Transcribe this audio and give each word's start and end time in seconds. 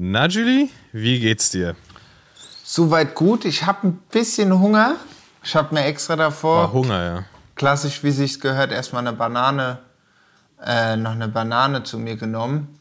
Na, 0.00 0.28
Julie, 0.28 0.68
wie 0.92 1.18
geht's 1.18 1.50
dir? 1.50 1.74
Soweit 2.62 3.16
gut. 3.16 3.44
Ich 3.44 3.66
habe 3.66 3.88
ein 3.88 3.94
bisschen 4.12 4.56
Hunger. 4.56 4.94
Ich 5.42 5.56
habe 5.56 5.74
mir 5.74 5.86
extra 5.86 6.14
davor, 6.14 6.58
War 6.58 6.72
Hunger, 6.72 7.02
ja. 7.04 7.24
klassisch 7.56 8.04
wie 8.04 8.12
sich's 8.12 8.38
gehört, 8.38 8.70
erstmal 8.70 9.00
eine 9.04 9.12
Banane, 9.16 9.80
äh, 10.64 10.94
noch 10.96 11.10
eine 11.10 11.26
Banane 11.26 11.82
zu 11.82 11.98
mir 11.98 12.14
genommen. 12.14 12.78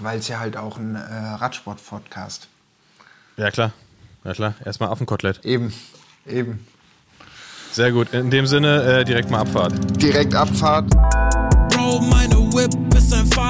Weil 0.00 0.20
es 0.20 0.28
ja 0.28 0.40
halt 0.40 0.56
auch 0.56 0.78
ein 0.78 0.94
äh, 0.94 1.00
Radsport-Podcast. 1.02 2.48
Ja, 3.36 3.50
klar. 3.50 3.72
Ja, 4.24 4.32
klar. 4.32 4.54
Erstmal 4.64 4.88
Affenkotelett. 4.88 5.44
Eben, 5.44 5.70
eben. 6.24 6.66
Sehr 7.72 7.92
gut. 7.92 8.14
In 8.14 8.30
dem 8.30 8.46
Sinne, 8.46 9.00
äh, 9.00 9.04
direkt 9.04 9.30
mal 9.30 9.40
Abfahrt. 9.40 9.74
Direkt 10.00 10.34
Abfahrt. 10.34 10.88
Bro, 11.68 12.00
meine 12.00 12.36
Whip 12.54 12.72
ist 12.94 13.12
ein 13.12 13.26
Fahrrad. 13.26 13.49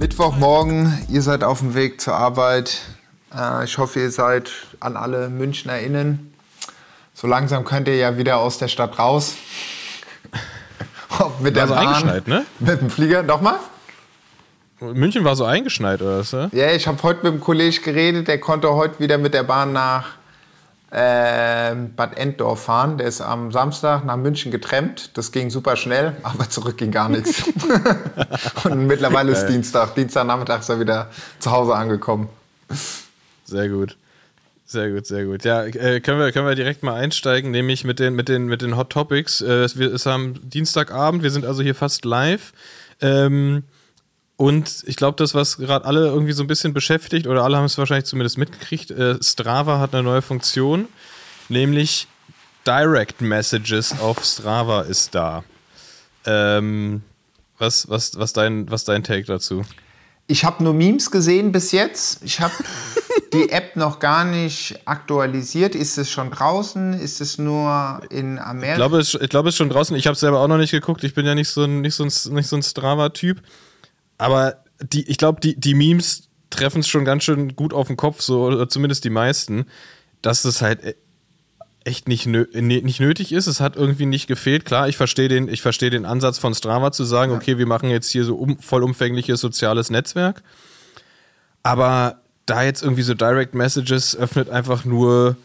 Mittwochmorgen, 0.00 0.98
ihr 1.10 1.20
seid 1.20 1.44
auf 1.44 1.58
dem 1.58 1.74
Weg 1.74 2.00
zur 2.00 2.14
Arbeit. 2.14 2.80
Äh, 3.36 3.64
ich 3.64 3.76
hoffe, 3.76 4.00
ihr 4.00 4.10
seid 4.10 4.50
an 4.80 4.96
alle 4.96 5.28
MünchnerInnen. 5.28 6.32
So 7.12 7.26
langsam 7.26 7.66
könnt 7.66 7.86
ihr 7.86 7.96
ja 7.96 8.16
wieder 8.16 8.38
aus 8.38 8.56
der 8.56 8.68
Stadt 8.68 8.98
raus. 8.98 9.34
Ob 11.18 11.42
mit 11.42 11.54
War 11.54 11.66
der 11.66 11.68
so 11.68 11.74
Bahn, 11.74 11.86
eingeschneit, 11.86 12.28
ne? 12.28 12.46
mit 12.60 12.80
dem 12.80 12.88
Flieger. 12.88 13.22
Nochmal? 13.22 13.56
München 14.80 15.22
war 15.24 15.36
so 15.36 15.44
eingeschneit, 15.44 16.00
oder 16.00 16.20
was? 16.20 16.32
Ja? 16.32 16.48
Ja, 16.52 16.70
ich 16.70 16.86
habe 16.86 17.02
heute 17.02 17.22
mit 17.24 17.34
dem 17.34 17.40
Kollegen 17.40 17.82
geredet, 17.82 18.26
der 18.26 18.40
konnte 18.40 18.72
heute 18.72 19.00
wieder 19.00 19.18
mit 19.18 19.34
der 19.34 19.42
Bahn 19.42 19.74
nach 19.74 20.14
ähm, 20.92 21.94
Bad 21.94 22.16
Enddorf 22.18 22.64
fahren. 22.64 22.98
Der 22.98 23.06
ist 23.06 23.20
am 23.20 23.52
Samstag 23.52 24.04
nach 24.04 24.16
München 24.16 24.50
getrennt. 24.50 25.16
Das 25.16 25.32
ging 25.32 25.50
super 25.50 25.76
schnell, 25.76 26.16
aber 26.22 26.48
zurück 26.50 26.76
ging 26.78 26.90
gar 26.90 27.08
nichts. 27.08 27.44
Und 28.64 28.86
mittlerweile 28.86 29.32
ist 29.32 29.46
Dienstag. 29.46 29.94
Dienstagnachmittag 29.94 30.60
ist 30.60 30.68
er 30.68 30.80
wieder 30.80 31.10
zu 31.38 31.50
Hause 31.50 31.74
angekommen. 31.74 32.28
Sehr 33.44 33.68
gut. 33.68 33.96
Sehr 34.66 34.90
gut, 34.92 35.04
sehr 35.04 35.24
gut. 35.24 35.42
Ja, 35.44 35.64
äh, 35.64 35.98
können, 36.00 36.20
wir, 36.20 36.30
können 36.30 36.46
wir 36.46 36.54
direkt 36.54 36.84
mal 36.84 36.94
einsteigen, 36.94 37.50
nämlich 37.50 37.82
mit 37.84 37.98
den, 37.98 38.14
mit 38.14 38.28
den, 38.28 38.46
mit 38.46 38.62
den 38.62 38.76
Hot 38.76 38.90
Topics. 38.90 39.40
Äh, 39.40 39.64
es 39.64 39.76
wir- 39.78 39.90
ist 39.92 40.06
am 40.06 40.34
Dienstagabend, 40.48 41.24
wir 41.24 41.32
sind 41.32 41.44
also 41.44 41.60
hier 41.60 41.74
fast 41.74 42.04
live. 42.04 42.52
Ähm, 43.00 43.64
und 44.40 44.84
ich 44.86 44.96
glaube, 44.96 45.16
das, 45.18 45.34
was 45.34 45.58
gerade 45.58 45.84
alle 45.84 46.06
irgendwie 46.06 46.32
so 46.32 46.42
ein 46.42 46.46
bisschen 46.46 46.72
beschäftigt, 46.72 47.26
oder 47.26 47.44
alle 47.44 47.58
haben 47.58 47.66
es 47.66 47.76
wahrscheinlich 47.76 48.06
zumindest 48.06 48.38
mitgekriegt, 48.38 48.90
äh, 48.90 49.22
Strava 49.22 49.80
hat 49.80 49.92
eine 49.92 50.02
neue 50.02 50.22
Funktion, 50.22 50.88
nämlich 51.50 52.08
Direct 52.66 53.20
Messages 53.20 54.00
auf 54.00 54.24
Strava 54.24 54.80
ist 54.80 55.14
da. 55.14 55.44
Ähm, 56.24 57.02
was, 57.58 57.90
was, 57.90 58.18
was, 58.18 58.32
dein, 58.32 58.70
was 58.70 58.84
dein 58.84 59.04
Take 59.04 59.24
dazu? 59.24 59.66
Ich 60.26 60.42
habe 60.46 60.64
nur 60.64 60.72
Memes 60.72 61.10
gesehen 61.10 61.52
bis 61.52 61.70
jetzt. 61.72 62.24
Ich 62.24 62.40
habe 62.40 62.54
die 63.34 63.50
App 63.50 63.76
noch 63.76 63.98
gar 63.98 64.24
nicht 64.24 64.80
aktualisiert. 64.86 65.74
Ist 65.74 65.98
es 65.98 66.10
schon 66.10 66.30
draußen? 66.30 66.94
Ist 66.94 67.20
es 67.20 67.36
nur 67.36 68.00
in 68.08 68.38
Amerika? 68.38 68.72
Ich 68.72 68.76
glaube, 68.78 69.00
es, 69.00 69.12
ich 69.12 69.28
glaube, 69.28 69.50
es 69.50 69.56
ist 69.56 69.58
schon 69.58 69.68
draußen. 69.68 69.94
Ich 69.96 70.06
habe 70.06 70.14
es 70.14 70.20
selber 70.20 70.40
auch 70.40 70.48
noch 70.48 70.56
nicht 70.56 70.70
geguckt. 70.70 71.04
Ich 71.04 71.12
bin 71.12 71.26
ja 71.26 71.34
nicht 71.34 71.50
so 71.50 71.64
ein, 71.64 71.82
nicht 71.82 71.94
so 71.94 72.04
ein, 72.04 72.34
nicht 72.34 72.48
so 72.48 72.56
ein 72.56 72.62
Strava-Typ. 72.62 73.42
Aber 74.20 74.56
die, 74.82 75.08
ich 75.08 75.16
glaube, 75.16 75.40
die, 75.40 75.58
die 75.58 75.74
Memes 75.74 76.28
treffen 76.50 76.80
es 76.80 76.88
schon 76.88 77.06
ganz 77.06 77.24
schön 77.24 77.56
gut 77.56 77.72
auf 77.72 77.86
den 77.86 77.96
Kopf, 77.96 78.20
so, 78.20 78.44
oder 78.44 78.68
zumindest 78.68 79.04
die 79.04 79.10
meisten, 79.10 79.64
dass 80.20 80.44
es 80.44 80.60
halt 80.60 80.84
e- 80.84 80.94
echt 81.84 82.06
nicht, 82.06 82.26
nö 82.26 82.44
nee, 82.52 82.82
nicht 82.82 83.00
nötig 83.00 83.32
ist. 83.32 83.46
Es 83.46 83.60
hat 83.60 83.76
irgendwie 83.76 84.04
nicht 84.04 84.26
gefehlt. 84.26 84.66
Klar, 84.66 84.88
ich 84.88 84.98
verstehe 84.98 85.28
den, 85.28 85.48
ich 85.48 85.62
verstehe 85.62 85.88
den 85.88 86.04
Ansatz 86.04 86.38
von 86.38 86.54
Strava 86.54 86.92
zu 86.92 87.04
sagen, 87.04 87.32
okay, 87.32 87.56
wir 87.56 87.66
machen 87.66 87.88
jetzt 87.88 88.10
hier 88.10 88.24
so 88.24 88.36
um, 88.36 88.58
vollumfängliches 88.58 89.40
soziales 89.40 89.88
Netzwerk. 89.88 90.42
Aber 91.62 92.20
da 92.44 92.62
jetzt 92.62 92.82
irgendwie 92.82 93.02
so 93.02 93.14
Direct 93.14 93.54
Messages 93.54 94.14
öffnet 94.14 94.50
einfach 94.50 94.84
nur 94.84 95.36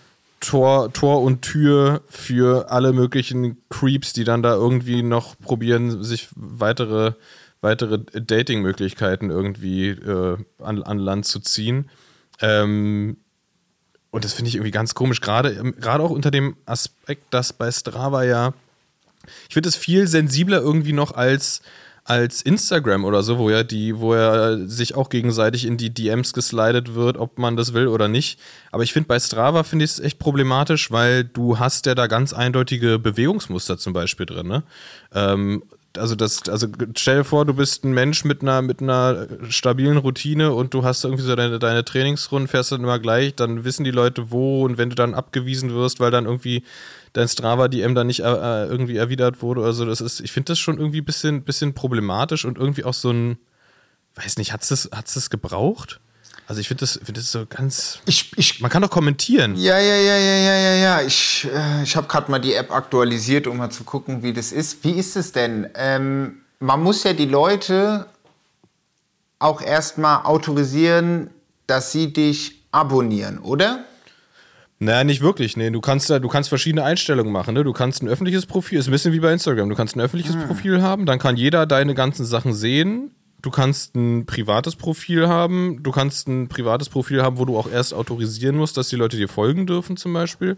Tor, 0.42 0.92
Tor 0.92 1.22
und 1.22 1.44
Tür 1.44 2.02
für 2.10 2.70
alle 2.72 2.92
möglichen 2.92 3.58
Creeps, 3.70 4.12
die 4.12 4.26
dann 4.26 4.44
da 4.44 4.54
irgendwie 4.54 5.02
noch 5.02 5.40
probieren, 5.40 6.04
sich 6.04 6.28
weitere, 6.36 7.14
weitere 7.66 8.00
Dating-Möglichkeiten 8.00 9.30
irgendwie 9.30 9.90
äh, 9.90 10.38
an, 10.60 10.84
an 10.84 11.00
Land 11.00 11.26
zu 11.26 11.40
ziehen. 11.40 11.90
Ähm, 12.40 13.18
und 14.12 14.24
das 14.24 14.34
finde 14.34 14.50
ich 14.50 14.56
irgendwie 14.56 14.72
ganz 14.72 14.94
komisch, 14.94 15.20
gerade 15.20 15.50
ähm, 15.50 15.76
auch 15.84 16.12
unter 16.12 16.32
dem 16.32 16.56
Aspekt, 16.66 17.34
dass 17.34 17.52
bei 17.52 17.70
Strava 17.72 18.24
ja, 18.24 18.54
ich 19.50 19.56
finde 19.56 19.68
es 19.68 19.76
viel 19.76 20.08
sensibler 20.08 20.62
irgendwie 20.62 20.94
noch 20.94 21.16
als, 21.16 21.62
als 22.04 22.44
Instagram 22.44 23.04
oder 23.04 23.24
so, 23.24 23.40
wo 23.40 23.50
ja 23.50 23.64
die, 23.64 23.98
wo 23.98 24.14
er 24.14 24.68
sich 24.68 24.96
auch 24.96 25.10
gegenseitig 25.10 25.66
in 25.66 25.76
die 25.76 25.94
DMs 25.94 26.34
geslidet 26.34 26.94
wird, 26.94 27.18
ob 27.18 27.40
man 27.40 27.58
das 27.58 27.74
will 27.74 27.88
oder 27.88 28.08
nicht. 28.08 28.40
Aber 28.72 28.84
ich 28.84 28.94
finde 28.94 29.08
bei 29.08 29.20
Strava 29.20 29.64
finde 29.64 29.86
ich 29.86 29.92
es 29.92 30.00
echt 30.00 30.20
problematisch, 30.20 30.92
weil 30.92 31.24
du 31.24 31.58
hast 31.58 31.88
ja 31.88 31.96
da 31.96 32.06
ganz 32.06 32.32
eindeutige 32.32 33.00
Bewegungsmuster 33.00 33.80
zum 33.80 33.94
Beispiel 33.94 34.28
drin. 34.28 34.48
Ne? 34.48 34.64
Ähm, 35.14 35.64
also 35.98 36.16
das, 36.16 36.48
also 36.50 36.68
stell 36.96 37.18
dir 37.18 37.24
vor, 37.24 37.46
du 37.46 37.54
bist 37.54 37.84
ein 37.84 37.94
Mensch 37.94 38.24
mit 38.26 38.42
einer, 38.42 38.62
mit 38.62 38.82
einer 38.82 39.28
stabilen 39.50 39.98
Routine 39.98 40.54
und 40.54 40.74
du 40.74 40.84
hast 40.84 41.04
irgendwie 41.04 41.24
so 41.24 41.36
deine, 41.36 41.60
deine 41.60 41.86
Trainingsrunden, 41.86 42.48
fährst 42.48 42.72
dann 42.72 42.82
immer 42.82 43.00
gleich, 43.00 43.36
dann 43.36 43.64
wissen 43.64 43.84
die 43.84 43.92
Leute 43.92 44.32
wo 44.32 44.64
und 44.66 44.78
wenn 44.78 44.90
du 44.90 44.96
dann 44.96 45.14
abgewiesen 45.14 45.74
wirst, 45.74 46.00
weil 46.00 46.12
dann 46.12 46.26
irgendwie 46.26 46.64
dein 47.14 47.28
Strava-DM 47.28 47.96
dann 47.96 48.08
nicht 48.08 48.22
äh, 48.22 48.66
irgendwie 48.66 48.98
erwidert 48.98 49.42
wurde 49.42 49.62
oder 49.62 49.74
so, 49.74 49.86
das 49.86 50.02
ist, 50.02 50.20
ich 50.20 50.32
finde 50.32 50.52
das 50.52 50.60
schon 50.60 50.78
irgendwie 50.78 51.02
ein 51.02 51.06
bisschen, 51.06 51.44
bisschen 51.44 51.74
problematisch 51.74 52.46
und 52.46 52.58
irgendwie 52.58 52.84
auch 52.84 52.94
so 52.94 53.12
ein, 53.12 53.38
weiß 54.16 54.38
nicht, 54.38 54.54
hat's 54.54 54.70
das, 54.70 54.90
das 54.90 55.30
gebraucht? 55.30 56.00
Also 56.48 56.62
ich 56.62 56.68
finde 56.68 56.82
das, 56.82 57.00
find 57.04 57.18
das 57.18 57.32
so 57.32 57.46
ganz, 57.48 58.00
Ich, 58.06 58.32
ich, 58.38 58.62
man 58.62 58.70
kann 58.70 58.82
doch 58.82 58.90
kommentieren. 58.92 59.56
ja, 59.56 59.80
ja, 59.80 59.96
ja, 59.96 60.18
ja, 60.18 60.36
ja, 60.38 60.58
ja, 60.58 60.74
ja. 60.76 61.02
Ich, 61.02 61.48
äh, 61.52 61.84
ich 61.84 61.96
habe 61.96 62.08
gerade 62.08 62.30
mal 62.30 62.40
die 62.40 62.54
App 62.54 62.72
aktualisiert, 62.72 63.48
um 63.48 63.58
mal 63.58 63.72
zu 63.72 63.84
gucken, 63.84 64.22
wie 64.22 64.32
das 64.34 64.52
ist. 64.52 64.84
Wie 64.84 64.92
ist 64.92 65.16
es 65.16 65.32
denn? 65.32 65.68
Ähm, 65.76 66.42
man 66.60 66.84
muss 66.84 67.04
ja 67.04 67.14
die 67.14 67.26
Leute 67.26 68.06
auch 69.40 69.62
erstmal 69.62 70.24
autorisieren, 70.24 71.30
dass 71.68 71.92
sie 71.92 72.14
dich 72.14 72.62
abonnieren, 72.72 73.40
oder? 73.40 73.84
Naja, 74.78 75.04
nicht 75.04 75.22
wirklich. 75.22 75.58
Nee, 75.58 75.72
du 75.72 75.82
kannst 75.82 76.10
da, 76.10 76.20
du 76.20 76.28
kannst 76.28 76.50
verschiedene 76.50 76.84
Einstellungen 76.84 77.32
machen. 77.32 77.54
Ne? 77.56 77.64
Du 77.64 77.74
kannst 77.74 78.04
ein 78.04 78.08
öffentliches 78.08 78.46
Profil, 78.46 78.78
ist 78.80 78.88
ein 78.88 78.92
bisschen 78.92 79.14
wie 79.14 79.20
bei 79.20 79.32
Instagram. 79.34 79.70
Du 79.70 79.76
kannst 79.76 79.96
ein 79.96 80.02
öffentliches 80.02 80.36
Profil 80.46 80.82
haben, 80.82 81.06
dann 81.06 81.18
kann 81.18 81.38
jeder 81.38 81.66
deine 81.66 81.96
ganzen 81.96 82.26
Sachen 82.26 82.54
sehen. 82.54 83.12
Du 83.46 83.52
kannst 83.52 83.94
ein 83.94 84.26
privates 84.26 84.76
Profil 84.76 85.28
haben. 85.28 85.84
Du 85.84 85.92
kannst 85.92 86.28
ein 86.28 86.48
privates 86.48 86.90
Profil 86.90 87.22
haben, 87.22 87.38
wo 87.38 87.46
du 87.46 87.56
auch 87.56 87.70
erst 87.70 87.94
autorisieren 87.94 88.56
musst, 88.56 88.76
dass 88.76 88.90
die 88.90 88.96
Leute 88.96 89.18
dir 89.18 89.30
folgen 89.30 89.68
dürfen, 89.68 89.98
zum 89.98 90.14
Beispiel. 90.14 90.58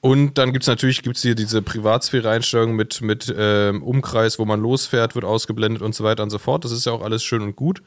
Und 0.00 0.38
dann 0.38 0.52
gibt 0.52 0.62
es 0.62 0.68
natürlich 0.68 1.02
gibt's 1.02 1.22
hier 1.22 1.34
diese 1.34 1.60
Privatsphäre-Einstellung 1.60 2.76
mit, 2.76 3.00
mit 3.00 3.34
ähm, 3.36 3.82
Umkreis, 3.82 4.38
wo 4.38 4.44
man 4.44 4.60
losfährt, 4.60 5.16
wird 5.16 5.24
ausgeblendet 5.24 5.82
und 5.82 5.92
so 5.92 6.04
weiter 6.04 6.22
und 6.22 6.30
so 6.30 6.38
fort. 6.38 6.64
Das 6.64 6.70
ist 6.70 6.86
ja 6.86 6.92
auch 6.92 7.02
alles 7.02 7.24
schön 7.24 7.42
und 7.42 7.56
gut. 7.56 7.82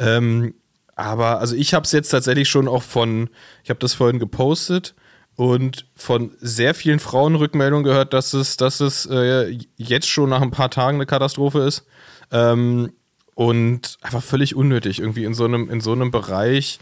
Ähm, 0.00 0.54
aber 0.96 1.38
also 1.38 1.54
ich 1.54 1.72
habe 1.72 1.84
es 1.84 1.92
jetzt 1.92 2.08
tatsächlich 2.08 2.48
schon 2.48 2.66
auch 2.66 2.82
von, 2.82 3.30
ich 3.62 3.70
habe 3.70 3.78
das 3.78 3.94
vorhin 3.94 4.18
gepostet 4.18 4.96
und 5.36 5.86
von 5.94 6.32
sehr 6.40 6.74
vielen 6.74 6.98
Frauen 6.98 7.36
Rückmeldungen 7.36 7.84
gehört, 7.84 8.12
dass 8.12 8.34
es, 8.34 8.56
dass 8.56 8.80
es 8.80 9.06
äh, 9.06 9.56
jetzt 9.76 10.08
schon 10.08 10.30
nach 10.30 10.42
ein 10.42 10.50
paar 10.50 10.70
Tagen 10.70 10.96
eine 10.96 11.06
Katastrophe 11.06 11.60
ist. 11.60 11.86
Ähm, 12.32 12.90
und 13.36 13.98
einfach 14.00 14.22
völlig 14.22 14.56
unnötig, 14.56 14.98
irgendwie 14.98 15.24
in 15.24 15.34
so 15.34 15.44
einem, 15.44 15.68
in 15.70 15.82
so 15.82 15.92
einem 15.92 16.10
Bereich, 16.10 16.80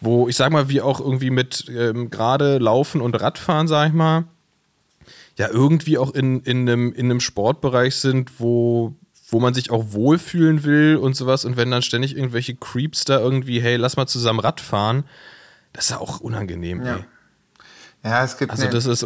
wo 0.00 0.28
ich 0.28 0.36
sag 0.36 0.52
mal, 0.52 0.68
wie 0.68 0.80
auch 0.80 1.00
irgendwie 1.00 1.30
mit 1.30 1.66
ähm, 1.68 2.08
gerade 2.08 2.58
Laufen 2.58 3.00
und 3.00 3.20
Radfahren, 3.20 3.66
sag 3.66 3.88
ich 3.88 3.94
mal, 3.94 4.24
ja 5.36 5.48
irgendwie 5.50 5.98
auch 5.98 6.12
in, 6.14 6.40
in, 6.42 6.68
einem, 6.68 6.92
in 6.92 7.06
einem 7.06 7.18
Sportbereich 7.18 7.96
sind, 7.96 8.38
wo, 8.38 8.94
wo 9.28 9.40
man 9.40 9.54
sich 9.54 9.72
auch 9.72 9.86
wohlfühlen 9.92 10.62
will 10.62 10.96
und 10.96 11.14
sowas. 11.14 11.44
Und 11.44 11.56
wenn 11.56 11.70
dann 11.72 11.82
ständig 11.82 12.16
irgendwelche 12.16 12.54
Creeps 12.54 13.04
da 13.04 13.18
irgendwie, 13.18 13.60
hey, 13.60 13.74
lass 13.74 13.96
mal 13.96 14.06
zusammen 14.06 14.38
Rad 14.38 14.60
fahren, 14.60 15.02
das 15.72 15.86
ist 15.86 15.90
ja 15.90 15.98
auch 15.98 16.20
unangenehm, 16.20 16.80
Ja. 16.86 16.96
ey. 16.96 17.04
Ja, 18.04 18.22
es 18.22 18.38
gibt 18.38 18.52
Also 18.52 18.68
das 18.68 18.86
ist, 18.86 19.04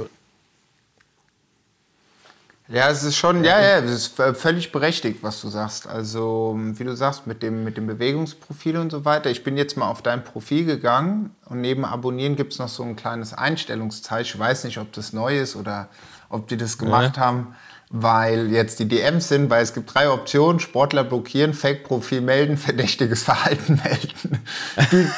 Ja, 2.69 2.89
es 2.89 3.03
ist 3.03 3.17
schon, 3.17 3.45
ja, 3.45 3.61
ja, 3.61 3.79
es 3.79 3.91
ist 3.91 4.23
völlig 4.39 4.73
berechtigt, 4.73 5.19
was 5.23 5.41
du 5.41 5.49
sagst. 5.49 5.87
Also, 5.87 6.57
wie 6.57 6.85
du 6.85 6.97
sagst, 6.97 7.27
mit 7.27 7.43
dem, 7.43 7.65
mit 7.65 7.77
dem 7.77 7.87
Bewegungsprofil 7.87 8.77
und 8.77 8.91
so 8.91 9.05
weiter. 9.05 9.31
Ich 9.31 9.45
bin 9.45 9.57
jetzt 9.57 9.77
mal 9.77 9.89
auf 9.89 10.01
dein 10.01 10.25
Profil 10.25 10.65
gegangen 10.65 11.35
und 11.47 11.61
neben 11.61 11.85
Abonnieren 11.85 12.37
gibt 12.37 12.53
es 12.53 12.59
noch 12.59 12.69
so 12.69 12.83
ein 12.85 12.97
kleines 12.97 13.35
Einstellungszeichen. 13.35 14.35
Ich 14.35 14.39
weiß 14.39 14.65
nicht, 14.65 14.79
ob 14.79 14.93
das 14.93 15.13
neu 15.13 15.39
ist 15.39 15.57
oder 15.57 15.89
ob 16.29 16.49
die 16.49 16.57
das 16.57 16.79
gemacht 16.79 17.17
ja. 17.17 17.23
haben, 17.23 17.55
weil 17.95 18.51
jetzt 18.51 18.79
die 18.79 18.89
DMs 18.89 19.29
sind, 19.29 19.51
weil 19.51 19.63
es 19.63 19.75
gibt 19.75 19.95
drei 19.95 20.09
Optionen, 20.09 20.61
Sportler 20.61 21.05
blockieren, 21.05 21.53
Fake-Profil 21.53 22.23
melden, 22.23 22.57
verdächtiges 22.57 23.23
Verhalten 23.23 23.81
melden. 23.85 24.43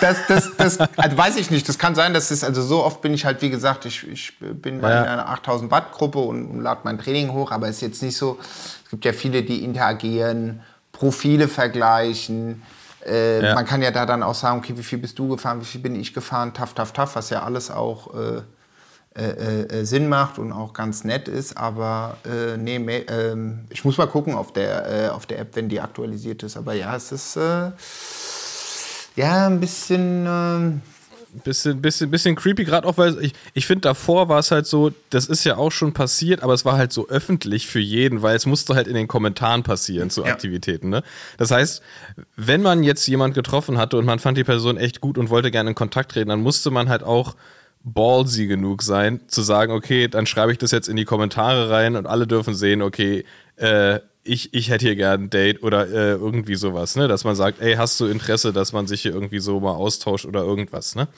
das, 0.00 0.26
das, 0.26 0.56
das 0.56 0.80
also 0.80 1.16
weiß 1.16 1.36
ich 1.36 1.52
nicht, 1.52 1.68
das 1.68 1.78
kann 1.78 1.94
sein, 1.94 2.12
dass 2.12 2.32
es, 2.32 2.42
also 2.42 2.62
so 2.62 2.82
oft 2.82 3.00
bin 3.00 3.14
ich 3.14 3.24
halt, 3.24 3.40
wie 3.42 3.50
gesagt, 3.50 3.84
ich, 3.84 4.06
ich 4.08 4.36
bin 4.40 4.82
ja. 4.82 5.02
in 5.02 5.08
einer 5.08 5.28
8000 5.28 5.70
Watt 5.70 5.92
Gruppe 5.92 6.18
und, 6.18 6.46
und 6.46 6.62
lade 6.62 6.80
mein 6.82 6.98
Training 6.98 7.32
hoch, 7.32 7.52
aber 7.52 7.68
es 7.68 7.76
ist 7.76 7.82
jetzt 7.82 8.02
nicht 8.02 8.16
so, 8.16 8.38
es 8.84 8.90
gibt 8.90 9.04
ja 9.04 9.12
viele, 9.12 9.44
die 9.44 9.62
interagieren, 9.62 10.60
Profile 10.90 11.46
vergleichen, 11.46 12.62
äh, 13.06 13.40
ja. 13.40 13.54
man 13.54 13.66
kann 13.66 13.82
ja 13.82 13.92
da 13.92 14.04
dann 14.04 14.24
auch 14.24 14.34
sagen, 14.34 14.58
okay, 14.58 14.76
wie 14.76 14.82
viel 14.82 14.98
bist 14.98 15.16
du 15.16 15.28
gefahren, 15.28 15.60
wie 15.60 15.64
viel 15.64 15.80
bin 15.80 15.94
ich 15.94 16.12
gefahren, 16.12 16.52
taff, 16.54 16.74
taff, 16.74 16.92
taff, 16.92 17.14
was 17.14 17.30
ja 17.30 17.44
alles 17.44 17.70
auch... 17.70 18.14
Äh, 18.14 18.42
äh, 19.16 19.62
äh, 19.62 19.84
Sinn 19.84 20.08
macht 20.08 20.38
und 20.38 20.52
auch 20.52 20.72
ganz 20.72 21.04
nett 21.04 21.28
ist. 21.28 21.56
Aber 21.56 22.16
äh, 22.24 22.56
nee, 22.56 22.76
äh, 22.76 23.36
ich 23.70 23.84
muss 23.84 23.96
mal 23.96 24.06
gucken 24.06 24.34
auf 24.34 24.52
der, 24.52 25.06
äh, 25.06 25.08
auf 25.08 25.26
der 25.26 25.38
App, 25.38 25.54
wenn 25.54 25.68
die 25.68 25.80
aktualisiert 25.80 26.42
ist. 26.42 26.56
Aber 26.56 26.74
ja, 26.74 26.96
es 26.96 27.12
ist 27.12 27.36
äh, 27.36 27.70
ja 29.16 29.46
ein 29.46 29.60
bisschen. 29.60 30.26
Ähm, 30.26 30.80
bisschen, 31.42 31.80
bisschen, 31.80 32.10
bisschen 32.10 32.36
creepy, 32.36 32.64
gerade 32.64 32.86
auch, 32.86 32.96
weil 32.96 33.22
ich, 33.22 33.34
ich 33.54 33.66
finde, 33.66 33.82
davor 33.82 34.28
war 34.28 34.38
es 34.38 34.50
halt 34.50 34.66
so, 34.66 34.92
das 35.10 35.26
ist 35.26 35.44
ja 35.44 35.56
auch 35.56 35.70
schon 35.70 35.92
passiert, 35.92 36.42
aber 36.42 36.54
es 36.54 36.64
war 36.64 36.76
halt 36.76 36.92
so 36.92 37.08
öffentlich 37.08 37.66
für 37.66 37.80
jeden, 37.80 38.22
weil 38.22 38.36
es 38.36 38.46
musste 38.46 38.74
halt 38.74 38.86
in 38.86 38.94
den 38.94 39.08
Kommentaren 39.08 39.62
passieren 39.62 40.10
zu 40.10 40.24
ja. 40.24 40.32
Aktivitäten. 40.32 40.90
Ne? 40.90 41.02
Das 41.36 41.50
heißt, 41.50 41.82
wenn 42.36 42.62
man 42.62 42.82
jetzt 42.84 43.06
jemand 43.06 43.34
getroffen 43.34 43.78
hatte 43.78 43.96
und 43.96 44.04
man 44.04 44.18
fand 44.18 44.38
die 44.38 44.44
Person 44.44 44.76
echt 44.76 45.00
gut 45.00 45.18
und 45.18 45.30
wollte 45.30 45.50
gerne 45.50 45.70
in 45.70 45.74
Kontakt 45.74 46.12
treten, 46.12 46.28
dann 46.28 46.40
musste 46.40 46.70
man 46.70 46.88
halt 46.88 47.02
auch 47.02 47.34
ballsy 47.84 48.46
genug 48.46 48.82
sein, 48.82 49.20
zu 49.28 49.42
sagen, 49.42 49.72
okay, 49.72 50.08
dann 50.08 50.26
schreibe 50.26 50.50
ich 50.50 50.58
das 50.58 50.70
jetzt 50.70 50.88
in 50.88 50.96
die 50.96 51.04
Kommentare 51.04 51.70
rein 51.70 51.96
und 51.96 52.06
alle 52.06 52.26
dürfen 52.26 52.54
sehen, 52.54 52.82
okay, 52.82 53.24
äh, 53.56 54.00
ich, 54.24 54.54
ich 54.54 54.70
hätte 54.70 54.86
hier 54.86 54.96
gern 54.96 55.24
ein 55.24 55.30
Date 55.30 55.62
oder 55.62 55.86
äh, 55.86 56.12
irgendwie 56.12 56.54
sowas, 56.54 56.96
ne? 56.96 57.08
Dass 57.08 57.24
man 57.24 57.36
sagt, 57.36 57.60
ey, 57.60 57.74
hast 57.74 58.00
du 58.00 58.06
Interesse, 58.06 58.54
dass 58.54 58.72
man 58.72 58.86
sich 58.86 59.02
hier 59.02 59.12
irgendwie 59.12 59.38
so 59.38 59.60
mal 59.60 59.74
austauscht 59.74 60.24
oder 60.24 60.42
irgendwas, 60.42 60.96
ne? 60.96 61.08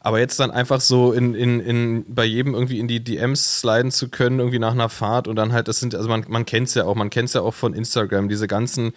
Aber 0.00 0.18
jetzt 0.18 0.38
dann 0.38 0.50
einfach 0.50 0.82
so 0.82 1.14
in, 1.14 1.34
in, 1.34 1.60
in, 1.60 2.04
bei 2.06 2.26
jedem 2.26 2.52
irgendwie 2.52 2.78
in 2.78 2.86
die 2.86 3.02
DMs 3.02 3.60
sliden 3.60 3.90
zu 3.90 4.10
können, 4.10 4.38
irgendwie 4.38 4.58
nach 4.58 4.72
einer 4.72 4.90
Fahrt 4.90 5.26
und 5.26 5.36
dann 5.36 5.54
halt, 5.54 5.66
das 5.66 5.80
sind, 5.80 5.94
also 5.94 6.10
man, 6.10 6.26
man 6.28 6.44
kennt 6.44 6.68
es 6.68 6.74
ja 6.74 6.84
auch, 6.84 6.94
man 6.94 7.08
kennt 7.08 7.28
es 7.28 7.34
ja 7.34 7.40
auch 7.40 7.54
von 7.54 7.72
Instagram, 7.72 8.28
diese 8.28 8.46
ganzen 8.46 8.92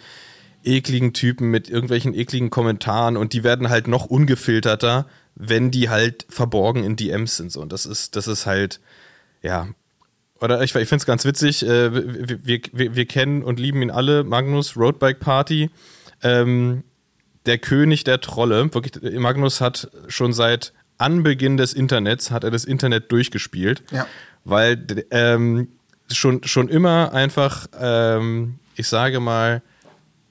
ekligen 0.64 1.14
Typen 1.14 1.50
mit 1.50 1.70
irgendwelchen 1.70 2.12
ekligen 2.12 2.50
Kommentaren 2.50 3.16
und 3.16 3.32
die 3.32 3.42
werden 3.42 3.70
halt 3.70 3.88
noch 3.88 4.04
ungefilterter, 4.04 5.06
wenn 5.38 5.70
die 5.70 5.88
halt 5.88 6.26
verborgen 6.28 6.82
in 6.82 6.96
DMs 6.96 7.36
sind. 7.36 7.52
So. 7.52 7.60
Und 7.60 7.72
das 7.72 7.86
ist, 7.86 8.16
das 8.16 8.26
ist 8.26 8.44
halt, 8.44 8.80
ja. 9.40 9.68
Oder 10.40 10.62
ich, 10.62 10.74
ich 10.74 10.88
finde 10.88 11.02
es 11.02 11.06
ganz 11.06 11.24
witzig, 11.24 11.64
äh, 11.64 11.92
wir, 12.44 12.60
wir, 12.72 12.94
wir, 12.96 13.06
kennen 13.06 13.42
und 13.42 13.58
lieben 13.58 13.82
ihn 13.82 13.90
alle, 13.90 14.24
Magnus 14.24 14.76
Roadbike 14.76 15.20
Party. 15.20 15.70
Ähm, 16.22 16.84
der 17.46 17.58
König 17.58 18.04
der 18.04 18.20
Trolle. 18.20 18.72
Wirklich, 18.74 19.18
Magnus 19.18 19.60
hat 19.60 19.90
schon 20.08 20.32
seit 20.32 20.72
Anbeginn 20.98 21.56
des 21.56 21.72
Internets, 21.72 22.30
hat 22.30 22.44
er 22.44 22.50
das 22.50 22.64
Internet 22.64 23.10
durchgespielt. 23.10 23.82
Ja. 23.90 24.06
Weil 24.44 25.06
ähm, 25.10 25.68
schon, 26.10 26.42
schon 26.44 26.68
immer 26.68 27.12
einfach, 27.12 27.68
ähm, 27.78 28.58
ich 28.74 28.88
sage 28.88 29.20
mal, 29.20 29.62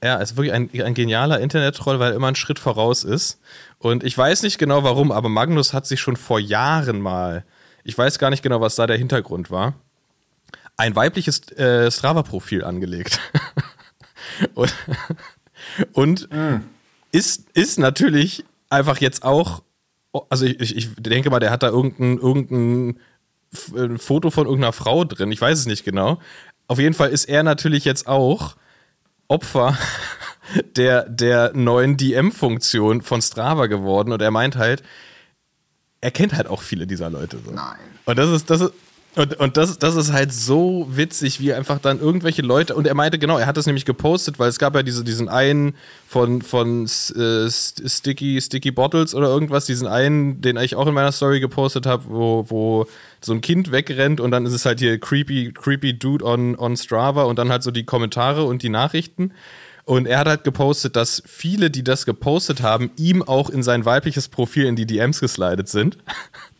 ja, 0.02 0.16
ist 0.16 0.36
wirklich 0.36 0.52
ein, 0.52 0.70
ein 0.72 0.94
genialer 0.94 1.40
Internet-Troll, 1.40 1.98
weil 1.98 2.12
er 2.12 2.16
immer 2.16 2.28
einen 2.28 2.36
Schritt 2.36 2.58
voraus 2.58 3.04
ist. 3.04 3.40
Und 3.78 4.04
ich 4.04 4.16
weiß 4.16 4.42
nicht 4.42 4.58
genau 4.58 4.84
warum, 4.84 5.10
aber 5.10 5.28
Magnus 5.28 5.72
hat 5.72 5.86
sich 5.86 6.00
schon 6.00 6.16
vor 6.16 6.38
Jahren 6.38 7.00
mal, 7.00 7.44
ich 7.84 7.96
weiß 7.96 8.18
gar 8.18 8.30
nicht 8.30 8.42
genau, 8.42 8.60
was 8.60 8.76
da 8.76 8.86
der 8.86 8.96
Hintergrund 8.96 9.50
war, 9.50 9.74
ein 10.76 10.94
weibliches 10.94 11.50
äh, 11.52 11.90
Strava-Profil 11.90 12.64
angelegt. 12.64 13.20
und, 14.54 14.72
und 15.92 16.30
mm. 16.32 16.60
ist, 17.10 17.50
ist 17.54 17.78
natürlich 17.78 18.44
einfach 18.70 18.98
jetzt 18.98 19.24
auch, 19.24 19.62
also 20.30 20.44
ich, 20.44 20.76
ich 20.76 20.94
denke 20.96 21.30
mal, 21.30 21.40
der 21.40 21.50
hat 21.50 21.64
da 21.64 21.68
irgendein, 21.68 22.18
irgendein 22.18 23.00
Foto 23.98 24.30
von 24.30 24.46
irgendeiner 24.46 24.72
Frau 24.72 25.04
drin, 25.04 25.32
ich 25.32 25.40
weiß 25.40 25.58
es 25.58 25.66
nicht 25.66 25.84
genau. 25.84 26.20
Auf 26.68 26.78
jeden 26.78 26.94
Fall 26.94 27.10
ist 27.10 27.24
er 27.24 27.42
natürlich 27.42 27.84
jetzt 27.84 28.06
auch 28.06 28.56
Opfer 29.28 29.76
der, 30.76 31.08
der 31.08 31.52
neuen 31.54 31.96
DM-Funktion 31.96 33.02
von 33.02 33.22
Strava 33.22 33.66
geworden 33.66 34.12
und 34.12 34.20
er 34.22 34.30
meint 34.30 34.56
halt, 34.56 34.82
er 36.00 36.10
kennt 36.10 36.34
halt 36.34 36.46
auch 36.46 36.62
viele 36.62 36.86
dieser 36.86 37.10
Leute. 37.10 37.38
So. 37.44 37.50
Nein. 37.50 37.78
Und 38.04 38.18
das 38.18 38.30
ist, 38.30 38.50
das 38.50 38.60
ist, 38.62 38.72
und, 39.18 39.34
und 39.40 39.56
das, 39.56 39.78
das 39.78 39.96
ist 39.96 40.12
halt 40.12 40.32
so 40.32 40.86
witzig, 40.90 41.40
wie 41.40 41.52
einfach 41.52 41.80
dann 41.80 41.98
irgendwelche 41.98 42.42
Leute, 42.42 42.76
und 42.76 42.86
er 42.86 42.94
meinte 42.94 43.18
genau, 43.18 43.36
er 43.36 43.46
hat 43.46 43.56
das 43.56 43.66
nämlich 43.66 43.84
gepostet, 43.84 44.38
weil 44.38 44.48
es 44.48 44.60
gab 44.60 44.76
ja 44.76 44.84
diese, 44.84 45.02
diesen 45.02 45.28
einen 45.28 45.74
von, 46.06 46.40
von 46.40 46.84
äh, 46.84 47.50
Sticky, 47.50 48.40
Sticky 48.40 48.70
Bottles 48.70 49.16
oder 49.16 49.26
irgendwas, 49.26 49.66
diesen 49.66 49.88
einen, 49.88 50.40
den 50.40 50.56
ich 50.56 50.76
auch 50.76 50.86
in 50.86 50.94
meiner 50.94 51.10
Story 51.10 51.40
gepostet 51.40 51.84
habe, 51.84 52.04
wo, 52.06 52.46
wo 52.48 52.86
so 53.20 53.32
ein 53.32 53.40
Kind 53.40 53.72
wegrennt 53.72 54.20
und 54.20 54.30
dann 54.30 54.46
ist 54.46 54.52
es 54.52 54.64
halt 54.64 54.78
hier 54.78 55.00
creepy, 55.00 55.52
creepy 55.52 55.98
Dude 55.98 56.24
on, 56.24 56.56
on 56.56 56.76
Strava 56.76 57.24
und 57.24 57.40
dann 57.40 57.50
halt 57.50 57.64
so 57.64 57.72
die 57.72 57.84
Kommentare 57.84 58.44
und 58.44 58.62
die 58.62 58.68
Nachrichten. 58.68 59.32
Und 59.84 60.06
er 60.06 60.18
hat 60.18 60.28
halt 60.28 60.44
gepostet, 60.44 60.96
dass 60.96 61.22
viele, 61.26 61.70
die 61.70 61.82
das 61.82 62.06
gepostet 62.06 62.62
haben, 62.62 62.90
ihm 62.96 63.22
auch 63.22 63.50
in 63.50 63.64
sein 63.64 63.84
weibliches 63.84 64.28
Profil 64.28 64.66
in 64.66 64.76
die 64.76 64.86
DMs 64.86 65.18
geslidet 65.18 65.68
sind. 65.68 65.98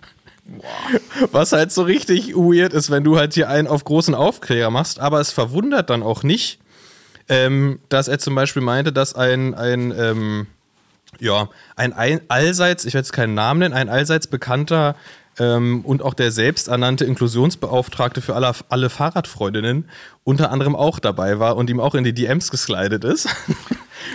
Was 1.30 1.52
halt 1.52 1.72
so 1.72 1.82
richtig 1.82 2.34
weird 2.34 2.72
ist, 2.72 2.90
wenn 2.90 3.04
du 3.04 3.18
halt 3.18 3.34
hier 3.34 3.48
einen 3.48 3.68
auf 3.68 3.84
großen 3.84 4.14
Aufklärer 4.14 4.70
machst, 4.70 4.98
aber 4.98 5.20
es 5.20 5.30
verwundert 5.30 5.90
dann 5.90 6.02
auch 6.02 6.22
nicht, 6.22 6.58
ähm, 7.28 7.80
dass 7.88 8.08
er 8.08 8.18
zum 8.18 8.34
Beispiel 8.34 8.62
meinte, 8.62 8.92
dass 8.92 9.14
ein, 9.14 9.54
ein 9.54 9.92
ähm, 9.96 10.46
ja, 11.20 11.48
ein, 11.76 11.92
ein 11.92 12.20
allseits, 12.28 12.84
ich 12.84 12.94
werde 12.94 13.06
jetzt 13.06 13.12
keinen 13.12 13.34
Namen 13.34 13.60
nennen, 13.60 13.74
ein 13.74 13.88
allseits 13.88 14.26
bekannter 14.26 14.94
ähm, 15.38 15.84
und 15.84 16.02
auch 16.02 16.14
der 16.14 16.30
selbsternannte 16.30 17.04
Inklusionsbeauftragte 17.04 18.20
für 18.20 18.34
alle, 18.34 18.52
alle 18.68 18.90
Fahrradfreundinnen 18.90 19.88
unter 20.24 20.50
anderem 20.50 20.76
auch 20.76 20.98
dabei 20.98 21.38
war 21.38 21.56
und 21.56 21.70
ihm 21.70 21.80
auch 21.80 21.94
in 21.94 22.04
die 22.04 22.12
DMs 22.12 22.50
geslidet 22.50 23.04
ist. 23.04 23.26
Okay. 23.26 23.56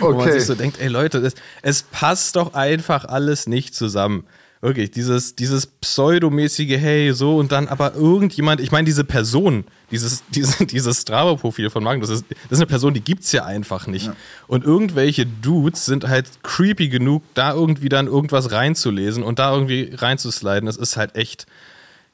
Wo 0.00 0.12
man 0.12 0.32
sich 0.32 0.46
so 0.46 0.54
denkt, 0.54 0.80
ey 0.80 0.88
Leute, 0.88 1.18
es, 1.18 1.34
es 1.62 1.82
passt 1.82 2.36
doch 2.36 2.54
einfach 2.54 3.04
alles 3.04 3.46
nicht 3.46 3.74
zusammen. 3.74 4.24
Wirklich, 4.64 4.90
dieses, 4.90 5.36
dieses 5.36 5.66
pseudomäßige, 5.66 6.78
hey, 6.78 7.12
so 7.12 7.36
und 7.36 7.52
dann 7.52 7.68
aber 7.68 7.94
irgendjemand, 7.96 8.62
ich 8.62 8.72
meine, 8.72 8.86
diese 8.86 9.04
Person, 9.04 9.64
dieses, 9.90 10.22
diese, 10.30 10.64
dieses 10.64 11.02
Strava-Profil 11.02 11.68
von 11.68 11.84
Magnus, 11.84 12.08
das 12.08 12.20
ist, 12.20 12.30
das 12.30 12.52
ist 12.52 12.58
eine 12.60 12.66
Person, 12.66 12.94
die 12.94 13.02
gibt's 13.02 13.30
ja 13.32 13.44
einfach 13.44 13.86
nicht. 13.86 14.06
Ja. 14.06 14.16
Und 14.46 14.64
irgendwelche 14.64 15.26
Dudes 15.26 15.84
sind 15.84 16.08
halt 16.08 16.42
creepy 16.42 16.88
genug, 16.88 17.22
da 17.34 17.52
irgendwie 17.52 17.90
dann 17.90 18.06
irgendwas 18.06 18.52
reinzulesen 18.52 19.22
und 19.22 19.38
da 19.38 19.52
irgendwie 19.52 19.90
reinzusliden. 19.94 20.64
Das 20.64 20.78
ist 20.78 20.96
halt 20.96 21.14
echt, 21.14 21.44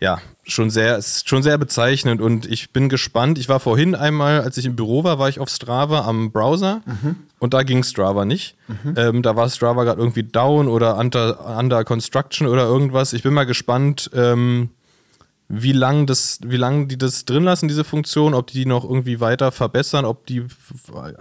ja, 0.01 0.19
schon 0.45 0.71
sehr, 0.71 1.01
schon 1.03 1.43
sehr 1.43 1.59
bezeichnend 1.59 2.21
und 2.21 2.47
ich 2.47 2.73
bin 2.73 2.89
gespannt. 2.89 3.39
Ich 3.39 3.49
war 3.49 3.61
vorhin 3.61 3.95
einmal, 3.95 4.41
als 4.41 4.57
ich 4.57 4.65
im 4.65 4.75
Büro 4.75 5.05
war, 5.05 5.19
war 5.19 5.29
ich 5.29 5.39
auf 5.39 5.51
Strava 5.51 6.07
am 6.07 6.33
Browser 6.33 6.81
mhm. 6.87 7.17
und 7.39 7.55
da 7.55 7.63
ging 7.63 7.85
Strava 7.85 8.25
nicht. 8.25 8.57
Mhm. 8.67 8.95
Ähm, 8.97 9.23
da 9.23 9.37
war 9.37 9.49
Strava 9.51 9.85
gerade 9.85 10.01
irgendwie 10.01 10.23
down 10.23 10.69
oder 10.69 10.97
under, 10.97 11.59
under 11.59 11.85
construction 11.85 12.47
oder 12.47 12.65
irgendwas. 12.65 13.13
Ich 13.13 13.23
bin 13.23 13.35
mal 13.35 13.45
gespannt, 13.45 14.11
ähm, 14.15 14.71
wie 15.53 15.73
lang 15.73 16.07
das, 16.07 16.39
wie 16.45 16.57
lange 16.57 16.87
die 16.87 16.97
das 16.97 17.25
drin 17.25 17.43
lassen, 17.43 17.69
diese 17.69 17.85
Funktion, 17.85 18.35
ob 18.35 18.47
die 18.47 18.67
noch 18.67 18.85
irgendwie 18.85 19.21
weiter 19.21 19.53
verbessern, 19.53 20.05
ob 20.05 20.25
die, 20.27 20.47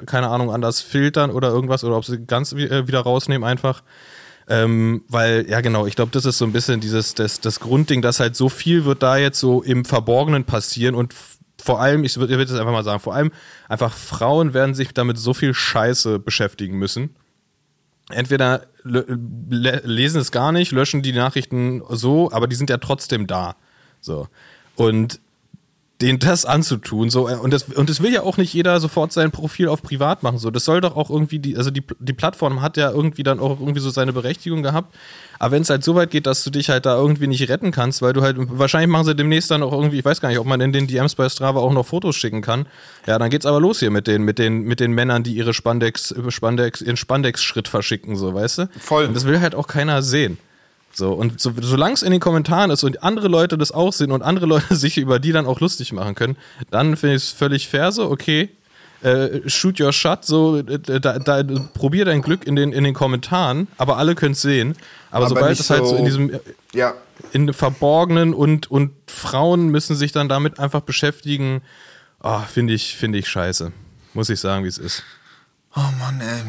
keine 0.05 0.29
Ahnung, 0.29 0.51
anders 0.51 0.81
filtern 0.81 1.31
oder 1.31 1.49
irgendwas 1.49 1.83
oder 1.83 1.97
ob 1.97 2.05
sie 2.05 2.25
ganz 2.25 2.53
äh, 2.53 2.87
wieder 2.87 3.01
rausnehmen 3.01 3.47
einfach. 3.47 3.83
Ähm, 4.49 5.03
weil, 5.07 5.47
ja 5.47 5.61
genau, 5.61 5.85
ich 5.85 5.95
glaube, 5.95 6.11
das 6.11 6.25
ist 6.25 6.39
so 6.39 6.45
ein 6.45 6.51
bisschen 6.51 6.79
dieses, 6.79 7.13
das, 7.13 7.39
das 7.39 7.59
Grundding, 7.59 8.01
dass 8.01 8.19
halt 8.19 8.35
so 8.35 8.49
viel 8.49 8.83
wird 8.83 9.03
da 9.03 9.15
jetzt 9.15 9.39
so 9.39 9.61
im 9.61 9.85
Verborgenen 9.85 10.43
passieren 10.43 10.95
und 10.95 11.13
vor 11.61 11.79
allem, 11.79 12.03
ich 12.03 12.17
würde 12.17 12.35
würd 12.37 12.49
das 12.49 12.57
einfach 12.57 12.71
mal 12.71 12.83
sagen, 12.83 12.99
vor 12.99 13.13
allem 13.13 13.31
einfach 13.67 13.93
Frauen 13.93 14.53
werden 14.53 14.73
sich 14.73 14.93
damit 14.93 15.17
so 15.17 15.33
viel 15.33 15.53
Scheiße 15.53 16.17
beschäftigen 16.17 16.77
müssen. 16.77 17.15
Entweder 18.09 18.65
lesen 18.83 20.19
es 20.19 20.31
gar 20.31 20.51
nicht, 20.51 20.71
löschen 20.71 21.03
die 21.03 21.13
Nachrichten 21.13 21.83
so, 21.89 22.31
aber 22.31 22.47
die 22.47 22.55
sind 22.55 22.71
ja 22.71 22.77
trotzdem 22.77 23.27
da. 23.27 23.55
So. 24.01 24.27
Und 24.75 25.19
denen 26.01 26.19
das 26.19 26.45
anzutun. 26.45 27.09
So, 27.09 27.27
und, 27.27 27.51
das, 27.51 27.63
und 27.63 27.89
das 27.89 28.01
will 28.01 28.13
ja 28.13 28.23
auch 28.23 28.37
nicht 28.37 28.53
jeder 28.53 28.79
sofort 28.79 29.11
sein 29.11 29.31
Profil 29.31 29.67
auf 29.67 29.81
privat 29.81 30.23
machen. 30.23 30.37
So, 30.37 30.49
das 30.49 30.63
soll 30.63 30.79
doch 30.79 30.95
auch 30.95 31.09
irgendwie, 31.09 31.39
die, 31.39 31.57
also 31.57 31.71
die, 31.71 31.83
die 31.99 32.13
Plattform 32.13 32.61
hat 32.61 32.77
ja 32.77 32.89
irgendwie 32.89 33.23
dann 33.23 33.39
auch 33.39 33.59
irgendwie 33.59 33.81
so 33.81 33.89
seine 33.89 34.13
Berechtigung 34.13 34.63
gehabt. 34.63 34.95
Aber 35.39 35.51
wenn 35.51 35.61
es 35.61 35.69
halt 35.69 35.83
so 35.83 35.95
weit 35.95 36.11
geht, 36.11 36.25
dass 36.25 36.43
du 36.43 36.51
dich 36.51 36.69
halt 36.69 36.85
da 36.85 36.95
irgendwie 36.95 37.27
nicht 37.27 37.49
retten 37.49 37.71
kannst, 37.71 38.01
weil 38.01 38.13
du 38.13 38.21
halt, 38.21 38.37
wahrscheinlich 38.37 38.89
machen 38.89 39.05
sie 39.05 39.15
demnächst 39.15 39.51
dann 39.51 39.61
auch 39.61 39.73
irgendwie, 39.73 39.99
ich 39.99 40.05
weiß 40.05 40.21
gar 40.21 40.29
nicht, 40.29 40.39
ob 40.39 40.47
man 40.47 40.61
in 40.61 40.71
den 40.71 40.87
DMs 40.87 41.15
bei 41.15 41.27
Strava 41.27 41.59
auch 41.59 41.73
noch 41.73 41.85
Fotos 41.85 42.15
schicken 42.15 42.41
kann. 42.41 42.65
Ja, 43.05 43.19
dann 43.19 43.29
geht's 43.29 43.45
aber 43.45 43.59
los 43.59 43.79
hier 43.79 43.91
mit 43.91 44.07
den, 44.07 44.23
mit 44.23 44.39
den, 44.39 44.61
mit 44.63 44.79
den 44.79 44.93
Männern, 44.93 45.23
die 45.23 45.33
ihre 45.33 45.53
Spandex, 45.53 46.15
Spandex, 46.29 46.81
ihren 46.81 46.97
Spandex-Schritt 46.97 47.67
verschicken, 47.67 48.15
so, 48.15 48.33
weißt 48.33 48.57
du? 48.59 48.69
Voll. 48.79 49.05
Und 49.05 49.15
das 49.15 49.25
will 49.25 49.41
halt 49.41 49.53
auch 49.53 49.67
keiner 49.67 50.01
sehen. 50.01 50.37
So, 50.91 51.13
und 51.13 51.39
so, 51.39 51.53
solange 51.61 51.93
es 51.93 52.01
in 52.01 52.11
den 52.11 52.19
Kommentaren 52.19 52.71
ist 52.71 52.83
und 52.83 53.03
andere 53.03 53.27
Leute 53.27 53.57
das 53.57 53.71
auch 53.71 53.93
sehen 53.93 54.11
und 54.11 54.21
andere 54.21 54.45
Leute 54.45 54.75
sich 54.75 54.97
über 54.97 55.19
die 55.19 55.31
dann 55.31 55.45
auch 55.45 55.59
lustig 55.59 55.93
machen 55.93 56.15
können, 56.15 56.37
dann 56.71 56.97
finde 56.97 57.15
ich 57.15 57.23
es 57.23 57.29
völlig 57.29 57.67
fair 57.67 57.91
so, 57.91 58.09
okay, 58.09 58.49
äh, 59.01 59.47
shoot 59.47 59.79
your 59.79 59.93
shot, 59.93 60.25
so, 60.25 60.57
äh, 60.57 60.99
da, 60.99 61.19
da, 61.19 61.43
probier 61.73 62.05
dein 62.05 62.21
Glück 62.21 62.45
in 62.45 62.55
den, 62.55 62.73
in 62.73 62.83
den 62.83 62.93
Kommentaren, 62.93 63.67
aber 63.77 63.97
alle 63.97 64.15
können 64.15 64.33
es 64.33 64.41
sehen. 64.41 64.75
Aber, 65.09 65.25
Aber 65.25 65.35
sobald 65.35 65.59
es 65.59 65.69
halt 65.69 65.87
so 65.87 65.95
in 65.95 66.05
diesem, 66.05 66.39
Ja, 66.73 66.95
in 67.31 67.53
Verborgenen 67.53 68.33
und, 68.33 68.69
und 68.71 68.91
Frauen 69.07 69.69
müssen 69.69 69.95
sich 69.95 70.11
dann 70.11 70.29
damit 70.29 70.59
einfach 70.59 70.81
beschäftigen, 70.81 71.61
ah, 72.19 72.41
finde 72.41 72.73
ich, 72.73 72.95
finde 72.95 73.19
ich 73.19 73.27
scheiße. 73.27 73.71
Muss 74.13 74.29
ich 74.29 74.39
sagen, 74.39 74.63
wie 74.63 74.69
es 74.69 74.77
ist. 74.77 75.03
oh 75.75 75.79
Mann, 75.99 76.21
ey. 76.21 76.43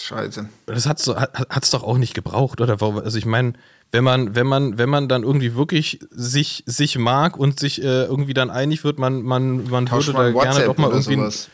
Scheiße. 0.00 0.48
Das 0.66 0.86
hat's 0.86 1.06
hat 1.08 1.62
es 1.62 1.70
doch 1.70 1.82
auch 1.82 1.98
nicht 1.98 2.14
gebraucht, 2.14 2.60
oder? 2.60 2.80
Also 2.80 3.18
ich 3.18 3.26
meine, 3.26 3.52
wenn 3.92 4.04
man, 4.04 4.34
wenn 4.34 4.46
man, 4.46 4.78
wenn 4.78 4.88
man 4.88 5.08
dann 5.08 5.22
irgendwie 5.22 5.54
wirklich 5.54 6.00
sich, 6.10 6.62
sich 6.66 6.96
mag 6.98 7.36
und 7.36 7.58
sich 7.58 7.82
äh, 7.82 8.04
irgendwie 8.04 8.34
dann 8.34 8.50
einig 8.50 8.84
wird, 8.84 8.98
man, 8.98 9.22
man, 9.22 9.68
man 9.68 9.86
Tausch 9.86 10.06
würde 10.06 10.18
da 10.18 10.30
gerne 10.30 10.48
WhatsApp 10.48 10.66
doch 10.66 10.78
mal 10.78 10.90
irgendwie. 10.90 11.16
sowas. 11.16 11.48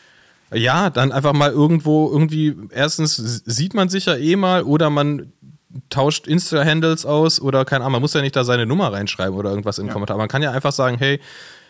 Ja, 0.53 0.89
dann 0.89 1.11
einfach 1.11 1.33
mal 1.33 1.51
irgendwo, 1.51 2.09
irgendwie, 2.09 2.55
erstens 2.69 3.17
sieht 3.17 3.73
man 3.73 3.89
sich 3.89 4.05
ja 4.05 4.15
eh 4.15 4.35
mal 4.35 4.63
oder 4.63 4.89
man 4.89 5.33
tauscht 5.89 6.25
Insta-Handles 6.25 7.05
aus 7.05 7.41
oder 7.41 7.65
keine 7.65 7.83
Ahnung, 7.83 7.93
man 7.93 8.01
muss 8.01 8.13
ja 8.13 8.21
nicht 8.21 8.35
da 8.35 8.43
seine 8.43 8.65
Nummer 8.65 8.93
reinschreiben 8.93 9.35
oder 9.35 9.49
irgendwas 9.49 9.77
im 9.79 9.89
Kommentar. 9.89 10.17
Man 10.17 10.29
kann 10.29 10.41
ja 10.41 10.51
einfach 10.51 10.71
sagen, 10.71 10.97
hey, 10.97 11.19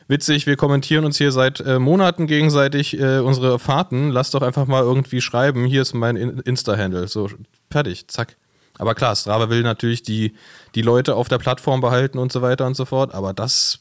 witzig, 0.07 0.45
wir 0.47 0.55
kommentieren 0.55 1.05
uns 1.05 1.17
hier 1.17 1.31
seit 1.31 1.59
äh, 1.61 1.79
Monaten 1.79 2.27
gegenseitig 2.27 2.99
äh, 2.99 3.19
unsere 3.19 3.59
Fahrten, 3.59 4.09
lass 4.09 4.31
doch 4.31 4.41
einfach 4.41 4.67
mal 4.67 4.83
irgendwie 4.83 5.21
schreiben, 5.21 5.65
hier 5.65 5.81
ist 5.81 5.93
mein 5.93 6.15
In- 6.15 6.39
Insta-Handle. 6.39 7.07
So, 7.07 7.29
fertig, 7.69 8.07
zack. 8.07 8.37
Aber 8.79 8.93
klar, 8.93 9.15
Strava 9.15 9.49
will 9.49 9.63
natürlich 9.63 10.03
die, 10.03 10.35
die 10.75 10.83
Leute 10.83 11.15
auf 11.15 11.29
der 11.29 11.39
Plattform 11.39 11.81
behalten 11.81 12.19
und 12.19 12.31
so 12.31 12.41
weiter 12.41 12.67
und 12.67 12.75
so 12.75 12.85
fort, 12.85 13.13
aber 13.13 13.33
das 13.33 13.79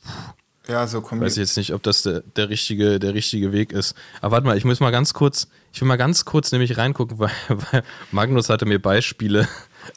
Ja, 0.69 0.87
so 0.87 1.01
kommen 1.01 1.21
Weiß 1.21 1.33
ich 1.33 1.39
jetzt 1.39 1.57
nicht, 1.57 1.73
ob 1.73 1.83
das 1.83 2.03
der, 2.03 2.23
der, 2.35 2.49
richtige, 2.49 2.99
der 2.99 3.15
richtige 3.15 3.53
Weg 3.53 3.73
ist. 3.73 3.95
Aber 4.21 4.33
warte 4.33 4.47
mal, 4.47 4.57
ich 4.57 4.65
muss 4.65 4.81
mal 4.81 4.91
ganz 4.91 5.15
kurz, 5.15 5.49
ich 5.73 5.81
will 5.81 5.89
mal 5.89 5.97
ganz 5.97 6.25
kurz 6.25 6.51
nämlich 6.53 6.77
reingucken, 6.77 7.19
weil, 7.21 7.31
weil 7.49 7.83
Magnus 8.11 8.49
hatte 8.49 8.67
mir 8.67 8.81
Beispiele. 8.81 9.49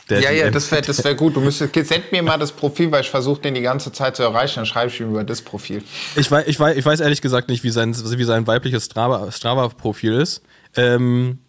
Ja, 0.08 0.32
ja, 0.32 0.52
das 0.52 0.72
wäre 0.72 0.84
das 0.84 1.04
wär 1.04 1.16
gut. 1.16 1.36
Du 1.36 1.42
müsstest, 1.42 1.74
send 1.74 2.12
mir 2.12 2.22
mal 2.22 2.38
das 2.38 2.52
Profil, 2.52 2.92
weil 2.92 3.02
ich 3.02 3.10
versuche, 3.10 3.42
den 3.42 3.56
die 3.56 3.62
ganze 3.62 3.92
Zeit 3.92 4.16
zu 4.16 4.24
erreichen. 4.24 4.58
Dann 4.58 4.66
schreibe 4.68 4.92
ich 4.92 5.00
ihm 5.00 5.10
über 5.10 5.24
das 5.24 5.42
Profil. 5.42 5.84
ich, 6.16 6.30
weiß, 6.30 6.48
ich, 6.48 6.60
weiß, 6.60 6.78
ich 6.78 6.86
weiß 6.86 7.00
ehrlich 7.00 7.22
gesagt 7.22 7.50
nicht, 7.50 7.64
wie 7.64 7.72
sein, 7.72 7.96
wie 7.96 8.24
sein 8.24 8.46
weibliches 8.46 8.86
Strava- 8.86 9.32
Strava-Profil 9.32 10.14
ist. 10.14 10.44
Ähm, 10.76 11.40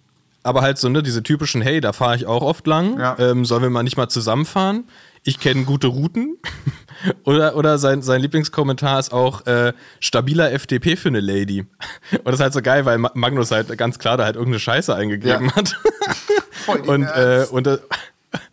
aber 0.43 0.63
halt 0.63 0.79
so, 0.79 0.89
ne, 0.89 1.03
diese 1.03 1.23
typischen, 1.23 1.61
hey, 1.61 1.83
da 1.83 1.93
fahre 1.93 2.17
ich 2.17 2.27
auch 2.27 2.43
oft 2.43 2.67
lang. 2.67 2.99
Ja. 2.99 3.17
Ähm, 3.19 3.45
sollen 3.45 3.63
wir 3.63 3.69
mal 3.69 3.83
nicht 3.83 3.99
mal 3.99 4.09
zusammenfahren? 4.09 4.85
Ich 5.23 5.39
kenne 5.39 5.65
gute 5.65 5.87
Routen. 5.89 6.37
oder 7.25 7.57
oder 7.57 7.79
sein, 7.79 8.03
sein 8.03 8.21
Lieblingskommentar 8.21 8.99
ist 8.99 9.13
auch 9.13 9.47
äh, 9.47 9.73
stabiler 10.01 10.53
FDP 10.53 10.97
für 10.97 11.09
eine 11.09 11.21
Lady. 11.21 11.61
Und 12.13 12.25
das 12.27 12.35
ist 12.37 12.41
halt 12.41 12.53
so 12.53 12.63
geil, 12.63 12.85
weil 12.85 12.99
Ma- 12.99 13.13
Magnus 13.15 13.51
halt 13.51 13.77
ganz 13.79 13.99
klar 13.99 14.17
da 14.17 14.25
halt 14.25 14.37
irgendeine 14.37 14.61
Scheiße 14.61 14.95
eingegeben 14.95 15.49
Ja. 15.49 15.57
hat. 15.57 15.77
Voll 16.53 16.81
und, 16.81 17.05
äh, 17.05 17.47
und 17.51 17.67
äh, 17.67 17.79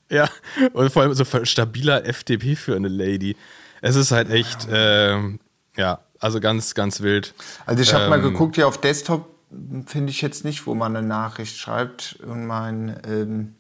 ja, 0.10 0.30
und 0.72 0.90
vor 0.94 1.02
allem 1.02 1.14
so 1.14 1.26
stabiler 1.44 2.06
FDP 2.06 2.56
für 2.56 2.74
eine 2.78 2.88
Lady. 2.88 3.36
Es 3.82 3.98
ist 3.98 4.12
halt 4.12 4.30
echt, 4.30 4.66
ähm, 4.72 5.40
ja, 5.76 6.00
also 6.20 6.40
ganz, 6.40 6.74
ganz 6.74 7.02
wild. 7.02 7.34
Also 7.66 7.84
ich 7.84 7.94
habe 7.94 8.08
mal 8.08 8.20
Ähm, 8.20 8.32
geguckt, 8.32 8.56
hier 8.56 8.66
auf 8.68 8.80
Desktop 8.80 9.28
finde 9.88 10.12
ich 10.12 10.22
jetzt 10.22 10.46
nicht, 10.46 10.66
wo 10.68 10.74
man 10.74 10.96
eine 10.96 11.06
Nachricht 11.06 11.58
schreibt. 11.58 12.18
Und 12.26 12.46
mein, 12.48 12.98
ähm, 13.06 13.56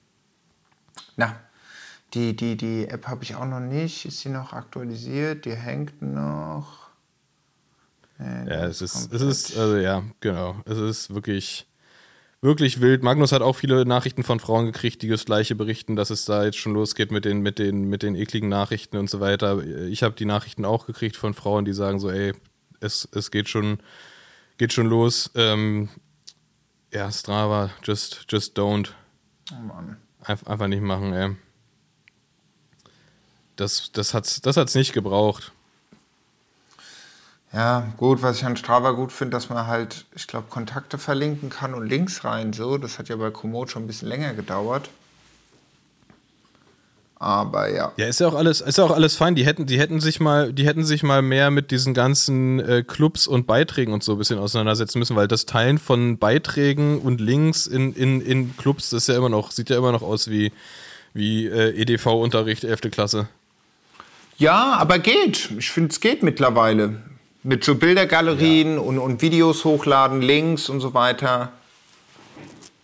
na, 1.18 1.36
die, 2.18 2.36
die, 2.36 2.58
die 2.58 2.88
App 2.88 3.08
habe 3.08 3.24
ich 3.24 3.36
auch 3.36 3.46
noch 3.46 3.60
nicht. 3.60 4.06
Ist 4.06 4.22
sie 4.22 4.30
noch 4.30 4.52
aktualisiert? 4.52 5.46
Die 5.46 5.56
hängt 5.56 6.02
noch. 6.02 6.90
Nee, 8.18 8.50
Ja, 8.50 8.66
es 8.66 8.82
ist, 8.82 9.14
es 9.14 9.22
ist, 9.22 9.58
also 9.58 9.78
ja, 9.78 10.04
genau. 10.20 10.56
Es 10.66 10.80
ist 10.80 11.14
wirklich, 11.14 11.68
wirklich 12.42 12.82
wild. 12.82 13.04
Magnus 13.04 13.32
hat 13.32 13.44
auch 13.44 13.56
viele 13.56 13.86
Nachrichten 13.86 14.24
von 14.24 14.40
Frauen 14.40 14.66
gekriegt, 14.66 15.04
die 15.04 15.10
das 15.10 15.26
gleiche 15.26 15.54
berichten, 15.54 15.96
dass 15.96 16.10
es 16.10 16.26
da 16.26 16.44
jetzt 16.44 16.58
schon 16.58 16.74
losgeht 16.74 17.12
mit 17.12 17.24
den, 17.24 17.42
mit 17.42 17.60
den, 17.60 17.84
mit 17.84 18.02
den 18.02 18.16
ekligen 18.16 18.50
Nachrichten 18.50 18.98
und 18.98 19.12
so 19.12 19.20
weiter. 19.20 19.64
Ich 19.86 20.02
habe 20.02 20.16
die 20.16 20.26
Nachrichten 20.26 20.66
auch 20.66 20.88
gekriegt 20.88 21.18
von 21.18 21.36
Frauen, 21.36 21.66
die 21.66 21.74
sagen 21.74 22.00
so, 22.00 22.10
ey, 22.10 22.34
es, 22.80 23.08
es 23.14 23.30
geht 23.30 23.48
schon, 23.48 23.78
geht 24.58 24.74
schon 24.74 24.88
los. 24.88 25.30
Ähm, 25.36 25.90
ja, 26.92 27.12
Strava, 27.12 27.70
just, 27.84 28.26
just 28.30 28.58
don't. 28.58 28.90
Oh 29.52 29.62
Mann. 29.62 29.98
Einf 30.24 30.48
einfach 30.48 30.68
nicht 30.68 30.82
machen, 30.82 31.14
ey. 31.14 31.36
Das, 33.58 33.92
das 33.92 34.14
hat's, 34.14 34.42
das 34.42 34.56
hat's 34.56 34.76
nicht 34.76 34.94
gebraucht. 34.94 35.52
Ja, 37.54 37.88
gut, 37.98 38.22
was 38.22 38.38
ich 38.38 38.46
an 38.46 38.58
Strava 38.58 38.92
gut 38.92 39.12
finde, 39.12 39.36
dass 39.36 39.50
man 39.50 39.68
halt, 39.68 40.06
ich 40.16 40.28
glaube, 40.28 40.48
Kontakte 40.50 40.98
verlinken 40.98 41.50
kann 41.50 41.74
und 41.74 41.88
Links 41.88 42.24
rein. 42.24 42.54
So, 42.54 42.78
das 42.78 43.00
hat 43.00 43.10
ja 43.10 43.16
bei 43.16 43.32
Komoot 43.32 43.72
schon 43.72 43.84
ein 43.84 43.88
bisschen 43.88 44.08
länger 44.08 44.34
gedauert. 44.34 44.90
Aber 47.20 47.74
ja. 47.74 47.94
Ja, 47.98 48.06
ist 48.06 48.20
ja 48.20 48.28
auch 48.28 48.36
alles, 48.36 48.62
ist 48.62 48.78
ja 48.78 48.84
auch 48.84 48.92
alles 48.92 49.16
fein. 49.16 49.34
Die 49.34 49.46
hätten, 49.46 49.66
die 49.66 49.80
hätten 49.80 50.00
sich 50.00 50.20
mal, 50.20 50.54
die 50.54 50.68
hätten 50.68 50.86
sich 50.86 51.02
mal 51.02 51.24
mehr 51.24 51.50
mit 51.50 51.72
diesen 51.72 51.96
ganzen 51.96 52.60
äh, 52.60 52.84
Clubs 52.84 53.26
und 53.26 53.48
Beiträgen 53.48 53.92
und 53.92 54.04
so 54.04 54.12
ein 54.12 54.18
bisschen 54.20 54.38
auseinandersetzen 54.38 55.00
müssen, 55.00 55.16
weil 55.16 55.28
das 55.28 55.48
Teilen 55.48 55.80
von 55.80 56.20
Beiträgen 56.20 57.00
und 57.00 57.20
Links 57.20 57.66
in, 57.66 57.94
in, 57.94 58.22
in 58.22 58.56
Clubs, 58.58 58.92
das 58.92 59.04
ist 59.04 59.08
ja 59.08 59.18
immer 59.18 59.30
noch, 59.30 59.50
sieht 59.50 59.72
ja 59.72 59.78
immer 59.78 59.92
noch 59.92 60.04
aus 60.04 60.30
wie, 60.30 60.52
wie 61.14 61.48
äh, 61.48 61.82
EDV-Unterricht 61.82 62.64
11. 62.66 62.82
Klasse. 62.92 63.28
Ja, 64.38 64.74
aber 64.78 65.00
geht. 65.00 65.50
Ich 65.58 65.72
finde, 65.72 65.90
es 65.92 66.00
geht 66.00 66.24
mittlerweile. 66.24 67.02
Mit 67.44 67.64
so 67.64 67.76
Bildergalerien 67.76 68.78
und, 68.78 69.00
und 69.00 69.22
Videos 69.22 69.64
hochladen, 69.66 70.22
Links 70.22 70.70
und 70.70 70.80
so 70.80 70.94
weiter. 70.94 71.52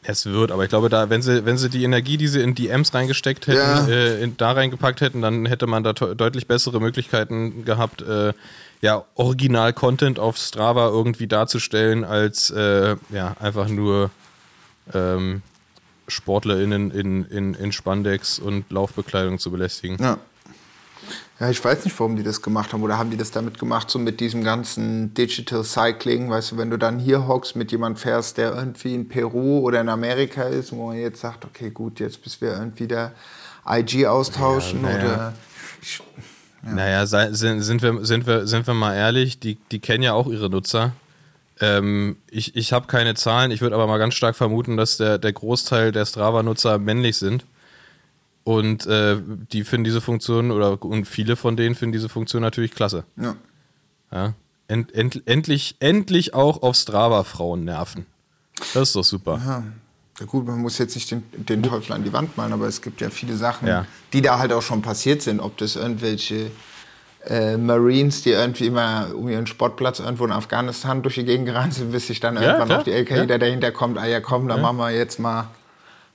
Es 0.05 0.25
wird, 0.25 0.51
aber 0.51 0.63
ich 0.63 0.69
glaube, 0.69 0.89
da, 0.89 1.09
wenn 1.09 1.21
sie, 1.21 1.45
wenn 1.45 1.57
sie 1.57 1.69
die 1.69 1.83
Energie, 1.83 2.17
die 2.17 2.27
sie 2.27 2.41
in 2.41 2.55
DMs 2.55 2.93
reingesteckt 2.93 3.47
hätten, 3.47 3.57
Ja. 3.57 3.87
äh, 3.87 4.21
in, 4.21 4.35
da 4.35 4.51
reingepackt 4.51 4.99
hätten, 5.01 5.21
dann 5.21 5.45
hätte 5.45 5.65
man 5.65 5.83
da 5.83 5.93
deutlich 5.93 6.45
bessere 6.47 6.81
Möglichkeiten 6.81 7.63
gehabt, 7.65 8.01
äh, 8.01 8.33
ja, 8.81 9.05
Original-Content 9.15 10.19
auf 10.19 10.35
Strava 10.37 10.87
irgendwie 10.89 11.27
darzustellen, 11.27 12.03
als 12.03 12.49
äh, 12.51 12.97
ja, 13.11 13.35
einfach 13.39 13.69
nur 13.69 14.09
ähm, 14.93 15.41
SportlerInnen 16.09 16.91
in, 16.91 17.23
in, 17.25 17.53
in 17.53 17.71
Spandex 17.71 18.39
und 18.39 18.69
Laufbekleidung 18.71 19.39
zu 19.39 19.51
belästigen. 19.51 19.97
Ja. 20.03 20.17
Ja, 21.39 21.49
ich 21.49 21.63
weiß 21.63 21.83
nicht, 21.83 21.99
warum 21.99 22.15
die 22.15 22.23
das 22.23 22.41
gemacht 22.41 22.73
haben. 22.73 22.83
Oder 22.83 22.97
haben 22.97 23.09
die 23.09 23.17
das 23.17 23.31
damit 23.31 23.57
gemacht, 23.57 23.89
so 23.89 23.99
mit 23.99 24.19
diesem 24.19 24.43
ganzen 24.43 25.13
Digital 25.13 25.63
Cycling? 25.63 26.29
Weißt 26.29 26.51
du, 26.51 26.57
wenn 26.57 26.69
du 26.69 26.77
dann 26.77 26.99
hier 26.99 27.27
hockst, 27.27 27.55
mit 27.55 27.71
jemand 27.71 27.99
fährst, 27.99 28.37
der 28.37 28.53
irgendwie 28.53 28.93
in 28.93 29.07
Peru 29.07 29.59
oder 29.59 29.81
in 29.81 29.89
Amerika 29.89 30.43
ist, 30.43 30.71
wo 30.71 30.87
man 30.87 30.97
jetzt 30.97 31.21
sagt, 31.21 31.43
okay, 31.43 31.71
gut, 31.71 31.99
jetzt 31.99 32.21
bis 32.21 32.39
wir 32.39 32.53
irgendwie 32.53 32.87
der 32.87 33.13
IG 33.67 34.05
austauschen 34.07 34.83
Ja, 34.83 34.89
naja. 34.89 35.03
oder. 35.03 35.33
Ich, 35.81 36.01
Naja, 36.61 37.05
sind, 37.05 37.61
sind, 37.61 37.81
wir, 37.81 38.05
sind, 38.05 38.25
wir, 38.25 38.47
sind 38.47 38.67
wir 38.67 38.73
mal 38.73 38.95
ehrlich, 38.95 39.39
die, 39.39 39.57
die 39.71 39.79
kennen 39.79 40.03
ja 40.03 40.13
auch 40.13 40.27
ihre 40.27 40.49
Nutzer. 40.49 40.93
Ähm, 41.59 42.17
ich 42.29 42.55
ich 42.55 42.73
habe 42.73 42.87
keine 42.87 43.15
Zahlen, 43.15 43.51
ich 43.51 43.61
würde 43.61 43.75
aber 43.75 43.87
mal 43.87 43.97
ganz 43.97 44.13
stark 44.13 44.35
vermuten, 44.35 44.77
dass 44.77 44.97
der, 44.97 45.17
der 45.17 45.33
Großteil 45.33 45.91
der 45.91 46.05
Strava-Nutzer 46.05 46.79
männlich 46.79 47.17
sind. 47.17 47.45
Und 48.43 48.85
äh, 48.87 49.17
die 49.51 49.63
finden 49.63 49.85
diese 49.85 50.01
Funktion, 50.01 50.51
oder 50.51 50.81
und 50.83 51.05
viele 51.05 51.35
von 51.35 51.55
denen 51.55 51.75
finden 51.75 51.93
diese 51.93 52.09
Funktion 52.09 52.41
natürlich 52.41 52.71
klasse. 52.71 53.03
ja. 53.17 53.35
Ja? 54.11 54.33
End, 54.67 54.93
end, 54.95 55.23
endlich, 55.25 55.75
endlich 55.79 56.33
auch 56.33 56.61
auf 56.61 56.75
Strava 56.75 57.23
Frauen 57.23 57.65
nerven. 57.65 58.05
Das 58.73 58.89
ist 58.89 58.95
doch 58.95 59.03
super. 59.03 59.41
Ja. 59.45 59.63
Ja 60.19 60.25
gut, 60.27 60.45
man 60.45 60.59
muss 60.59 60.77
jetzt 60.77 60.93
nicht 60.95 61.09
den, 61.09 61.23
den 61.33 61.63
Teufel 61.63 61.91
an 61.93 62.03
die 62.03 62.13
Wand 62.13 62.37
malen, 62.37 62.53
aber 62.53 62.67
es 62.67 62.81
gibt 62.83 63.01
ja 63.01 63.09
viele 63.09 63.35
Sachen, 63.35 63.67
Ja. 63.67 63.85
die 64.13 64.21
da 64.21 64.37
halt 64.37 64.53
auch 64.53 64.61
schon 64.61 64.81
passiert 64.83 65.21
sind. 65.23 65.39
Ob 65.39 65.57
das 65.57 65.75
irgendwelche 65.75 66.51
äh, 67.25 67.57
Marines, 67.57 68.21
die 68.21 68.29
irgendwie 68.29 68.67
immer 68.67 69.07
um 69.15 69.27
ihren 69.27 69.47
Sportplatz 69.47 69.99
irgendwo 69.99 70.25
in 70.25 70.31
Afghanistan 70.31 71.01
durch 71.01 71.15
die 71.15 71.25
Gegend 71.25 71.47
gerannt 71.47 71.73
sind, 71.73 71.91
bis 71.91 72.07
sich 72.07 72.19
dann 72.19 72.35
irgendwann 72.35 72.67
klar. 72.67 72.77
noch 72.77 72.83
die 72.85 72.91
LKI, 72.91 73.25
Ja. 73.27 73.37
dahinter 73.39 73.71
kommt, 73.71 73.97
ah 73.97 74.05
ja 74.05 74.21
komm, 74.21 74.47
dann 74.47 74.61
machen 74.61 74.77
wir 74.77 74.91
jetzt 74.91 75.19
mal, 75.19 75.49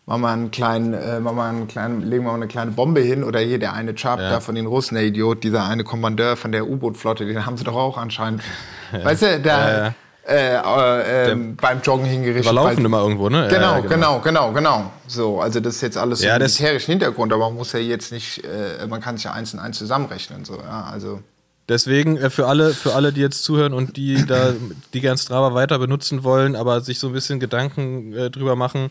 machen 0.08 0.22
wir 0.22 0.28
einen 0.30 0.50
kleinen, 0.50 0.94
äh, 0.94 1.20
machen 1.20 1.36
wir 1.36 1.44
einen 1.44 1.68
kleinen, 1.68 2.00
legen 2.02 2.24
wir 2.24 2.30
mal 2.30 2.36
eine 2.36 2.48
kleine 2.48 2.70
Bombe 2.72 3.00
hin. 3.00 3.22
Oder 3.22 3.40
hier 3.40 3.58
der 3.58 3.74
eine 3.74 3.94
Chap 3.94 4.18
Ja. 4.18 4.30
da 4.30 4.40
von 4.40 4.54
den 4.54 4.66
Russen, 4.66 4.94
der 4.94 5.04
Idiot, 5.04 5.44
dieser 5.44 5.64
eine 5.66 5.84
Kommandeur 5.84 6.36
von 6.36 6.50
der 6.50 6.66
U-Boot-Flotte, 6.68 7.26
den 7.26 7.44
haben 7.46 7.56
sie 7.56 7.64
doch 7.64 7.76
auch 7.76 7.98
anscheinend. 7.98 8.42
Weißt 8.90 9.22
du, 9.22 9.40
da 9.40 9.88
äh, 9.88 10.56
äh, 10.56 11.30
ähm, 11.32 11.56
beim 11.56 11.80
Joggen 11.82 12.04
hingerichtet. 12.04 12.44
Wir 12.46 12.52
laufen 12.52 12.76
weil- 12.78 12.84
immer 12.84 13.00
irgendwo, 13.00 13.28
ne? 13.28 13.48
Genau, 13.48 13.76
Ja, 13.76 13.80
genau, 13.80 14.20
genau, 14.20 14.52
genau. 14.52 14.92
So, 15.06 15.40
also 15.40 15.60
das 15.60 15.76
ist 15.76 15.80
jetzt 15.82 15.96
alles 15.98 16.22
Ja, 16.22 16.34
so 16.34 16.38
militärischen 16.40 16.90
Hintergrund, 16.92 17.32
aber 17.32 17.46
man 17.46 17.56
muss 17.56 17.72
ja 17.72 17.78
jetzt 17.78 18.12
nicht, 18.12 18.44
äh, 18.44 18.86
man 18.88 19.00
kann 19.00 19.16
sich 19.16 19.24
ja 19.24 19.32
eins 19.32 19.54
und 19.54 19.60
eins 19.60 19.78
zusammenrechnen. 19.78 20.44
So, 20.44 20.56
ja, 20.56 20.88
also. 20.90 21.20
Deswegen 21.68 22.16
äh, 22.16 22.30
für 22.30 22.46
alle, 22.46 22.70
für 22.70 22.94
alle, 22.94 23.12
die 23.12 23.20
jetzt 23.20 23.42
zuhören 23.44 23.72
und 23.74 23.96
die 23.98 24.24
da, 24.26 24.52
die 24.94 25.00
gern 25.00 25.18
Strava 25.18 25.52
weiter 25.54 25.78
benutzen 25.78 26.24
wollen, 26.24 26.56
aber 26.56 26.80
sich 26.80 26.98
so 26.98 27.08
ein 27.08 27.12
bisschen 27.12 27.40
Gedanken 27.40 28.12
äh, 28.14 28.30
drüber 28.30 28.56
machen, 28.56 28.90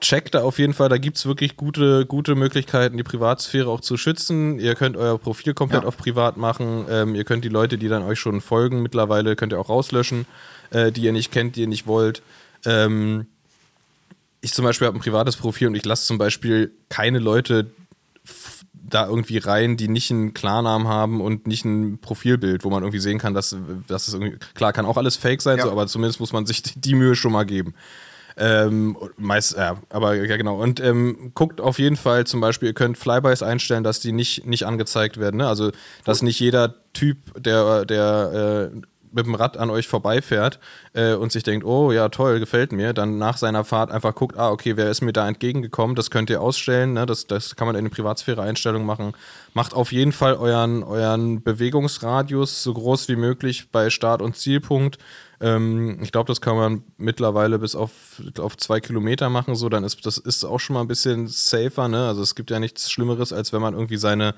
checkt 0.00 0.34
da 0.34 0.42
auf 0.42 0.58
jeden 0.58 0.74
Fall, 0.74 0.88
da 0.88 0.98
gibt 0.98 1.16
es 1.18 1.26
wirklich 1.26 1.56
gute, 1.56 2.06
gute 2.06 2.34
Möglichkeiten, 2.34 2.96
die 2.96 3.02
Privatsphäre 3.02 3.68
auch 3.68 3.80
zu 3.80 3.96
schützen. 3.96 4.58
Ihr 4.58 4.74
könnt 4.74 4.96
euer 4.96 5.18
Profil 5.18 5.54
komplett 5.54 5.82
Ja. 5.82 5.88
auf 5.88 5.96
privat 5.96 6.36
machen. 6.36 6.86
Ähm, 6.88 7.14
ihr 7.14 7.24
könnt 7.24 7.44
die 7.44 7.48
Leute, 7.50 7.78
die 7.78 7.88
dann 7.88 8.02
euch 8.02 8.18
schon 8.18 8.40
folgen, 8.40 8.82
mittlerweile 8.82 9.36
könnt 9.36 9.52
ihr 9.52 9.60
auch 9.60 9.68
rauslöschen, 9.68 10.26
äh, 10.70 10.90
die 10.92 11.02
ihr 11.02 11.12
nicht 11.12 11.30
kennt, 11.32 11.56
die 11.56 11.62
ihr 11.62 11.66
nicht 11.68 11.86
wollt. 11.86 12.22
Ähm, 12.64 13.26
ich 14.40 14.52
zum 14.54 14.64
Beispiel 14.64 14.86
habe 14.86 14.96
ein 14.98 15.02
privates 15.02 15.36
Profil 15.36 15.68
und 15.68 15.74
ich 15.74 15.84
lasse 15.84 16.06
zum 16.06 16.16
Beispiel 16.18 16.72
keine 16.88 17.18
Leute 17.18 17.70
da 18.72 19.06
irgendwie 19.06 19.38
rein, 19.38 19.76
die 19.76 19.86
nicht 19.88 20.10
einen 20.10 20.34
Klarnamen 20.34 20.88
haben 20.88 21.20
und 21.20 21.46
nicht 21.46 21.64
ein 21.64 21.98
Profilbild, 22.00 22.64
wo 22.64 22.70
man 22.70 22.82
irgendwie 22.82 22.98
sehen 22.98 23.18
kann, 23.18 23.34
dass, 23.34 23.54
dass 23.86 24.08
es 24.08 24.14
irgendwie, 24.14 24.36
klar, 24.54 24.72
kann 24.72 24.84
auch 24.86 24.96
alles 24.96 25.16
fake 25.16 25.42
sein, 25.42 25.58
Ja. 25.58 25.64
so, 25.64 25.70
aber 25.70 25.86
zumindest 25.86 26.18
muss 26.20 26.32
man 26.32 26.44
sich 26.46 26.62
die, 26.62 26.80
die 26.80 26.94
Mühe 26.94 27.14
schon 27.14 27.32
mal 27.32 27.44
geben. 27.44 27.74
Ähm, 28.36 28.96
meist, 29.16 29.56
ja, 29.56 29.78
aber 29.88 30.14
ja, 30.14 30.36
genau. 30.36 30.60
Und 30.60 30.80
ähm, 30.80 31.32
guckt 31.34 31.60
auf 31.60 31.78
jeden 31.78 31.96
Fall 31.96 32.26
zum 32.26 32.40
Beispiel, 32.40 32.68
ihr 32.68 32.74
könnt 32.74 32.98
Flybys 32.98 33.42
einstellen, 33.42 33.84
dass 33.84 34.00
die 34.00 34.12
nicht, 34.12 34.46
nicht 34.46 34.64
angezeigt 34.64 35.18
werden. 35.18 35.38
Ne? 35.38 35.48
Also, 35.48 35.72
dass 36.04 36.22
nicht 36.22 36.40
jeder 36.40 36.74
Typ, 36.92 37.18
der, 37.42 37.84
der 37.84 38.70
äh, 38.72 38.80
mit 39.12 39.26
dem 39.26 39.34
Rad 39.34 39.56
an 39.56 39.70
euch 39.70 39.88
vorbeifährt 39.88 40.58
äh, 40.92 41.14
und 41.14 41.32
sich 41.32 41.42
denkt, 41.42 41.64
oh 41.66 41.92
ja, 41.92 42.08
toll, 42.08 42.40
gefällt 42.40 42.72
mir, 42.72 42.92
dann 42.92 43.18
nach 43.18 43.36
seiner 43.36 43.64
Fahrt 43.64 43.90
einfach 43.90 44.14
guckt, 44.14 44.38
ah, 44.38 44.50
okay, 44.50 44.76
wer 44.76 44.90
ist 44.90 45.00
mir 45.00 45.12
da 45.12 45.26
entgegengekommen, 45.26 45.96
das 45.96 46.10
könnt 46.10 46.30
ihr 46.30 46.40
ausstellen, 46.40 46.94
ne? 46.94 47.06
das, 47.06 47.26
das 47.26 47.56
kann 47.56 47.66
man 47.66 47.76
in 47.76 47.84
den 47.84 47.90
Privatsphäre-Einstellungen 47.90 48.86
machen. 48.86 49.12
Macht 49.54 49.74
auf 49.74 49.92
jeden 49.92 50.12
Fall 50.12 50.34
euren, 50.34 50.82
euren 50.82 51.42
Bewegungsradius 51.42 52.62
so 52.62 52.74
groß 52.74 53.08
wie 53.08 53.16
möglich 53.16 53.70
bei 53.70 53.90
Start- 53.90 54.22
und 54.22 54.36
Zielpunkt. 54.36 54.98
Ähm, 55.40 55.98
ich 56.02 56.12
glaube, 56.12 56.26
das 56.28 56.40
kann 56.40 56.56
man 56.56 56.82
mittlerweile 56.98 57.58
bis 57.58 57.74
auf, 57.74 57.90
auf 58.38 58.56
zwei 58.56 58.80
Kilometer 58.80 59.30
machen, 59.30 59.54
so, 59.54 59.68
dann 59.68 59.84
ist 59.84 60.04
das 60.04 60.18
ist 60.18 60.44
auch 60.44 60.58
schon 60.60 60.74
mal 60.74 60.82
ein 60.82 60.88
bisschen 60.88 61.26
safer, 61.28 61.88
ne? 61.88 62.06
Also 62.08 62.22
es 62.22 62.34
gibt 62.34 62.50
ja 62.50 62.58
nichts 62.60 62.90
Schlimmeres, 62.90 63.32
als 63.32 63.52
wenn 63.52 63.62
man 63.62 63.74
irgendwie 63.74 63.96
seine 63.96 64.34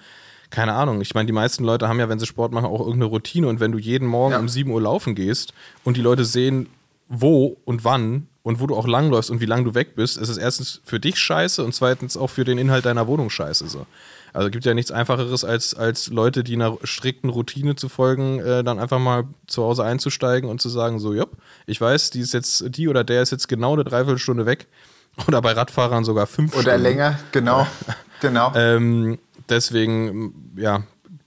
keine 0.51 0.75
Ahnung. 0.75 1.01
Ich 1.01 1.15
meine, 1.15 1.25
die 1.27 1.33
meisten 1.33 1.65
Leute 1.65 1.89
haben 1.89 1.99
ja, 1.99 2.11
wenn 2.11 2.19
sie 2.19 2.27
Sport 2.27 2.53
machen, 2.53 2.67
auch 2.67 2.81
irgendeine 2.81 3.07
Routine. 3.07 3.49
Und 3.49 3.59
wenn 3.59 3.73
du 3.73 3.79
jeden 3.79 4.07
Morgen 4.07 4.33
Ja. 4.33 4.39
um 4.39 4.51
7 4.51 4.71
Uhr 4.71 4.83
laufen 4.83 5.15
gehst 5.15 5.55
und 5.83 5.97
die 5.97 6.03
Leute 6.03 6.27
sehen, 6.27 6.69
wo 7.09 7.57
und 7.65 7.85
wann 7.85 8.27
und 8.43 8.61
wo 8.61 8.67
du 8.67 8.77
auch 8.77 8.87
langläufst 8.87 9.31
und 9.31 9.41
wie 9.41 9.47
lange 9.47 9.65
du 9.65 9.75
weg 9.75 9.95
bist, 9.97 10.19
ist 10.19 10.29
es 10.29 10.37
erstens 10.37 10.83
für 10.85 11.01
dich 11.01 11.17
scheiße 11.19 11.65
und 11.65 11.75
zweitens 11.75 12.19
auch 12.19 12.29
für 12.29 12.45
den 12.45 12.59
Inhalt 12.59 12.85
deiner 12.85 13.07
Wohnung 13.07 13.31
scheiße. 13.31 13.67
So. 13.69 13.87
Also 14.33 14.51
gibt 14.51 14.65
ja 14.65 14.73
nichts 14.73 14.91
Einfacheres, 14.91 15.45
als, 15.45 15.75
als 15.75 16.09
Leute, 16.09 16.43
die 16.43 16.55
einer 16.55 16.79
strikten 16.85 17.29
Routine 17.29 17.77
zu 17.77 17.89
folgen, 17.89 18.39
äh, 18.41 18.65
dann 18.65 18.79
einfach 18.79 18.99
mal 18.99 19.25
zu 19.47 19.63
Hause 19.63 19.85
einzusteigen 19.85 20.49
und 20.49 20.61
zu 20.61 20.71
sagen, 20.71 20.99
so, 20.99 21.13
jupp, 21.13 21.33
ich 21.67 21.81
weiß, 21.81 22.11
die 22.11 22.21
ist 22.21 22.33
jetzt, 22.33 22.77
die 22.77 22.89
oder 22.89 23.05
der 23.05 23.23
ist 23.23 23.31
jetzt 23.31 23.49
genau 23.49 23.75
eine 23.75 23.85
Dreiviertelstunde 23.85 24.47
weg. 24.47 24.69
Oder 25.29 25.43
bei 25.43 25.53
Radfahrern 25.53 26.05
sogar 26.05 26.27
fünf 26.27 26.55
Oder 26.55 26.63
Stunden. 26.63 26.83
länger, 26.85 27.19
genau. 27.33 27.67
genau. 28.23 28.51
Ähm, 28.55 29.19
deswegen, 29.47 30.55
ja, 30.57 30.85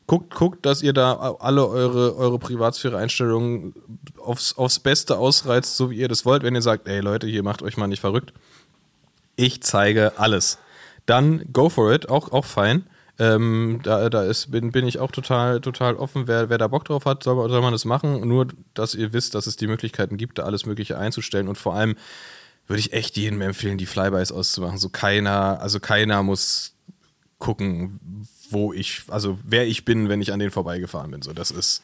guckt, 0.07 0.33
guckt, 0.33 0.65
dass 0.65 0.81
ihr 0.81 0.93
da 0.93 1.13
alle 1.39 1.67
eure, 1.67 2.15
eure 2.15 2.39
Privatsphäre-Einstellungen 2.39 3.75
aufs, 4.17 4.57
aufs 4.57 4.79
Beste 4.79 5.19
ausreizt, 5.19 5.77
so 5.77 5.91
wie 5.91 5.97
ihr 5.97 6.07
das 6.07 6.25
wollt. 6.25 6.41
Wenn 6.41 6.55
ihr 6.55 6.63
sagt, 6.63 6.87
ey 6.87 6.99
Leute, 6.99 7.27
hier 7.27 7.43
macht 7.43 7.61
euch 7.61 7.77
mal 7.77 7.85
nicht 7.85 7.99
verrückt. 7.99 8.33
Ich 9.35 9.61
zeige 9.61 10.13
alles. 10.17 10.57
Dann 11.05 11.45
go 11.53 11.69
for 11.69 11.93
it, 11.93 12.09
auch, 12.09 12.31
auch 12.31 12.45
fein. 12.45 12.85
Ähm, 13.17 13.79
da 13.83 14.09
da 14.09 14.23
ist, 14.23 14.51
bin, 14.51 14.71
bin 14.71 14.85
ich 14.87 14.99
auch 14.99 15.11
total, 15.11 15.61
total 15.61 15.95
offen. 15.95 16.27
Wer, 16.27 16.49
wer 16.49 16.57
da 16.57 16.67
Bock 16.67 16.85
drauf 16.85 17.05
hat, 17.05 17.23
soll, 17.23 17.49
soll 17.49 17.61
man 17.61 17.71
das 17.71 17.85
machen. 17.85 18.27
Nur, 18.27 18.47
dass 18.73 18.93
ihr 18.93 19.13
wisst, 19.13 19.35
dass 19.35 19.47
es 19.47 19.55
die 19.55 19.67
Möglichkeiten 19.67 20.17
gibt, 20.17 20.37
da 20.37 20.43
alles 20.43 20.65
Mögliche 20.65 20.97
einzustellen. 20.97 21.47
Und 21.47 21.57
vor 21.57 21.75
allem 21.75 21.95
würde 22.67 22.79
ich 22.79 22.93
echt 22.93 23.15
jedem 23.15 23.41
empfehlen, 23.41 23.77
die 23.77 23.85
Flybys 23.85 24.31
auszumachen. 24.31 24.77
So 24.77 24.89
keiner, 24.89 25.61
also 25.61 25.79
keiner 25.79 26.23
muss 26.23 26.73
gucken, 27.39 28.27
wo 28.49 28.73
ich, 28.73 29.03
also 29.07 29.39
wer 29.43 29.65
ich 29.65 29.85
bin, 29.85 30.09
wenn 30.09 30.21
ich 30.21 30.33
an 30.33 30.39
denen 30.39 30.51
vorbeigefahren 30.51 31.11
bin. 31.11 31.21
So, 31.21 31.31
das 31.31 31.51
ist, 31.51 31.83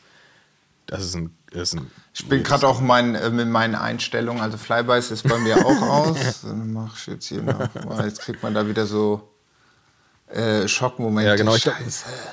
das 0.86 1.06
ist 1.06 1.16
ein, 1.16 1.32
das 1.52 1.70
ist 1.70 1.76
ein 1.76 1.92
Ich 2.14 2.28
bin 2.28 2.44
gerade 2.44 2.68
auch 2.68 2.82
mein, 2.82 3.16
äh, 3.16 3.30
mit 3.30 3.48
meinen 3.48 3.76
Einstellungen, 3.76 4.42
also 4.42 4.58
Flybys 4.58 5.12
ist 5.12 5.28
bei 5.28 5.38
mir 5.38 5.66
auch 5.66 5.82
aus. 5.82 6.42
Dann 6.42 6.74
mach 6.74 6.98
ich 6.98 7.08
jetzt 7.08 7.28
hier 7.28 7.44
noch 7.44 7.74
mal. 7.86 8.06
Jetzt 8.06 8.22
kriegt 8.22 8.44
man 8.44 8.54
da 8.54 8.68
wieder 8.68 8.86
so 8.86 9.31
äh, 10.34 10.68
Schockmomente. 10.68 11.30
Ja, 11.30 11.36
genau. 11.36 11.56
Glaub, 11.56 11.76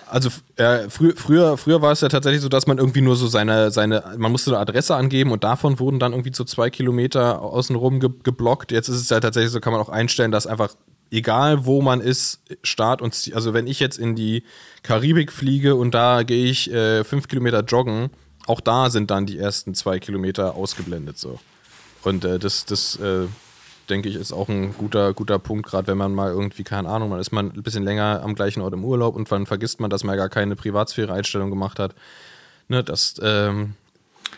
also 0.07 0.31
äh, 0.57 0.89
frü 0.89 1.15
früher, 1.17 1.57
früher 1.57 1.83
war 1.83 1.93
es 1.93 2.01
ja 2.01 2.09
tatsächlich 2.09 2.43
so, 2.43 2.49
dass 2.49 2.67
man 2.67 2.79
irgendwie 2.79 3.01
nur 3.01 3.17
so 3.17 3.27
seine, 3.27 3.71
seine, 3.71 4.15
man 4.17 4.33
musste 4.33 4.51
eine 4.51 4.59
Adresse 4.59 4.97
angeben 4.97 5.33
und 5.33 5.45
davon 5.45 5.79
wurden 5.79 5.99
dann 5.99 6.13
irgendwie 6.13 6.33
so 6.35 6.45
zwei 6.45 6.71
Kilometer 6.71 7.43
außenrum 7.43 8.01
ge 8.01 8.11
geblockt. 8.23 8.73
Jetzt 8.73 8.89
ist 8.89 8.97
es 8.97 9.09
ja 9.11 9.21
tatsächlich 9.21 9.53
so, 9.53 9.61
kann 9.61 9.73
man 9.73 9.83
auch 9.83 9.89
einstellen, 9.89 10.31
dass 10.31 10.47
einfach 10.47 10.71
egal 11.11 11.65
wo 11.65 11.81
man 11.81 12.01
ist, 12.01 12.41
Start 12.63 13.03
und 13.03 13.15
Ziel, 13.15 13.35
also 13.35 13.55
wenn 13.55 13.67
ich 13.67 13.81
jetzt 13.81 13.99
in 13.99 14.15
die 14.15 14.45
Karibik 14.83 15.33
fliege 15.33 15.75
und 15.75 15.93
da 15.93 16.23
gehe 16.23 16.45
ich 16.47 16.71
äh, 16.73 17.05
fünf 17.05 17.29
Kilometer 17.29 17.61
joggen, 17.61 18.11
auch 18.47 18.61
da 18.61 18.91
sind 18.91 19.11
dann 19.11 19.27
die 19.27 19.39
ersten 19.39 19.75
zwei 19.75 19.99
Kilometer 19.99 20.55
ausgeblendet 20.55 21.19
so. 21.19 21.39
Und 22.03 22.25
äh, 22.25 22.39
das, 22.39 22.65
das 22.65 22.97
äh, 22.97 23.27
denke 23.91 24.09
ich, 24.09 24.15
ist 24.15 24.33
auch 24.33 24.49
ein 24.49 24.75
guter, 24.77 25.15
guter 25.15 25.39
Punkt, 25.39 25.67
gerade 25.67 25.87
wenn 25.87 25.99
man 25.99 26.15
mal 26.15 26.31
irgendwie, 26.31 26.65
keine 26.65 26.89
Ahnung, 26.89 27.11
man 27.11 27.21
ist 27.21 27.33
mal 27.33 27.45
ein 27.45 27.63
bisschen 27.63 27.85
länger 27.85 28.23
am 28.23 28.35
gleichen 28.35 28.61
Ort 28.61 28.75
im 28.75 28.85
Urlaub 28.85 29.17
und 29.17 29.31
dann 29.31 29.47
vergisst 29.47 29.81
man, 29.81 29.91
dass 29.91 30.05
man 30.05 30.17
gar 30.17 30.29
keine 30.29 30.57
Privatsphäre-Einstellung 30.57 31.51
gemacht 31.51 31.79
hat. 31.79 31.95
Ne, 32.69 32.85
das, 32.85 33.15
ähm, 33.23 33.75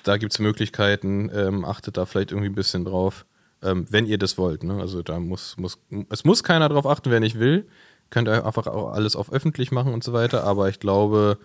da 0.05 0.17
gibt 0.17 0.33
es 0.33 0.39
Möglichkeiten, 0.39 1.31
ähm, 1.35 1.65
achtet 1.65 1.97
da 1.97 2.07
vielleicht 2.07 2.31
irgendwie 2.31 2.49
ein 2.49 2.55
bisschen 2.55 2.85
drauf, 2.85 3.27
ähm, 3.63 3.87
wenn 3.91 4.07
ihr 4.07 4.19
das 4.19 4.39
wollt. 4.39 4.63
Ne? 4.63 4.81
Also 4.81 5.03
da 5.03 5.19
muss, 5.19 5.57
muss, 5.59 5.79
es 6.09 6.25
muss 6.25 6.43
keiner 6.45 6.69
drauf 6.69 6.87
achten, 6.87 7.11
wer 7.11 7.21
nicht 7.21 7.39
will. 7.39 7.69
Könnt 8.11 8.29
ihr 8.29 8.45
einfach 8.45 8.67
auch 8.67 8.93
alles 8.93 9.17
auf 9.17 9.33
öffentlich 9.33 9.71
machen 9.71 9.93
und 9.93 10.03
so 10.03 10.13
weiter, 10.13 10.45
aber 10.45 10.69
ich 10.69 10.81
glaube, 10.81 11.39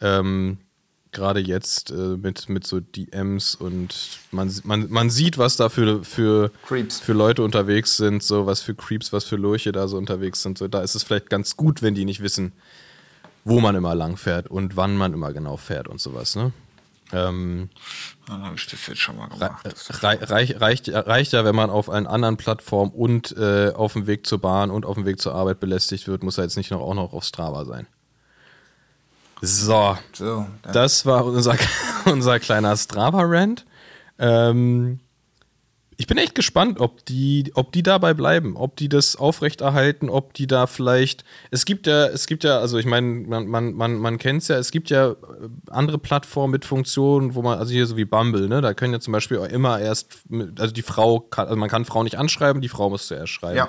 ähm, 0.00 0.58
gerade 1.12 1.40
jetzt 1.40 1.90
äh, 1.90 1.94
mit, 1.94 2.48
mit 2.48 2.66
so 2.66 2.80
DMs 2.80 3.54
und 3.54 4.18
man, 4.30 4.52
man, 4.64 4.90
man 4.90 5.10
sieht, 5.10 5.38
was 5.38 5.56
da 5.56 5.68
für, 5.68 6.04
für, 6.04 6.50
Creeps. 6.66 7.00
für 7.00 7.12
Leute 7.12 7.42
unterwegs 7.42 7.96
sind, 7.96 8.22
so 8.22 8.46
was 8.46 8.62
für 8.62 8.74
Creeps, 8.74 9.12
was 9.12 9.24
für 9.24 9.36
Lurche 9.36 9.72
da 9.72 9.88
so 9.88 9.96
unterwegs 9.96 10.42
sind. 10.42 10.58
So, 10.58 10.68
da 10.68 10.80
ist 10.82 10.94
es 10.94 11.02
vielleicht 11.02 11.30
ganz 11.30 11.56
gut, 11.56 11.82
wenn 11.82 11.94
die 11.94 12.04
nicht 12.04 12.22
wissen, 12.22 12.52
wo 13.44 13.60
man 13.60 13.74
immer 13.74 13.94
lang 13.94 14.16
fährt 14.16 14.48
und 14.48 14.76
wann 14.76 14.96
man 14.96 15.12
immer 15.12 15.32
genau 15.32 15.56
fährt 15.56 15.88
und 15.88 16.00
sowas. 16.00 16.36
Ne? 16.36 16.52
Ähm, 17.12 17.70
Dann 18.26 18.44
habe 18.44 18.56
ich 18.56 18.66
das 18.66 18.86
jetzt 18.86 19.00
schon 19.00 19.16
mal 19.16 19.28
gemacht. 19.28 19.64
Rei 20.02 20.14
reich, 20.16 20.60
reicht, 20.60 20.88
reicht 20.88 21.32
ja, 21.32 21.44
wenn 21.44 21.56
man 21.56 21.70
auf 21.70 21.90
allen 21.90 22.06
anderen 22.06 22.36
Plattformen 22.36 22.92
und 22.92 23.36
äh, 23.36 23.72
auf 23.74 23.94
dem 23.94 24.06
Weg 24.06 24.26
zur 24.26 24.38
Bahn 24.38 24.70
und 24.70 24.86
auf 24.86 24.94
dem 24.94 25.06
Weg 25.06 25.20
zur 25.20 25.34
Arbeit 25.34 25.60
belästigt 25.60 26.06
wird, 26.06 26.22
muss 26.22 26.38
er 26.38 26.44
jetzt 26.44 26.56
nicht 26.56 26.70
noch 26.70 26.80
auch 26.80 26.94
noch 26.94 27.12
auf 27.12 27.24
Strava 27.24 27.64
sein. 27.64 27.86
So, 29.42 29.96
So, 30.12 30.46
das 30.72 31.06
war 31.06 31.24
unser, 31.24 31.56
unser 32.04 32.38
kleiner 32.40 32.76
Strava-Rant. 32.76 33.64
Ähm, 34.18 35.00
ich 36.00 36.06
bin 36.06 36.16
echt 36.16 36.34
gespannt, 36.34 36.80
ob 36.80 37.04
die, 37.04 37.52
ob 37.54 37.72
die 37.72 37.82
dabei 37.82 38.14
bleiben, 38.14 38.56
ob 38.56 38.74
die 38.76 38.88
das 38.88 39.16
aufrechterhalten, 39.16 40.08
ob 40.08 40.32
die 40.32 40.46
da 40.46 40.66
vielleicht. 40.66 41.24
Es 41.50 41.66
gibt 41.66 41.86
ja, 41.86 42.06
es 42.06 42.26
gibt 42.26 42.42
ja, 42.42 42.58
also 42.58 42.78
ich 42.78 42.86
meine, 42.86 43.06
man, 43.06 43.46
man, 43.46 43.74
man, 43.74 43.96
man 43.96 44.16
kennt 44.16 44.40
es 44.40 44.48
ja, 44.48 44.56
es 44.56 44.70
gibt 44.70 44.88
ja 44.88 45.10
äh, 45.10 45.16
andere 45.68 45.98
Plattformen 45.98 46.52
mit 46.52 46.64
Funktionen, 46.64 47.34
wo 47.34 47.42
man, 47.42 47.58
also 47.58 47.72
hier 47.72 47.84
so 47.84 47.98
wie 47.98 48.06
Bumble, 48.06 48.48
ne, 48.48 48.62
da 48.62 48.72
können 48.72 48.94
ja 48.94 49.00
zum 49.00 49.12
Beispiel 49.12 49.36
auch 49.36 49.48
immer 49.48 49.78
erst, 49.78 50.22
also 50.58 50.72
die 50.72 50.80
Frau 50.80 51.20
kann, 51.20 51.48
also 51.48 51.56
man 51.58 51.68
kann 51.68 51.84
Frau 51.84 52.02
nicht 52.02 52.16
anschreiben, 52.16 52.62
die 52.62 52.70
Frau 52.70 52.88
muss 52.88 53.06
zuerst 53.06 53.32
schreiben. 53.32 53.58
Ja. 53.58 53.68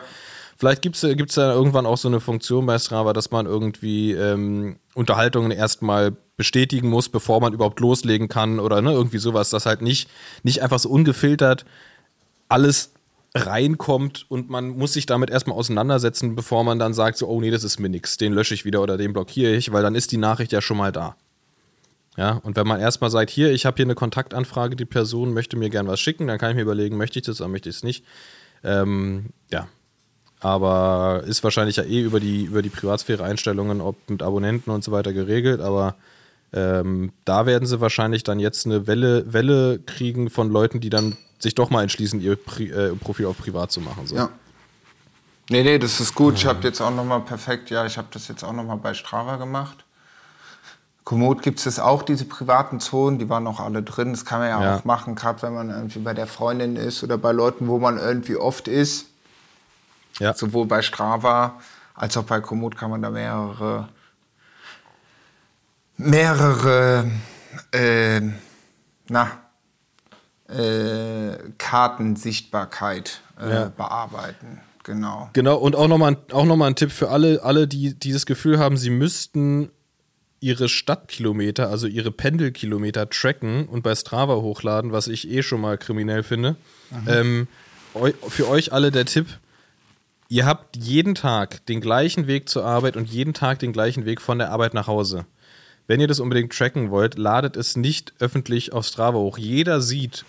Vielleicht 0.58 0.82
gibt 0.84 0.96
es 0.96 1.18
gibt's 1.18 1.36
da 1.36 1.52
irgendwann 1.52 1.86
auch 1.86 1.98
so 1.98 2.08
eine 2.08 2.22
Funktion 2.22 2.66
bei 2.66 2.80
Strava, 2.80 3.12
dass 3.12 3.32
man 3.32 3.46
irgendwie 3.46 4.14
ähm, 4.14 4.78
Unterhaltungen 4.94 5.52
erstmal 5.52 6.16
bestätigen 6.38 6.90
muss, 6.90 7.10
bevor 7.10 7.40
man 7.40 7.54
überhaupt 7.54 7.80
loslegen 7.80 8.28
kann 8.28 8.60
oder 8.60 8.82
ne, 8.82 8.92
irgendwie 8.92 9.20
sowas, 9.20 9.50
dass 9.50 9.66
halt 9.66 9.82
nicht, 9.82 10.10
nicht 10.44 10.62
einfach 10.64 10.80
so 10.80 10.90
ungefiltert 10.90 11.66
alles 12.50 12.94
reinkommt 13.34 14.26
und 14.30 14.50
man 14.50 14.70
muss 14.70 14.94
sich 14.94 15.06
damit 15.06 15.30
erstmal 15.30 15.58
auseinandersetzen, 15.58 16.36
bevor 16.36 16.64
man 16.64 16.80
dann 16.80 16.94
sagt, 16.94 17.18
so, 17.18 17.28
oh 17.28 17.40
nee, 17.40 17.52
das 17.52 17.64
ist 17.64 17.80
mir 17.80 17.90
nix, 17.90 18.18
den 18.18 18.34
lösche 18.34 18.54
ich 18.54 18.66
wieder 18.66 18.82
oder 18.82 18.98
den 18.98 19.14
blockiere 19.14 19.54
ich, 19.54 19.72
weil 19.72 19.84
dann 19.84 19.96
ist 19.96 20.12
die 20.12 20.18
Nachricht 20.18 20.52
ja 20.52 20.62
schon 20.62 20.78
mal 20.78 20.92
da. 20.92 21.16
Ja, 22.18 22.42
und 22.44 22.58
wenn 22.58 22.68
man 22.68 22.82
erstmal 22.82 23.10
sagt, 23.10 23.30
hier, 23.30 23.52
ich 23.54 23.66
habe 23.66 23.78
hier 23.78 23.86
eine 23.86 23.96
Kontaktanfrage, 23.96 24.76
die 24.76 24.86
Person 24.86 25.34
möchte 25.34 25.56
mir 25.56 25.70
gern 25.70 25.88
was 25.88 26.02
schicken, 26.02 26.28
dann 26.28 26.40
kann 26.40 26.50
ich 26.50 26.56
mir 26.58 26.64
überlegen, 26.64 26.98
möchte 26.98 27.20
ich 27.20 27.26
das 27.26 27.40
oder 27.40 27.48
möchte 27.48 27.70
ich 27.70 27.78
es 27.78 27.84
nicht. 27.84 28.04
Ähm, 28.64 29.28
ja. 29.50 29.68
Aber 30.42 31.24
ist 31.26 31.44
wahrscheinlich 31.44 31.76
ja 31.76 31.84
eh 31.84 32.02
über 32.02 32.20
die, 32.20 32.46
über 32.46 32.62
die 32.64 32.70
Privatsphäre-Einstellungen, 32.70 33.80
ob 33.80 33.96
mit 34.10 34.24
Abonnenten 34.24 34.72
und 34.72 34.84
so 34.84 34.92
weiter 34.92 35.14
geregelt, 35.14 35.62
aber 35.62 35.96
ähm, 36.52 37.14
da 37.26 37.46
werden 37.46 37.68
sie 37.68 37.80
wahrscheinlich 37.80 38.24
dann 38.24 38.40
jetzt 38.40 38.66
eine 38.66 38.88
Welle, 38.88 39.32
Welle 39.32 39.80
kriegen 39.80 40.30
von 40.30 40.50
Leuten, 40.50 40.80
die 40.80 40.90
dann 40.90 41.16
sich 41.40 41.56
doch 41.56 41.70
mal 41.70 41.84
entschließen, 41.84 42.20
ihr 42.22 42.36
Pri 42.36 42.70
äh, 42.70 42.96
Profil 42.96 43.28
auf 43.28 43.38
privat 43.38 43.72
zu 43.72 43.82
machen. 43.82 44.08
So. 44.08 44.16
Ja. 44.16 44.30
Nee, 45.50 45.64
nee, 45.64 45.78
das 45.80 46.00
ist 46.00 46.16
gut. 46.16 46.36
Ich 46.36 46.46
habe 46.46 46.64
jetzt 46.64 46.82
auch 46.82 46.94
nochmal 46.94 47.22
perfekt, 47.22 47.70
ja, 47.70 47.86
ich 47.86 47.98
habe 47.98 48.08
das 48.12 48.28
jetzt 48.28 48.44
auch 48.44 48.54
nochmal 48.54 48.78
bei 48.78 48.94
Strava 48.94 49.36
gemacht. 49.36 49.86
Komoot 51.04 51.42
gibt 51.42 51.66
es 51.66 51.80
auch, 51.80 52.04
diese 52.04 52.26
privaten 52.26 52.80
Zonen, 52.80 53.20
die 53.20 53.28
waren 53.28 53.46
auch 53.48 53.60
alle 53.60 53.84
drin. 53.84 54.12
Das 54.12 54.24
kann 54.26 54.40
man 54.40 54.50
ja, 54.50 54.62
Ja. 54.64 54.78
auch 54.78 54.86
machen, 54.86 55.16
gerade 55.16 55.42
wenn 55.42 55.54
man 55.54 55.70
irgendwie 55.70 56.00
bei 56.00 56.14
der 56.14 56.28
Freundin 56.28 56.76
ist 56.76 57.04
oder 57.04 57.18
bei 57.18 57.32
Leuten, 57.32 57.68
wo 57.68 57.80
man 57.80 57.98
irgendwie 57.98 58.36
oft 58.36 58.68
ist. 58.68 59.08
Ja. 60.20 60.34
Sowohl 60.34 60.66
bei 60.68 60.82
Strava 60.82 61.60
als 61.96 62.16
auch 62.18 62.24
bei 62.24 62.40
Komoot 62.42 62.76
kann 62.78 62.90
man 62.92 63.02
da 63.02 63.10
mehrere, 63.10 63.90
mehrere, 65.98 67.10
äh, 67.72 68.22
na, 69.08 69.32
äh, 70.50 71.38
Kartensichtbarkeit 71.58 73.22
äh, 73.40 73.50
Ja. 73.50 73.70
bearbeiten. 73.70 74.62
Genau. 74.84 75.30
Genau, 75.34 75.58
und 75.58 75.76
auch 75.76 75.88
nochmal 75.88 76.18
auch 76.32 76.46
noch 76.46 76.56
mal 76.56 76.68
ein 76.68 76.76
Tipp 76.76 76.92
für 76.92 77.10
alle, 77.10 77.44
alle, 77.44 77.68
die 77.68 77.94
dieses 77.94 78.26
Gefühl 78.26 78.58
haben, 78.58 78.78
sie 78.78 78.90
müssten 78.90 79.70
ihre 80.40 80.68
Stadtkilometer, 80.70 81.70
also 81.70 81.86
ihre 81.86 82.12
Pendelkilometer 82.12 83.08
tracken 83.12 83.68
und 83.68 83.84
bei 83.84 83.94
Strava 83.94 84.36
hochladen, 84.38 84.92
was 84.92 85.08
ich 85.08 85.30
eh 85.30 85.44
schon 85.44 85.62
mal 85.62 85.78
kriminell 85.78 86.24
finde. 86.24 86.56
Ähm, 87.08 87.48
eu, 87.94 88.10
für 88.28 88.48
euch 88.50 88.74
alle 88.74 88.90
der 88.90 89.06
Tipp, 89.06 89.28
ihr 90.32 90.46
habt 90.46 90.78
jeden 90.78 91.14
Tag 91.14 91.66
den 91.66 91.82
gleichen 91.82 92.26
Weg 92.26 92.48
zur 92.48 92.64
Arbeit 92.64 92.96
und 92.96 93.10
jeden 93.10 93.34
Tag 93.34 93.60
den 93.60 93.74
gleichen 93.74 94.06
Weg 94.06 94.22
von 94.22 94.40
der 94.40 94.50
Arbeit 94.50 94.74
nach 94.74 94.88
Hause. 94.88 95.26
Wenn 95.88 96.00
ihr 96.00 96.08
das 96.08 96.22
unbedingt 96.22 96.58
tracken 96.58 96.90
wollt, 96.90 97.18
ladet 97.18 97.58
es 97.58 97.76
nicht 97.76 98.14
öffentlich 98.20 98.72
auf 98.72 98.86
Strava 98.86 99.18
hoch. 99.18 99.38
Jeder 99.38 99.82
sieht, 99.82 100.24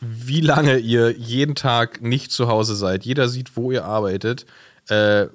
wie 0.00 0.40
lange 0.40 0.78
ihr 0.78 1.12
jeden 1.12 1.54
Tag 1.54 2.02
nicht 2.02 2.32
zu 2.32 2.48
Hause 2.48 2.74
seid. 2.74 3.04
Jeder 3.04 3.28
sieht, 3.28 3.56
wo 3.56 3.70
ihr 3.70 3.84
arbeitet. 3.84 4.44
Äh, 4.88 5.28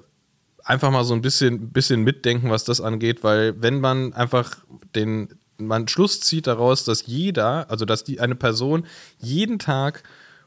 einfach 0.64 0.90
mal 0.90 1.04
so 1.04 1.14
ein 1.14 1.22
bisschen, 1.22 1.70
bisschen 1.70 2.02
mitdenken, 2.02 2.50
was 2.50 2.64
das 2.64 2.82
angeht, 2.82 3.24
weil 3.24 3.54
wenn 3.62 3.80
man 3.80 4.12
einfach 4.12 4.58
den 4.94 5.30
man 5.56 5.88
Schluss 5.88 6.20
zieht 6.20 6.46
daraus, 6.46 6.84
dass 6.84 7.06
jeder, 7.06 7.70
also 7.70 7.84
dass 7.86 8.04
die 8.04 8.20
eine 8.20 8.34
Person 8.34 8.86
jeden 9.18 9.58
Tag 9.58 10.02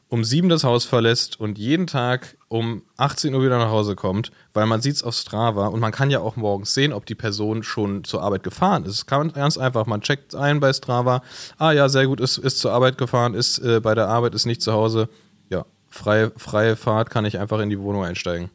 um 0.08 0.22
sieben 0.24 0.48
das 0.48 0.64
Haus 0.64 0.84
verlässt 0.84 1.40
und 1.40 1.58
jeden 1.58 1.86
Tag 1.86 2.36
um 2.48 2.82
18 2.98 3.34
Uhr 3.34 3.42
wieder 3.42 3.58
nach 3.58 3.70
Hause 3.70 3.96
kommt, 3.96 4.30
weil 4.52 4.66
man 4.66 4.80
sieht 4.80 4.96
es 4.96 5.02
auf 5.02 5.14
Strava 5.14 5.66
und 5.68 5.80
man 5.80 5.92
kann 5.92 6.10
ja 6.10 6.20
auch 6.20 6.36
morgens 6.36 6.74
sehen, 6.74 6.92
ob 6.92 7.06
die 7.06 7.14
Person 7.14 7.62
schon 7.62 8.04
zur 8.04 8.22
Arbeit 8.22 8.42
gefahren 8.42 8.84
ist. 8.84 8.98
Das 8.98 9.06
kann 9.06 9.18
man 9.18 9.32
ganz 9.32 9.58
einfach, 9.58 9.86
man 9.86 10.02
checkt 10.02 10.34
ein 10.34 10.60
bei 10.60 10.72
Strava, 10.72 11.22
ah 11.58 11.72
ja, 11.72 11.88
sehr 11.88 12.06
gut, 12.06 12.20
ist, 12.20 12.38
ist 12.38 12.58
zur 12.58 12.72
Arbeit 12.72 12.98
gefahren, 12.98 13.34
ist 13.34 13.58
äh, 13.58 13.80
bei 13.80 13.94
der 13.94 14.08
Arbeit, 14.08 14.34
ist 14.34 14.46
nicht 14.46 14.62
zu 14.62 14.72
Hause. 14.72 15.08
Ja, 15.48 15.64
freie, 15.88 16.30
freie 16.36 16.76
Fahrt 16.76 17.10
kann 17.10 17.24
ich 17.24 17.38
einfach 17.38 17.58
in 17.60 17.70
die 17.70 17.80
Wohnung 17.80 18.04
einsteigen. 18.04 18.50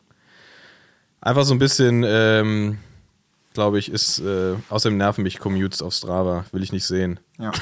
Einfach 1.21 1.43
so 1.43 1.53
ein 1.53 1.59
bisschen, 1.59 2.05
ähm, 2.07 2.77
glaube 3.53 3.79
ich, 3.79 3.91
ist, 3.91 4.19
äh, 4.19 4.55
außerdem 4.69 4.97
nerven 4.97 5.23
mich 5.23 5.39
Commutes 5.39 5.81
auf 5.81 5.93
Strava, 5.93 6.45
will 6.53 6.63
ich 6.63 6.71
nicht 6.71 6.85
sehen. 6.85 7.19
Ja. 7.37 7.51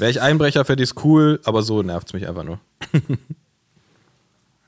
Wäre 0.00 0.10
ich 0.10 0.20
Einbrecher, 0.20 0.64
fände 0.64 0.82
ich 0.82 0.90
es 0.90 1.04
cool, 1.04 1.40
aber 1.44 1.62
so 1.62 1.82
nervt 1.82 2.08
es 2.08 2.12
mich 2.12 2.26
einfach 2.26 2.44
nur. 2.44 2.58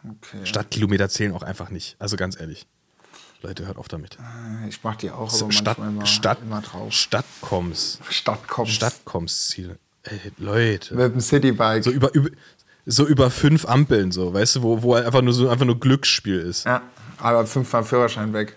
Okay. 0.05 0.45
Stadtkilometer 0.45 1.09
zählen 1.09 1.33
auch 1.33 1.45
einfach 1.45 1.71
nicht. 1.71 1.95
Also 2.01 2.16
ganz 2.16 2.38
ehrlich. 2.40 2.66
Leute, 3.40 3.66
hört 3.66 3.77
auf 3.77 3.87
damit. 3.87 4.18
Ich 4.68 4.83
mach 4.83 4.97
die 4.97 5.12
auch, 5.12 5.33
aber 5.33 5.53
Stadt, 5.53 5.79
manchmal 5.79 5.88
immer, 5.90 6.07
Stadt, 6.07 6.38
immer 6.42 6.61
drauf. 6.61 6.92
Stadtkoms. 6.92 8.01
Stadtkoms. 8.11 8.71
Stadtkoms-Ziele. 8.71 9.79
Ey, 10.03 10.18
Leute. 10.38 10.97
Mit 10.97 11.14
dem 11.14 11.21
Citybike. 11.21 11.85
So 11.85 11.90
über, 11.92 12.12
über, 12.14 12.31
so 12.85 13.07
über 13.07 13.31
fünf 13.31 13.64
Ampeln, 13.64 14.11
so, 14.11 14.35
weißt 14.35 14.57
du, 14.57 14.62
wo, 14.62 14.83
wo 14.83 14.95
einfach 14.95 15.23
nur 15.23 15.33
so 15.33 15.49
einfach 15.49 15.66
nur 15.66 15.79
Glücksspiel 15.79 16.40
ist. 16.40 16.64
ja, 16.64 16.83
aber 17.18 17.47
fünfmal 17.47 17.85
Führerschein 17.85 18.33
weg. 18.33 18.57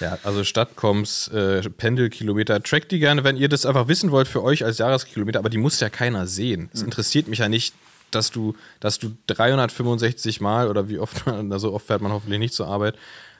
Ja, 0.00 0.18
also 0.24 0.44
Stadtkoms, 0.44 1.28
äh, 1.28 1.62
Pendelkilometer, 1.70 2.62
trackt 2.62 2.90
die 2.90 2.98
gerne, 2.98 3.24
wenn 3.24 3.36
ihr 3.36 3.48
das 3.48 3.64
einfach 3.64 3.88
wissen 3.88 4.10
wollt 4.10 4.28
für 4.28 4.42
euch 4.42 4.64
als 4.64 4.78
Jahreskilometer, 4.78 5.38
aber 5.38 5.50
die 5.50 5.58
muss 5.58 5.78
ja 5.80 5.88
keiner 5.88 6.26
sehen. 6.26 6.68
Es 6.72 6.82
interessiert 6.82 7.28
mich 7.28 7.38
ja 7.38 7.48
nicht, 7.48 7.74
dass 8.10 8.30
du, 8.30 8.54
dass 8.80 8.98
du 8.98 9.16
365 9.28 10.40
Mal 10.40 10.68
oder 10.68 10.88
wie 10.88 10.98
oft, 10.98 11.24
so 11.56 11.72
oft 11.72 11.86
fährt 11.86 12.02
man 12.02 12.12
hoffentlich 12.12 12.40
nicht 12.40 12.54
zur 12.54 12.66
Arbeit, 12.66 12.96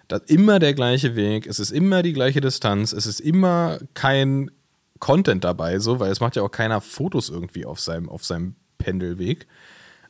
das 0.09 0.23
immer 0.27 0.59
der 0.59 0.75
gleiche 0.75 1.17
Weg, 1.17 1.47
es 1.47 1.59
ist 1.59 1.71
immer 1.71 2.03
die 2.03 2.13
gleiche 2.13 2.41
Distanz, 2.41 2.93
es 2.93 3.07
ist 3.07 3.21
immer 3.21 3.79
kein 3.95 4.51
Content 5.01 5.45
dabei, 5.45 5.79
so, 5.79 5.99
weil 5.99 6.13
es 6.13 6.21
macht 6.21 6.37
ja 6.37 6.43
auch 6.43 6.51
keiner 6.51 6.81
Fotos 6.81 7.31
irgendwie 7.31 7.65
auf 7.65 7.81
seinem, 7.81 8.09
auf 8.09 8.25
seinem 8.25 8.55
Pendelweg. 8.79 9.47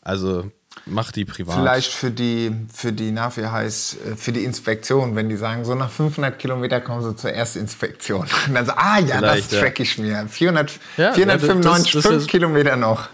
Also 0.01 0.51
mach 0.87 1.13
die 1.13 1.25
privat. 1.25 1.57
Vielleicht 1.57 1.93
für 1.93 2.11
die, 2.11 2.53
für 2.73 2.93
die, 2.93 3.11
na, 3.11 3.35
wie 3.37 3.47
heißt, 3.47 3.97
für 4.17 4.33
die 4.33 4.45
Inspektion, 4.45 5.17
wenn 5.17 5.29
die 5.29 5.37
sagen, 5.37 5.65
so 5.65 5.75
nach 5.75 5.91
500 5.91 6.39
Kilometer 6.39 6.81
kommen 6.81 7.03
sie 7.03 7.17
zur 7.17 7.31
Erstinspektion. 7.33 8.27
Und 8.47 8.55
dann 8.55 8.67
so, 8.67 8.73
ah 8.73 8.99
ja, 8.99 9.21
das 9.21 9.31
Vielleicht, 9.33 9.53
ja. 9.53 9.61
track 9.61 9.81
ich 9.81 9.99
mir. 9.99 10.27
400, 10.29 10.73
Ja, 10.97 11.13
495, 11.15 11.93
das- 11.93 12.03
das 12.03 12.11
fünf 12.11 12.23
ist- 12.25 12.29
Kilometer 12.31 12.77
noch. 12.77 13.09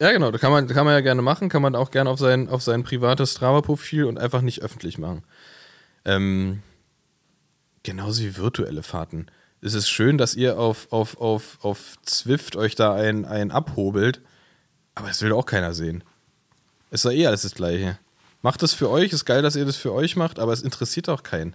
Ja, 0.00 0.12
genau, 0.12 0.30
das 0.30 0.40
kann 0.40 0.52
man, 0.52 0.68
kann 0.68 0.84
man 0.84 0.94
ja 0.94 1.00
gerne 1.00 1.22
machen, 1.22 1.48
kann 1.48 1.60
man 1.62 1.74
auch 1.74 1.90
gerne 1.90 2.08
auf 2.08 2.20
sein, 2.20 2.48
auf 2.48 2.62
sein 2.62 2.84
privates 2.84 3.32
Strava-Profil 3.32 4.04
und 4.04 4.16
einfach 4.18 4.42
nicht 4.42 4.62
öffentlich 4.62 4.96
machen. 4.96 5.24
Ähm, 6.04 6.62
genauso 7.82 8.22
wie 8.22 8.36
virtuelle 8.36 8.84
Fahrten. 8.84 9.26
Es 9.60 9.74
ist 9.74 9.88
schön, 9.88 10.16
dass 10.16 10.36
ihr 10.36 10.56
auf, 10.58 10.86
auf, 10.90 11.20
auf, 11.20 11.58
auf 11.62 11.96
Zwift 12.04 12.54
euch 12.54 12.76
da 12.76 12.94
ein, 12.94 13.24
ein 13.24 13.50
abhobelt, 13.50 14.20
aber 14.98 15.10
es 15.10 15.22
will 15.22 15.32
auch 15.32 15.46
keiner 15.46 15.74
sehen. 15.74 16.04
Ist 16.90 17.04
doch 17.04 17.12
eh 17.12 17.26
alles 17.26 17.42
das 17.42 17.54
Gleiche. 17.54 17.98
Macht 18.42 18.62
das 18.62 18.72
für 18.72 18.90
euch, 18.90 19.12
ist 19.12 19.24
geil, 19.24 19.42
dass 19.42 19.56
ihr 19.56 19.64
das 19.64 19.76
für 19.76 19.92
euch 19.92 20.16
macht, 20.16 20.38
aber 20.38 20.52
es 20.52 20.62
interessiert 20.62 21.08
auch 21.08 21.22
keinen. 21.22 21.54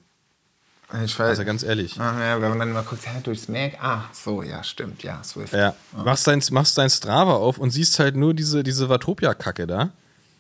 Ich 1.03 1.17
weiß. 1.17 1.29
Also 1.29 1.45
ganz 1.45 1.63
ehrlich. 1.63 1.99
Ah, 1.99 2.19
ja, 2.19 2.41
wenn 2.41 2.49
man 2.49 2.59
dann 2.59 2.73
mal 2.73 2.83
guckt, 2.83 3.03
ja, 3.05 3.19
durchs 3.21 3.47
Merk, 3.47 3.75
ah, 3.81 4.03
so, 4.11 4.43
ja, 4.43 4.63
stimmt, 4.63 5.01
ja, 5.01 5.23
Swift. 5.23 5.53
Ja. 5.53 5.75
Machst 5.91 6.27
dein, 6.27 6.43
machst 6.51 6.77
dein 6.77 6.89
Strava 6.89 7.33
auf 7.33 7.57
und 7.57 7.71
siehst 7.71 7.97
halt 7.99 8.15
nur 8.15 8.33
diese, 8.33 8.63
diese 8.63 8.89
Watopia-Kacke 8.89 9.65
da. 9.65 9.89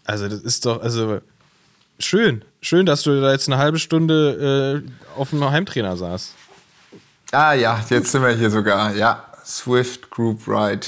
Also, 0.05 0.27
das 0.27 0.41
ist 0.41 0.65
doch, 0.65 0.81
also 0.81 1.21
schön. 1.97 2.45
Schön, 2.61 2.85
dass 2.85 3.01
du 3.01 3.19
da 3.19 3.31
jetzt 3.31 3.47
eine 3.47 3.57
halbe 3.57 3.79
Stunde 3.79 4.83
äh, 4.85 5.19
auf 5.19 5.31
dem 5.31 5.43
Heimtrainer 5.49 5.97
saßt. 5.97 6.33
Ah 7.31 7.53
ja, 7.53 7.83
jetzt 7.89 8.11
sind 8.11 8.21
wir 8.21 8.35
hier 8.35 8.51
sogar. 8.51 8.93
Ja, 8.95 9.25
Swift 9.43 10.11
Group 10.11 10.47
Ride. 10.47 10.87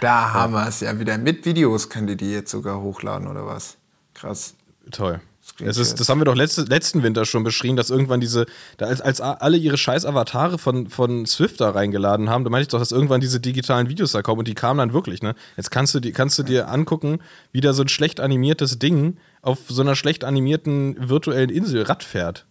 Da 0.00 0.32
haben 0.32 0.52
wir 0.52 0.66
es 0.66 0.80
ja 0.80 0.98
wieder. 0.98 1.18
Mit 1.18 1.44
Videos 1.44 1.88
könnt 1.88 2.10
ihr 2.10 2.16
die 2.16 2.30
jetzt 2.30 2.50
sogar 2.50 2.80
hochladen 2.80 3.28
oder 3.28 3.46
was? 3.46 3.76
Krass. 4.14 4.54
Toll. 4.90 5.20
Das, 5.58 5.76
ist, 5.76 5.98
das 5.98 6.08
haben 6.08 6.20
wir 6.20 6.24
doch 6.24 6.36
letzte, 6.36 6.62
letzten 6.62 7.02
Winter 7.02 7.24
schon 7.24 7.42
beschrieben, 7.42 7.76
dass 7.76 7.90
irgendwann 7.90 8.20
diese, 8.20 8.46
da 8.76 8.86
als, 8.86 9.00
als 9.00 9.20
alle 9.20 9.56
ihre 9.56 9.76
scheiß 9.76 10.04
Avatare 10.04 10.58
von, 10.58 10.88
von 10.88 11.26
Swift 11.26 11.60
da 11.60 11.70
reingeladen 11.70 12.28
haben, 12.28 12.44
da 12.44 12.50
meinte 12.50 12.62
ich 12.62 12.68
doch, 12.68 12.78
dass 12.78 12.92
irgendwann 12.92 13.20
diese 13.20 13.40
digitalen 13.40 13.88
Videos 13.88 14.12
da 14.12 14.22
kommen 14.22 14.40
und 14.40 14.48
die 14.48 14.54
kamen 14.54 14.78
dann 14.78 14.92
wirklich, 14.92 15.22
ne? 15.22 15.34
Jetzt 15.56 15.70
kannst 15.70 15.94
du, 15.94 16.00
die, 16.00 16.12
kannst 16.12 16.38
du 16.38 16.42
dir 16.42 16.68
angucken, 16.68 17.20
wie 17.50 17.60
da 17.60 17.72
so 17.72 17.82
ein 17.82 17.88
schlecht 17.88 18.20
animiertes 18.20 18.78
Ding 18.78 19.16
auf 19.42 19.58
so 19.68 19.82
einer 19.82 19.96
schlecht 19.96 20.22
animierten 20.22 21.08
virtuellen 21.08 21.50
Insel 21.50 21.82
Rad 21.82 22.04
fährt. 22.04 22.46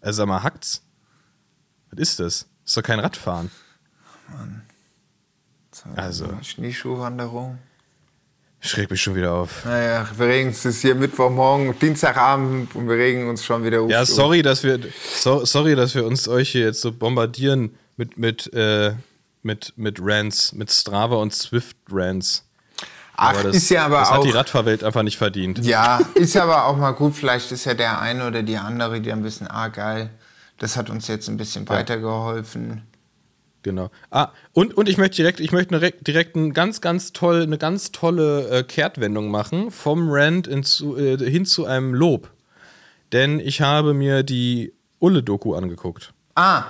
Also 0.00 0.18
sag 0.18 0.28
mal, 0.28 0.42
hackt's. 0.42 0.82
Was 1.90 2.00
ist 2.00 2.20
das? 2.20 2.46
Ist 2.64 2.76
doch 2.76 2.82
kein 2.82 3.00
Radfahren. 3.00 3.50
So, 4.28 4.34
Also. 5.96 6.28
Schneeschuhwanderung. 6.42 7.58
Schräg 8.64 8.90
mich 8.90 9.02
schon 9.02 9.16
wieder 9.16 9.32
auf. 9.32 9.64
Naja, 9.64 10.06
wir 10.16 10.26
regen 10.26 10.50
uns 10.50 10.64
es 10.64 10.76
ist 10.76 10.82
hier 10.82 10.94
Mittwochmorgen, 10.94 11.76
Dienstagabend 11.80 12.72
und 12.76 12.88
wir 12.88 12.96
regen 12.96 13.28
uns 13.28 13.44
schon 13.44 13.64
wieder 13.64 13.80
auf. 13.80 13.90
Ja, 13.90 14.06
sorry, 14.06 14.40
dass 14.42 14.62
wir, 14.62 14.78
so, 15.16 15.44
sorry, 15.44 15.74
dass 15.74 15.96
wir 15.96 16.06
uns 16.06 16.28
euch 16.28 16.50
hier 16.50 16.66
jetzt 16.66 16.80
so 16.80 16.92
bombardieren 16.92 17.74
mit, 17.96 18.18
mit, 18.18 18.52
äh, 18.54 18.94
mit, 19.42 19.72
mit 19.76 19.98
Rants, 20.00 20.52
mit 20.52 20.70
Strava 20.70 21.16
und 21.16 21.34
Swift 21.34 21.76
Rants. 21.90 22.44
Ach, 23.16 23.42
das, 23.42 23.56
ist 23.56 23.68
ja 23.68 23.84
aber 23.86 23.98
das 23.98 24.10
auch. 24.10 24.18
hat 24.18 24.24
die 24.24 24.30
Radfahrwelt 24.30 24.84
einfach 24.84 25.02
nicht 25.02 25.18
verdient. 25.18 25.58
Ja, 25.64 26.00
ist 26.14 26.36
aber 26.36 26.66
auch 26.66 26.76
mal 26.76 26.92
gut. 26.92 27.16
Vielleicht 27.16 27.50
ist 27.50 27.64
ja 27.64 27.74
der 27.74 28.00
eine 28.00 28.26
oder 28.28 28.44
die 28.44 28.56
andere, 28.56 29.00
die 29.00 29.12
ein 29.12 29.22
bisschen, 29.22 29.48
ah, 29.48 29.68
geil, 29.68 30.10
das 30.58 30.76
hat 30.76 30.88
uns 30.88 31.08
jetzt 31.08 31.28
ein 31.28 31.36
bisschen 31.36 31.68
weitergeholfen. 31.68 32.82
Genau. 33.62 33.90
Ah, 34.10 34.28
und, 34.52 34.76
und 34.76 34.88
ich 34.88 34.98
möchte 34.98 35.16
direkt, 35.16 35.40
ich 35.40 35.52
möchte 35.52 35.74
direkt, 35.78 36.06
direkt 36.06 36.36
ein 36.36 36.52
ganz, 36.52 36.80
ganz 36.80 37.12
toll, 37.12 37.42
eine 37.42 37.58
ganz 37.58 37.92
tolle 37.92 38.48
äh, 38.48 38.62
Kehrtwendung 38.64 39.30
machen 39.30 39.70
vom 39.70 40.08
Rant 40.10 40.46
in 40.46 40.64
zu, 40.64 40.96
äh, 40.96 41.16
hin 41.18 41.46
zu 41.46 41.64
einem 41.64 41.94
Lob. 41.94 42.30
Denn 43.12 43.40
ich 43.40 43.60
habe 43.60 43.94
mir 43.94 44.22
die 44.22 44.72
Ulle-Doku 44.98 45.54
angeguckt. 45.54 46.12
Ah, 46.34 46.64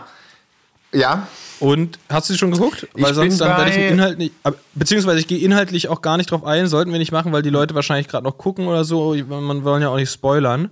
ja, 0.92 1.26
Und 1.58 1.98
hast 2.10 2.28
du 2.28 2.34
sie 2.34 2.38
schon 2.38 2.50
geguckt? 2.50 2.86
Ich 2.94 3.02
Weil 3.02 3.14
sonst 3.14 3.38
bin 3.38 3.48
dann 3.48 3.56
werde 3.56 3.70
ich 3.70 3.76
den 3.76 3.92
Inhalt 3.94 4.18
nicht, 4.18 4.34
beziehungsweise 4.74 5.20
ich 5.20 5.26
gehe 5.26 5.38
inhaltlich 5.38 5.88
auch 5.88 6.02
gar 6.02 6.18
nicht 6.18 6.30
drauf 6.30 6.44
ein, 6.44 6.66
sollten 6.66 6.92
wir 6.92 6.98
nicht 6.98 7.12
machen, 7.12 7.32
weil 7.32 7.40
die 7.42 7.50
Leute 7.50 7.74
wahrscheinlich 7.74 8.08
gerade 8.08 8.24
noch 8.24 8.36
gucken 8.36 8.66
oder 8.66 8.84
so. 8.84 9.14
Man 9.14 9.64
wollen 9.64 9.80
ja 9.80 9.88
auch 9.88 9.96
nicht 9.96 10.10
spoilern. 10.10 10.68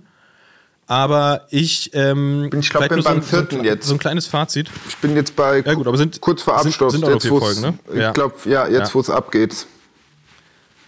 Aber 0.91 1.47
ich, 1.51 1.91
ähm, 1.93 2.49
Bin- 2.49 2.59
ich 2.59 2.69
glaub, 2.69 2.83
vielleicht 2.83 2.89
bin 2.89 2.97
nur 2.97 3.03
so 3.03 3.09
ein- 3.11 3.15
beim 3.19 3.23
vierten 3.23 3.51
so 3.55 3.59
ein, 3.59 3.63
jetzt. 3.65 3.87
So 3.87 3.93
ein 3.95 3.97
kleines 3.99 4.27
Fazit. 4.27 4.69
ich 4.89 4.97
bin 4.97 5.15
jetzt 5.15 5.37
bei 5.37 5.61
Ja, 5.65 5.73
gut, 5.73 5.87
aber 5.87 5.95
sind- 5.95 6.19
kurz 6.19 6.41
vor 6.41 6.59
sind- 6.59 6.67
Abschluss. 6.73 6.91
sind 6.91 7.01
noch 7.03 7.11
jetzt, 7.11 7.27
Folgen, 7.27 7.61
ne? 7.61 7.79
Ich 7.93 7.95
Ja. 7.99 8.11
glaube, 8.11 8.35
ja, 8.43 8.67
jetzt 8.67 8.89
Ja. 8.89 8.93
wo 8.95 8.99
es 8.99 9.09
abgeht. 9.09 9.67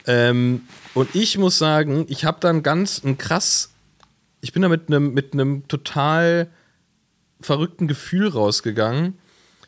Ähm, 0.06 0.64
und 0.94 1.16
ich 1.16 1.38
muss 1.38 1.58
sagen, 1.58 2.06
ich 2.10 2.26
habe 2.26 2.38
dann 2.42 2.64
ganz 2.64 3.02
ein 3.02 3.18
krass, 3.18 3.72
ich 4.42 4.52
bin 4.52 4.62
da 4.62 4.68
mit 4.68 4.90
einem 4.90 5.14
mit 5.14 5.32
einem 5.32 5.68
total 5.70 6.50
verrückten 7.40 7.88
Gefühl 7.88 8.28
rausgegangen, 8.28 9.18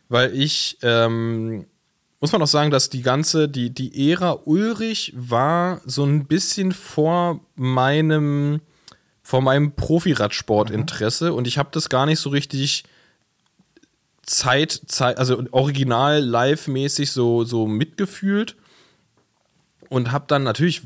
weil 0.09 0.33
ich 0.35 0.77
ähm, 0.81 1.65
muss 2.19 2.33
man 2.33 2.41
auch 2.41 2.47
sagen, 2.47 2.71
dass 2.71 2.89
die 2.89 3.03
ganze, 3.03 3.47
die, 3.47 3.69
die 3.69 4.11
Ära 4.11 4.39
Ulrich 4.43 5.13
war 5.15 5.79
so 5.85 6.03
ein 6.03 6.25
bisschen 6.25 6.73
vor 6.73 7.39
meinem, 7.55 8.59
vor 9.25 9.41
meinem 9.41 9.71
Profiradsportinteresse 9.71 11.33
und 11.33 11.47
ich 11.47 11.57
habe 11.57 11.69
das 11.71 11.89
gar 11.89 12.05
nicht 12.05 12.19
so 12.19 12.29
richtig 12.29 12.83
Zeit, 14.21 14.81
Zeit 14.85 15.17
also 15.17 15.41
original 15.49 16.23
live-mäßig 16.23 17.11
so, 17.11 17.43
so 17.43 17.65
mitgefühlt 17.65 18.55
und 19.89 20.11
habe 20.11 20.25
dann 20.27 20.43
natürlich 20.43 20.83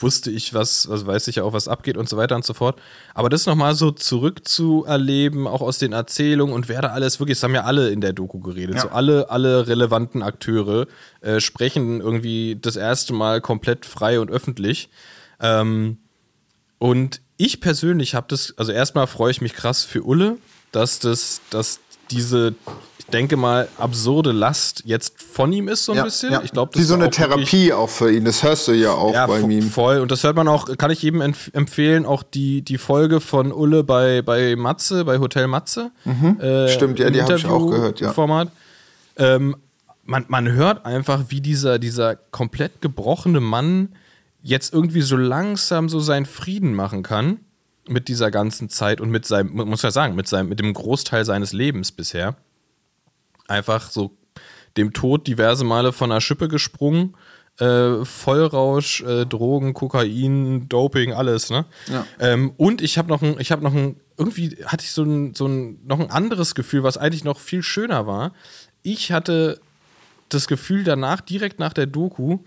wusste 0.00 0.30
ich, 0.30 0.54
was, 0.54 0.88
also 0.88 1.08
weiß 1.08 1.26
ich 1.26 1.34
ja 1.34 1.42
auch, 1.42 1.52
was 1.52 1.66
abgeht 1.66 1.96
und 1.96 2.08
so 2.08 2.16
weiter 2.16 2.36
und 2.36 2.44
so 2.44 2.54
fort. 2.54 2.80
Aber 3.12 3.28
das 3.28 3.46
nochmal 3.46 3.74
so 3.74 3.90
zurückzuerleben, 3.90 5.48
auch 5.48 5.60
aus 5.60 5.78
den 5.78 5.92
Erzählungen 5.92 6.54
und 6.54 6.68
wer 6.68 6.80
da 6.80 6.90
alles, 6.90 7.18
wirklich, 7.18 7.38
das 7.38 7.42
haben 7.42 7.56
ja 7.56 7.64
alle 7.64 7.90
in 7.90 8.00
der 8.00 8.12
Doku 8.12 8.38
geredet, 8.38 8.76
Ja. 8.76 8.82
so 8.82 8.88
alle, 8.90 9.30
alle 9.30 9.66
relevanten 9.66 10.22
Akteure 10.22 10.86
äh, 11.22 11.40
sprechen 11.40 12.00
irgendwie 12.00 12.56
das 12.60 12.76
erste 12.76 13.12
Mal 13.14 13.40
komplett 13.40 13.84
frei 13.84 14.20
und 14.20 14.30
öffentlich. 14.30 14.88
Ähm, 15.40 15.98
und 16.78 17.20
ich 17.38 17.60
persönlich 17.60 18.14
habe 18.14 18.26
das, 18.28 18.52
also 18.58 18.72
erstmal 18.72 19.06
freue 19.06 19.30
ich 19.30 19.40
mich 19.40 19.54
krass 19.54 19.84
für 19.84 20.02
Ulle, 20.02 20.36
dass 20.72 20.98
das, 20.98 21.40
dass 21.50 21.80
diese, 22.10 22.54
ich 22.98 23.06
denke 23.06 23.36
mal, 23.36 23.68
absurde 23.78 24.32
Last 24.32 24.82
jetzt 24.84 25.22
von 25.22 25.52
ihm 25.52 25.68
ist 25.68 25.84
so 25.84 25.92
ein 25.92 26.02
bisschen. 26.04 26.38
Ich 26.44 26.52
glaube, 26.52 26.78
Wie 26.78 26.82
so 26.82 26.94
eine 26.94 27.08
Therapie 27.10 27.72
auch 27.72 27.88
für 27.88 28.12
ihn, 28.12 28.24
das 28.24 28.42
hörst 28.42 28.68
du 28.68 28.72
ja 28.72 28.90
auch 28.92 29.14
ja, 29.14 29.26
bei 29.26 29.40
ihm. 29.40 29.70
voll. 29.70 30.00
Und 30.00 30.10
das 30.10 30.24
hört 30.24 30.36
man 30.36 30.48
auch, 30.48 30.76
kann 30.76 30.90
ich 30.90 31.00
jedem 31.02 31.20
empf 31.20 31.50
empfehlen, 31.54 32.04
auch 32.04 32.22
die, 32.22 32.60
die 32.62 32.76
Folge 32.76 33.20
von 33.20 33.52
Ulle 33.52 33.84
bei, 33.84 34.20
bei 34.22 34.56
Matze, 34.56 35.04
bei 35.04 35.18
Hotel 35.18 35.46
Matze. 35.46 35.90
Äh, 36.04 36.08
Mhm. 36.08 36.68
Stimmt, 36.68 36.98
ja, 36.98 37.08
die 37.10 37.22
hab 37.22 37.30
ich 37.30 37.46
auch 37.46 37.66
gehört, 37.70 38.00
ja. 38.00 38.12
Format. 38.12 38.50
Ähm, 39.16 39.56
man, 40.04 40.24
man 40.28 40.50
hört 40.50 40.84
einfach, 40.86 41.24
wie 41.28 41.40
dieser, 41.40 41.78
dieser 41.78 42.16
komplett 42.16 42.80
gebrochene 42.80 43.40
Mann 43.40 43.90
jetzt 44.42 44.72
irgendwie 44.72 45.00
so 45.00 45.16
langsam 45.16 45.88
so 45.88 46.00
seinen 46.00 46.26
Frieden 46.26 46.74
machen 46.74 47.02
kann 47.02 47.40
mit 47.88 48.08
dieser 48.08 48.30
ganzen 48.30 48.68
Zeit 48.68 49.00
und 49.00 49.10
mit 49.10 49.26
seinem, 49.26 49.52
muss 49.52 49.82
ja 49.82 49.90
sagen, 49.90 50.14
mit 50.14 50.28
seinem, 50.28 50.48
mit 50.48 50.60
dem 50.60 50.74
Großteil 50.74 51.24
seines 51.24 51.52
Lebens 51.52 51.92
bisher. 51.92 52.36
Einfach 53.46 53.90
so 53.90 54.16
dem 54.76 54.92
Tod 54.92 55.26
diverse 55.26 55.64
Male 55.64 55.92
von 55.92 56.10
der 56.10 56.20
Schippe 56.20 56.48
gesprungen. 56.48 57.16
Äh, 57.58 58.04
Vollrausch, 58.04 59.02
äh, 59.02 59.26
Drogen, 59.26 59.74
Kokain, 59.74 60.68
Doping, 60.68 61.12
alles, 61.12 61.50
ne? 61.50 61.64
Ja. 61.88 62.06
Ähm, 62.20 62.52
und 62.56 62.82
ich 62.82 62.98
habe 62.98 63.08
noch 63.08 63.20
ein, 63.20 63.40
ich 63.40 63.50
habe 63.50 63.64
noch 63.64 63.74
ein, 63.74 63.96
irgendwie 64.16 64.58
hatte 64.64 64.84
ich 64.84 64.92
so 64.92 65.02
ein, 65.02 65.34
so 65.34 65.46
ein, 65.48 65.80
noch 65.84 65.98
ein 65.98 66.10
anderes 66.10 66.54
Gefühl, 66.54 66.84
was 66.84 66.96
eigentlich 66.96 67.24
noch 67.24 67.40
viel 67.40 67.64
schöner 67.64 68.06
war. 68.06 68.32
Ich 68.82 69.10
hatte 69.10 69.60
das 70.28 70.46
Gefühl 70.46 70.84
danach, 70.84 71.20
direkt 71.20 71.58
nach 71.58 71.72
der 71.72 71.86
Doku, 71.86 72.38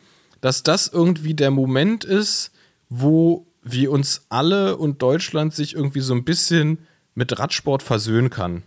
dass 0.41 0.63
das 0.63 0.87
irgendwie 0.87 1.33
der 1.33 1.51
Moment 1.51 2.03
ist, 2.03 2.51
wo 2.89 3.45
wir 3.63 3.91
uns 3.91 4.25
alle 4.29 4.77
und 4.77 5.01
Deutschland 5.01 5.53
sich 5.53 5.75
irgendwie 5.75 6.01
so 6.01 6.13
ein 6.13 6.23
bisschen 6.23 6.79
mit 7.13 7.37
Radsport 7.37 7.83
versöhnen 7.83 8.29
kann. 8.29 8.63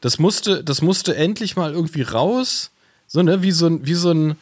Das 0.00 0.18
musste, 0.18 0.64
das 0.64 0.82
musste 0.82 1.14
endlich 1.16 1.56
mal 1.56 1.72
irgendwie 1.72 2.02
raus. 2.02 2.70
So, 3.06 3.22
ne, 3.22 3.42
wie 3.42 3.50
so 3.50 3.66
ein, 3.66 3.86
wie 3.86 3.94
so 3.94 4.12
ein, 4.12 4.36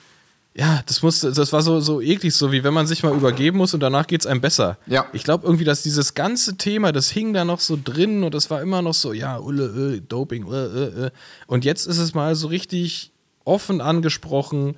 ja, 0.55 0.83
das 0.87 1.03
musste, 1.03 1.33
das 1.33 1.53
war 1.53 1.63
so, 1.63 1.81
so 1.81 2.01
eklig, 2.01 2.35
so 2.35 2.53
wie 2.53 2.65
wenn 2.65 2.75
man 2.75 2.87
sich 2.87 3.03
mal 3.03 3.15
übergeben 3.15 3.59
muss 3.59 3.75
und 3.75 3.81
danach 3.81 4.07
geht 4.07 4.21
es 4.21 4.27
einem 4.27 4.41
besser. 4.41 4.77
Ja. 4.87 5.07
Ich 5.13 5.25
glaube 5.25 5.47
irgendwie, 5.47 5.65
dass 5.65 5.83
dieses 5.83 6.15
ganze 6.15 6.57
Thema, 6.57 6.93
das 6.93 7.11
hing 7.11 7.33
da 7.33 7.45
noch 7.45 7.61
so 7.61 7.79
drin 7.83 8.25
und 8.25 8.35
das 8.35 8.51
war 8.51 8.61
immer 8.61 8.83
noch 8.83 8.95
so, 8.95 9.13
ja, 9.13 9.39
Ulle, 9.39 9.97
äh, 9.97 10.01
Doping, 10.01 10.53
äh, 10.53 10.57
äh, 10.57 11.07
äh. 11.07 11.11
Und 11.47 11.65
jetzt 11.65 11.87
ist 11.87 11.99
es 11.99 12.13
mal 12.13 12.35
so 12.35 12.49
richtig 12.49 13.13
offen 13.45 13.81
angesprochen. 13.81 14.77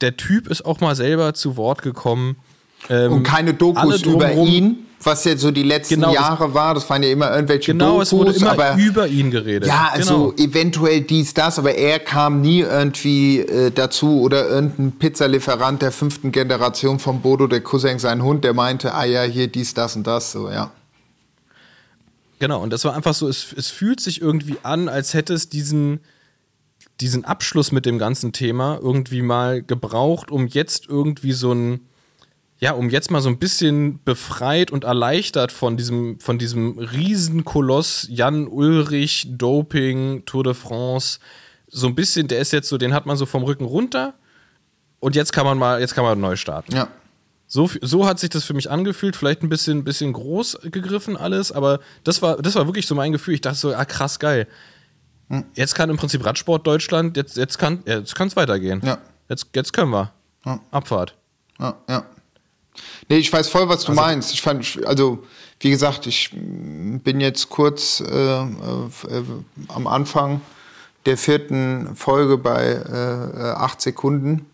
Der 0.00 0.16
Typ 0.16 0.48
ist 0.48 0.64
auch 0.64 0.80
mal 0.80 0.94
selber 0.94 1.34
zu 1.34 1.56
Wort 1.56 1.82
gekommen. 1.82 2.36
Ähm, 2.90 3.12
Und 3.12 3.22
keine 3.22 3.54
Dokus 3.54 4.02
über 4.02 4.32
ihn, 4.32 4.86
was 5.02 5.24
jetzt 5.24 5.40
so 5.40 5.50
die 5.50 5.62
letzten 5.62 5.96
Genau, 5.96 6.12
Jahre 6.12 6.52
war. 6.52 6.74
Das 6.74 6.88
waren 6.90 7.02
ja 7.02 7.10
immer 7.10 7.34
irgendwelche 7.34 7.72
Genau, 7.72 7.92
Dokus, 7.92 8.08
es 8.08 8.12
wurde 8.12 8.32
immer 8.32 8.50
aber 8.52 8.76
über 8.76 9.06
ihn 9.06 9.30
geredet. 9.30 9.68
ja, 9.68 9.90
also 9.92 10.32
genau. 10.32 10.50
eventuell 10.50 11.00
dies, 11.02 11.32
das, 11.34 11.58
aber 11.58 11.74
er 11.74 11.98
kam 12.00 12.40
nie 12.40 12.60
irgendwie 12.60 13.40
äh, 13.40 13.70
dazu 13.70 14.20
oder 14.20 14.48
irgendein 14.48 14.92
Pizzalieferant 14.92 15.80
der 15.82 15.92
fünften 15.92 16.32
Generation 16.32 16.98
von 16.98 17.20
Bodo, 17.22 17.46
der 17.46 17.60
Cousin, 17.62 17.98
sein 17.98 18.22
Hund, 18.22 18.44
der 18.44 18.52
meinte, 18.54 18.94
ah 18.94 19.04
ja, 19.04 19.22
hier 19.22 19.48
dies, 19.48 19.72
das 19.74 19.96
und 19.96 20.06
das, 20.06 20.32
so, 20.32 20.50
ja. 20.50 20.70
Genau, 22.40 22.62
und 22.62 22.70
das 22.72 22.84
war 22.84 22.94
einfach 22.94 23.14
so, 23.14 23.28
es, 23.28 23.54
es 23.56 23.68
fühlt 23.70 24.00
sich 24.00 24.20
irgendwie 24.20 24.56
an, 24.62 24.88
als 24.88 25.14
hätte 25.14 25.32
es 25.32 25.48
diesen, 25.48 26.00
diesen 27.00 27.24
Abschluss 27.24 27.72
mit 27.72 27.86
dem 27.86 27.98
ganzen 27.98 28.32
Thema 28.32 28.78
irgendwie 28.80 29.22
mal 29.22 29.62
gebraucht, 29.62 30.30
um 30.30 30.46
jetzt 30.46 30.86
irgendwie 30.88 31.32
so 31.32 31.52
ein, 31.52 31.80
ja, 32.58 32.72
um 32.72 32.88
jetzt 32.88 33.10
mal 33.10 33.20
so 33.20 33.28
ein 33.28 33.38
bisschen 33.38 34.00
befreit 34.04 34.70
und 34.70 34.84
erleichtert 34.84 35.50
von 35.50 35.76
diesem, 35.76 36.20
von 36.20 36.38
diesem 36.38 36.78
Riesenkoloss 36.78 38.06
Jan 38.10 38.46
Ulrich, 38.46 39.26
Doping, 39.30 40.24
Tour 40.24 40.44
de 40.44 40.54
France, 40.54 41.18
so 41.68 41.88
ein 41.88 41.94
bisschen, 41.94 42.28
der 42.28 42.38
ist 42.38 42.52
jetzt 42.52 42.68
so, 42.68 42.78
den 42.78 42.94
hat 42.94 43.06
man 43.06 43.16
so 43.16 43.26
vom 43.26 43.42
Rücken 43.42 43.64
runter 43.64 44.14
und 45.00 45.16
jetzt 45.16 45.32
kann 45.32 45.44
man 45.44 45.58
mal, 45.58 45.80
jetzt 45.80 45.94
kann 45.94 46.04
man 46.04 46.20
neu 46.20 46.36
starten. 46.36 46.74
Ja. 46.74 46.88
So, 47.46 47.68
so 47.82 48.06
hat 48.06 48.18
sich 48.18 48.30
das 48.30 48.44
für 48.44 48.54
mich 48.54 48.70
angefühlt, 48.70 49.16
vielleicht 49.16 49.42
ein 49.42 49.48
bisschen, 49.48 49.84
bisschen 49.84 50.12
groß 50.12 50.60
gegriffen 50.62 51.16
alles, 51.16 51.52
aber 51.52 51.80
das 52.02 52.22
war, 52.22 52.40
das 52.40 52.54
war 52.54 52.66
wirklich 52.66 52.86
so 52.86 52.94
mein 52.94 53.12
Gefühl. 53.12 53.34
Ich 53.34 53.40
dachte 53.42 53.58
so, 53.58 53.74
ah 53.74 53.84
krass, 53.84 54.18
geil. 54.18 54.48
Hm. 55.28 55.44
Jetzt 55.54 55.74
kann 55.74 55.90
im 55.90 55.96
Prinzip 55.96 56.24
Radsport 56.24 56.66
Deutschland, 56.66 57.16
jetzt, 57.16 57.36
jetzt 57.36 57.58
kann 57.58 57.82
jetzt 57.86 58.18
es 58.18 58.36
weitergehen. 58.36 58.80
Ja. 58.84 58.98
Jetzt, 59.28 59.46
jetzt 59.54 59.72
können 59.72 59.90
wir. 59.90 60.12
Ja. 60.44 60.60
Abfahrt. 60.70 61.14
Ja, 61.58 61.74
ja. 61.88 62.04
Nee, 63.08 63.18
ich 63.18 63.32
weiß 63.32 63.48
voll, 63.48 63.68
was 63.68 63.84
du 63.84 63.92
meinst. 63.92 64.32
Ich 64.32 64.42
fand, 64.42 64.80
also, 64.84 65.24
wie 65.60 65.70
gesagt, 65.70 66.06
ich 66.06 66.30
bin 66.32 67.20
jetzt 67.20 67.48
kurz 67.48 68.00
äh, 68.00 68.04
äh, 68.04 68.44
äh, 68.44 69.22
am 69.68 69.86
Anfang 69.86 70.40
der 71.06 71.16
vierten 71.16 71.94
Folge 71.96 72.38
bei 72.38 72.64
äh, 72.64 72.72
äh, 72.72 73.52
acht 73.52 73.80
Sekunden, 73.80 74.46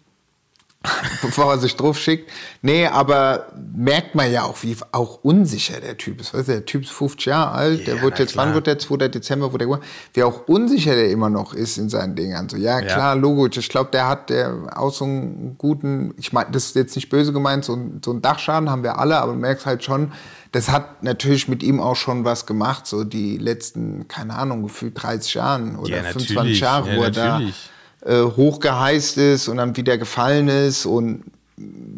bevor 1.22 1.52
er 1.52 1.58
sich 1.58 1.76
drauf 1.76 1.98
schickt. 1.98 2.30
Nee, 2.62 2.86
aber 2.86 3.48
merkt 3.74 4.14
man 4.14 4.32
ja 4.32 4.44
auch, 4.44 4.62
wie 4.62 4.74
auch 4.92 5.18
unsicher 5.22 5.78
der 5.78 5.98
Typ 5.98 6.20
ist. 6.22 6.32
Weißt 6.32 6.48
du, 6.48 6.52
der 6.52 6.64
Typ 6.64 6.84
ist 6.84 6.90
50 6.92 7.26
Jahre 7.26 7.50
alt, 7.52 7.86
der 7.86 7.96
Ja, 7.96 8.02
wird 8.02 8.14
na 8.14 8.20
jetzt, 8.20 8.34
wann 8.36 8.44
klar. 8.46 8.54
wird 8.54 8.66
der 8.66 8.78
2. 8.78 9.08
Dezember, 9.08 9.52
wo 9.52 9.58
der, 9.58 9.68
wie 10.14 10.22
auch 10.22 10.48
unsicher 10.48 10.94
der 10.94 11.10
immer 11.10 11.28
noch 11.28 11.52
ist 11.52 11.76
in 11.76 11.90
seinen 11.90 12.14
Dingern. 12.16 12.48
So, 12.48 12.56
ja, 12.56 12.80
Ja. 12.80 12.86
klar, 12.86 13.14
logisch. 13.14 13.58
Ich 13.58 13.68
glaube, 13.68 13.90
der 13.90 14.08
hat 14.08 14.30
der 14.30 14.70
auch 14.74 14.90
so 14.92 15.04
einen 15.04 15.56
guten, 15.58 16.14
ich 16.16 16.32
meine, 16.32 16.50
das 16.50 16.66
ist 16.66 16.76
jetzt 16.76 16.96
nicht 16.96 17.10
böse 17.10 17.34
gemeint, 17.34 17.62
so, 17.64 17.78
so 18.02 18.10
einen 18.12 18.22
Dachschaden 18.22 18.70
haben 18.70 18.82
wir 18.82 18.98
alle, 18.98 19.18
aber 19.18 19.32
du 19.32 19.38
merkst 19.38 19.66
halt 19.66 19.84
schon, 19.84 20.12
das 20.52 20.70
hat 20.70 21.02
natürlich 21.02 21.46
mit 21.46 21.62
ihm 21.62 21.78
auch 21.78 21.94
schon 21.96 22.24
was 22.24 22.46
gemacht, 22.46 22.86
so 22.86 23.04
die 23.04 23.36
letzten, 23.36 24.08
keine 24.08 24.34
Ahnung, 24.34 24.62
gefühlt 24.62 24.94
30 25.00 25.34
Jahren 25.34 25.76
oder 25.76 25.90
Ja, 25.98 26.02
25 26.04 26.34
natürlich. 26.36 26.60
Jahre, 26.60 26.90
Ja, 26.90 26.96
wo 26.96 27.02
er 27.02 27.10
da 27.10 27.24
natürlich. 27.34 27.70
Äh, 28.04 28.22
hochgeheißt 28.22 29.18
ist 29.18 29.48
und 29.48 29.58
dann 29.58 29.76
wieder 29.76 29.98
gefallen 29.98 30.48
ist 30.48 30.86
und 30.86 31.24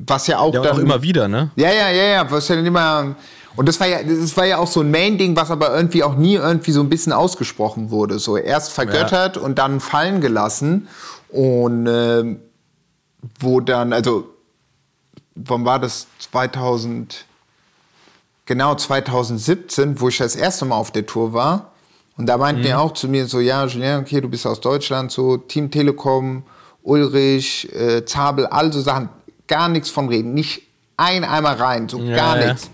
was 0.06 0.26
ja 0.26 0.38
auch 0.38 0.52
Ja, 0.52 0.62
dann 0.62 0.76
auch 0.76 0.78
immer 0.78 1.02
wieder, 1.02 1.28
ne? 1.28 1.50
ja, 1.56 1.70
ja, 1.70 1.90
ja, 1.90 2.04
ja, 2.04 2.30
was 2.30 2.48
ja 2.48 2.56
dann 2.56 2.66
immer. 2.66 3.14
Und 3.54 3.68
das 3.68 3.78
war 3.78 3.86
ja, 3.86 4.02
das 4.02 4.36
war 4.36 4.46
ja 4.46 4.58
auch 4.58 4.66
so 4.66 4.80
ein 4.80 4.90
Main-Ding, 4.90 5.36
was 5.36 5.50
aber 5.50 5.74
irgendwie 5.76 6.02
auch 6.02 6.16
nie 6.16 6.34
irgendwie 6.34 6.72
so 6.72 6.80
ein 6.80 6.88
bisschen 6.88 7.12
ausgesprochen 7.12 7.90
wurde. 7.90 8.18
So 8.18 8.36
erst 8.36 8.72
vergöttert 8.72 9.36
und 9.36 9.58
dann 9.58 9.80
fallen 9.80 10.20
gelassen. 10.20 10.88
Und 11.28 11.86
ähm, 11.86 12.40
wo 13.38 13.60
dann, 13.60 13.92
also, 13.92 14.28
wann 15.34 15.64
war 15.64 15.78
das? 15.78 16.06
2000, 16.18 17.26
genau 18.46 18.74
2017, 18.74 20.00
wo 20.00 20.08
ich 20.08 20.18
das 20.18 20.34
erste 20.34 20.64
Mal 20.64 20.76
auf 20.76 20.90
der 20.90 21.06
Tour 21.06 21.32
war. 21.32 21.71
Und 22.16 22.26
da 22.26 22.36
meinten 22.36 22.62
die 22.62 22.74
auch 22.74 22.92
zu 22.92 23.08
mir 23.08 23.26
so, 23.26 23.40
ja, 23.40 23.64
Julien, 23.66 24.00
okay, 24.00 24.20
du 24.20 24.28
bist 24.28 24.46
aus 24.46 24.60
Deutschland, 24.60 25.10
so 25.10 25.36
Team 25.38 25.70
Telekom, 25.70 26.42
Ulrich, 26.82 27.72
äh, 27.74 28.04
Zabel, 28.04 28.46
all 28.46 28.72
so 28.72 28.80
Sachen, 28.80 29.08
gar 29.46 29.68
nichts 29.68 29.88
von 29.90 30.08
reden, 30.08 30.34
nicht 30.34 30.62
ein 30.96 31.24
einmal 31.24 31.54
rein, 31.56 31.88
so 31.88 31.98
Ja, 31.98 32.16
gar 32.16 32.40
ja. 32.40 32.48
nichts. 32.52 32.70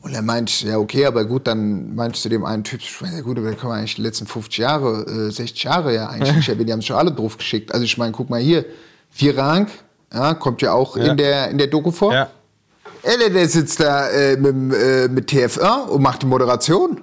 Und 0.00 0.14
dann 0.14 0.26
meinte 0.26 0.50
ich, 0.50 0.62
ja, 0.62 0.76
okay, 0.78 1.06
aber 1.06 1.24
gut, 1.24 1.46
dann 1.46 1.94
meinst 1.94 2.24
du 2.24 2.28
dem 2.28 2.44
einen 2.44 2.62
Typ, 2.64 2.80
ja 3.00 3.20
gut, 3.22 3.38
aber 3.38 3.48
dann 3.48 3.58
können 3.58 3.72
wir 3.72 3.76
eigentlich 3.76 3.94
die 3.96 4.02
letzten 4.02 4.26
50 4.26 4.58
Jahre, 4.58 5.04
äh, 5.28 5.30
60 5.30 5.62
Jahre 5.64 5.94
ja 5.94 6.08
eigentlich 6.08 6.48
erwähnen, 6.48 6.66
die 6.66 6.72
haben 6.72 6.80
es 6.80 6.86
schon 6.86 6.96
alle 6.96 7.12
drauf 7.12 7.36
geschickt. 7.38 7.72
Also 7.72 7.84
ich 7.84 7.96
meine, 7.96 8.12
guck 8.12 8.28
mal 8.28 8.40
hier, 8.40 8.64
Vierang, 9.10 9.68
ja, 10.12 10.34
kommt 10.34 10.60
ja 10.62 10.72
auch 10.72 10.96
Ja. 10.96 11.04
in 11.06 11.16
der, 11.16 11.50
in 11.50 11.58
der 11.58 11.68
Doku 11.68 11.90
vor. 11.90 12.12
Ja. 12.12 12.28
Ey, 13.02 13.18
der, 13.18 13.30
der 13.30 13.48
sitzt 13.48 13.80
da 13.80 14.08
äh, 14.08 14.36
mit, 14.36 14.74
äh, 14.74 15.08
mit 15.08 15.30
TF1 15.30 15.88
und 15.88 16.02
macht 16.02 16.22
die 16.22 16.26
Moderation. 16.26 17.02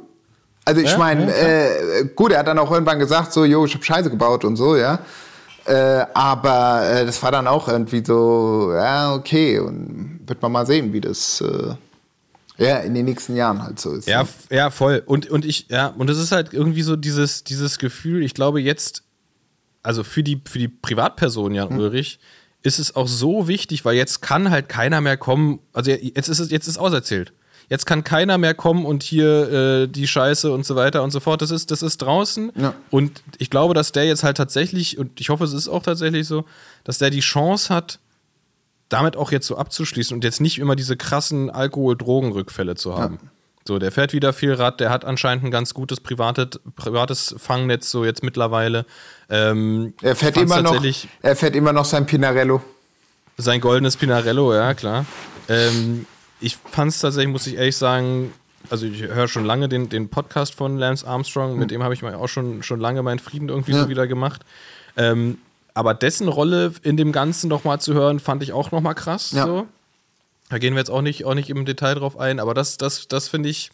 Also 0.65 0.81
ich 0.81 0.91
Ja, 0.91 0.97
meine, 0.97 1.25
ja, 1.25 1.37
äh, 1.37 2.05
gut, 2.15 2.31
er 2.31 2.39
hat 2.39 2.47
dann 2.47 2.59
auch 2.59 2.71
irgendwann 2.71 2.99
gesagt, 2.99 3.33
so, 3.33 3.45
jo, 3.45 3.65
ich 3.65 3.73
hab 3.73 3.83
Scheiße 3.83 4.09
gebaut 4.09 4.45
und 4.45 4.55
so, 4.55 4.75
ja. 4.75 4.99
Äh, 5.65 6.05
aber 6.13 6.83
äh, 6.89 7.05
das 7.05 7.21
war 7.23 7.31
dann 7.31 7.47
auch 7.47 7.67
irgendwie 7.67 8.03
so, 8.05 8.71
ja, 8.73 9.13
okay. 9.13 9.59
Und 9.59 10.21
wird 10.25 10.41
man 10.41 10.51
mal 10.51 10.65
sehen, 10.65 10.93
wie 10.93 11.01
das 11.01 11.41
äh, 11.41 11.75
ja, 12.63 12.77
in 12.77 12.93
den 12.93 13.05
nächsten 13.05 13.35
Jahren 13.35 13.63
halt 13.63 13.79
so 13.79 13.93
ist. 13.93 14.07
Ja, 14.07 14.23
ne? 14.23 14.29
ja, 14.49 14.69
voll. 14.69 15.01
Und, 15.05 15.29
und 15.29 15.45
ich, 15.45 15.67
ja, 15.69 15.87
und 15.87 16.09
es 16.09 16.19
ist 16.19 16.31
halt 16.31 16.53
irgendwie 16.53 16.83
so 16.83 16.95
dieses, 16.95 17.43
dieses 17.43 17.79
Gefühl, 17.79 18.23
ich 18.23 18.33
glaube, 18.33 18.61
jetzt 18.61 19.03
also 19.83 20.03
für 20.03 20.23
die, 20.23 20.41
für 20.45 20.59
die 20.59 20.67
Privatperson 20.67 21.53
Jan 21.53 21.77
Ulrich, 21.77 22.19
ist 22.63 22.79
es 22.79 22.95
auch 22.95 23.07
so 23.07 23.47
wichtig, 23.47 23.85
weil 23.85 23.95
jetzt 23.95 24.21
kann 24.21 24.51
halt 24.51 24.69
keiner 24.69 25.01
mehr 25.01 25.17
kommen, 25.17 25.59
also 25.73 25.89
jetzt 25.91 26.29
ist 26.29 26.39
es, 26.39 26.51
jetzt 26.51 26.67
ist 26.67 26.77
auserzählt. 26.77 27.33
Jetzt 27.71 27.85
kann 27.85 28.03
keiner 28.03 28.37
mehr 28.37 28.53
kommen 28.53 28.85
und 28.85 29.01
hier 29.01 29.49
äh, 29.49 29.87
die 29.87 30.05
Scheiße 30.05 30.51
und 30.51 30.65
so 30.65 30.75
weiter 30.75 31.03
und 31.03 31.11
so 31.11 31.21
fort. 31.21 31.41
Das 31.41 31.51
ist, 31.51 31.71
das 31.71 31.81
ist 31.81 32.01
draußen. 32.01 32.51
Ja. 32.55 32.73
Und 32.89 33.23
ich 33.37 33.49
glaube, 33.49 33.73
dass 33.73 33.93
der 33.93 34.03
jetzt 34.03 34.25
halt 34.25 34.35
tatsächlich, 34.35 34.97
und 34.97 35.21
ich 35.21 35.29
hoffe, 35.29 35.45
es 35.45 35.53
ist 35.53 35.69
auch 35.69 35.81
tatsächlich 35.81 36.27
so, 36.27 36.43
dass 36.83 36.97
der 36.97 37.11
die 37.11 37.21
Chance 37.21 37.73
hat, 37.73 37.99
damit 38.89 39.15
auch 39.15 39.31
jetzt 39.31 39.47
so 39.47 39.55
abzuschließen 39.55 40.13
und 40.13 40.25
jetzt 40.25 40.41
nicht 40.41 40.59
immer 40.59 40.75
diese 40.75 40.97
krassen 40.97 41.49
Alkohol-Drogen-Rückfälle 41.49 42.75
zu 42.75 42.97
haben. 42.97 43.19
So, 43.65 43.79
der 43.79 43.93
fährt 43.93 44.11
wieder 44.11 44.33
viel 44.33 44.53
Rad, 44.53 44.81
der 44.81 44.89
hat 44.89 45.05
anscheinend 45.05 45.45
ein 45.45 45.51
ganz 45.51 45.73
gutes 45.73 46.01
privates, 46.01 46.59
privates 46.75 47.35
Fangnetz, 47.37 47.89
so 47.89 48.03
jetzt 48.03 48.21
mittlerweile. 48.21 48.85
Ähm, 49.29 49.93
Er 50.01 50.17
fährt, 50.17 50.35
immer 50.35 50.61
noch, 50.61 50.83
er 51.21 51.35
fährt 51.37 51.55
immer 51.55 51.71
noch 51.71 51.85
sein 51.85 52.05
Pinarello. 52.05 52.61
sein 53.37 53.61
goldenes 53.61 53.95
Pinarello, 53.95 54.53
ja, 54.53 54.73
klar. 54.73 55.05
Ähm, 55.47 56.05
ich 56.41 56.57
fand 56.57 56.91
es 56.91 56.99
tatsächlich, 56.99 57.31
muss 57.31 57.47
ich 57.47 57.55
ehrlich 57.55 57.77
sagen, 57.77 58.33
also 58.69 58.85
ich 58.85 59.01
höre 59.01 59.27
schon 59.27 59.45
lange 59.45 59.69
den, 59.69 59.89
den 59.89 60.09
Podcast 60.09 60.53
von 60.55 60.77
Lance 60.77 61.07
Armstrong, 61.07 61.57
mit 61.57 61.71
dem 61.71 61.83
habe 61.83 61.93
ich 61.93 62.01
mal 62.01 62.13
auch 62.15 62.27
schon, 62.27 62.63
schon 62.63 62.79
lange 62.79 63.01
meinen 63.03 63.19
Frieden 63.19 63.49
irgendwie 63.49 63.71
Ja. 63.71 63.83
so 63.83 63.89
wieder 63.89 64.07
gemacht. 64.07 64.43
Ähm, 64.97 65.37
aber 65.73 65.93
dessen 65.93 66.27
Rolle 66.27 66.73
in 66.83 66.97
dem 66.97 67.11
Ganzen 67.11 67.47
nochmal 67.47 67.79
zu 67.79 67.93
hören, 67.93 68.19
fand 68.19 68.43
ich 68.43 68.51
auch 68.53 68.71
nochmal 68.71 68.95
krass. 68.95 69.31
Ja. 69.31 69.45
So. 69.45 69.67
Da 70.49 70.57
gehen 70.57 70.73
wir 70.73 70.79
jetzt 70.79 70.91
auch 70.91 71.01
nicht, 71.01 71.23
auch 71.25 71.33
nicht 71.33 71.49
im 71.49 71.63
Detail 71.65 71.95
drauf 71.95 72.19
ein, 72.19 72.39
aber 72.39 72.53
das, 72.53 72.77
das, 72.77 73.07
das 73.07 73.29
finde 73.29 73.49
ich, 73.49 73.71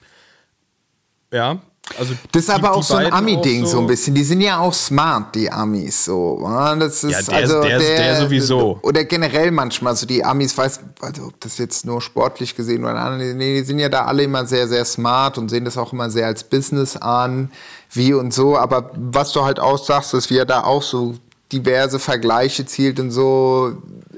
ja. 1.31 1.59
Also 1.99 2.13
Das 2.31 2.41
ist 2.43 2.49
die- 2.49 2.53
aber 2.53 2.73
auch 2.75 2.83
so 2.83 2.95
ein 2.95 3.11
Ami-Ding 3.11 3.63
auch 3.63 3.67
so 3.67 3.79
ein 3.79 3.87
bisschen. 3.87 4.13
Die 4.13 4.23
sind 4.23 4.41
ja 4.41 4.59
auch 4.59 4.73
smart, 4.73 5.33
die 5.35 5.49
Amis. 5.51 6.05
So. 6.05 6.39
Das 6.79 7.03
ist 7.03 7.11
Ja, 7.11 7.21
der- 7.21 7.35
also 7.35 7.61
der- 7.61 7.79
der 7.79 8.21
sowieso. 8.21 8.79
Oder 8.81 9.03
generell 9.05 9.51
manchmal 9.51 9.95
so 9.95 10.05
die 10.05 10.23
Amis, 10.23 10.57
weiß, 10.57 10.79
also 11.01 11.27
ob 11.27 11.39
das 11.41 11.57
jetzt 11.57 11.85
nur 11.85 12.01
sportlich 12.01 12.55
gesehen 12.55 12.83
oder 12.83 12.95
andere, 12.95 13.33
nee, 13.33 13.59
die 13.61 13.65
sind 13.65 13.79
ja 13.79 13.89
da 13.89 14.05
alle 14.05 14.23
immer 14.23 14.45
sehr, 14.45 14.67
sehr 14.67 14.85
smart 14.85 15.37
und 15.37 15.49
sehen 15.49 15.65
das 15.65 15.77
auch 15.77 15.93
immer 15.93 16.09
sehr 16.09 16.27
als 16.27 16.43
Business 16.43 16.97
an, 16.97 17.51
wie 17.91 18.13
und 18.13 18.33
so. 18.33 18.57
Aber 18.57 18.91
was 18.95 19.31
du 19.31 19.43
halt 19.45 19.59
auch 19.59 19.77
sagst, 19.83 20.13
ist, 20.13 20.29
wie 20.29 20.37
er 20.37 20.45
da 20.45 20.63
auch 20.63 20.83
so 20.83 21.15
diverse 21.51 21.99
Vergleiche 21.99 22.65
zielt 22.65 22.99
und 22.99 23.11
so, 23.11 23.71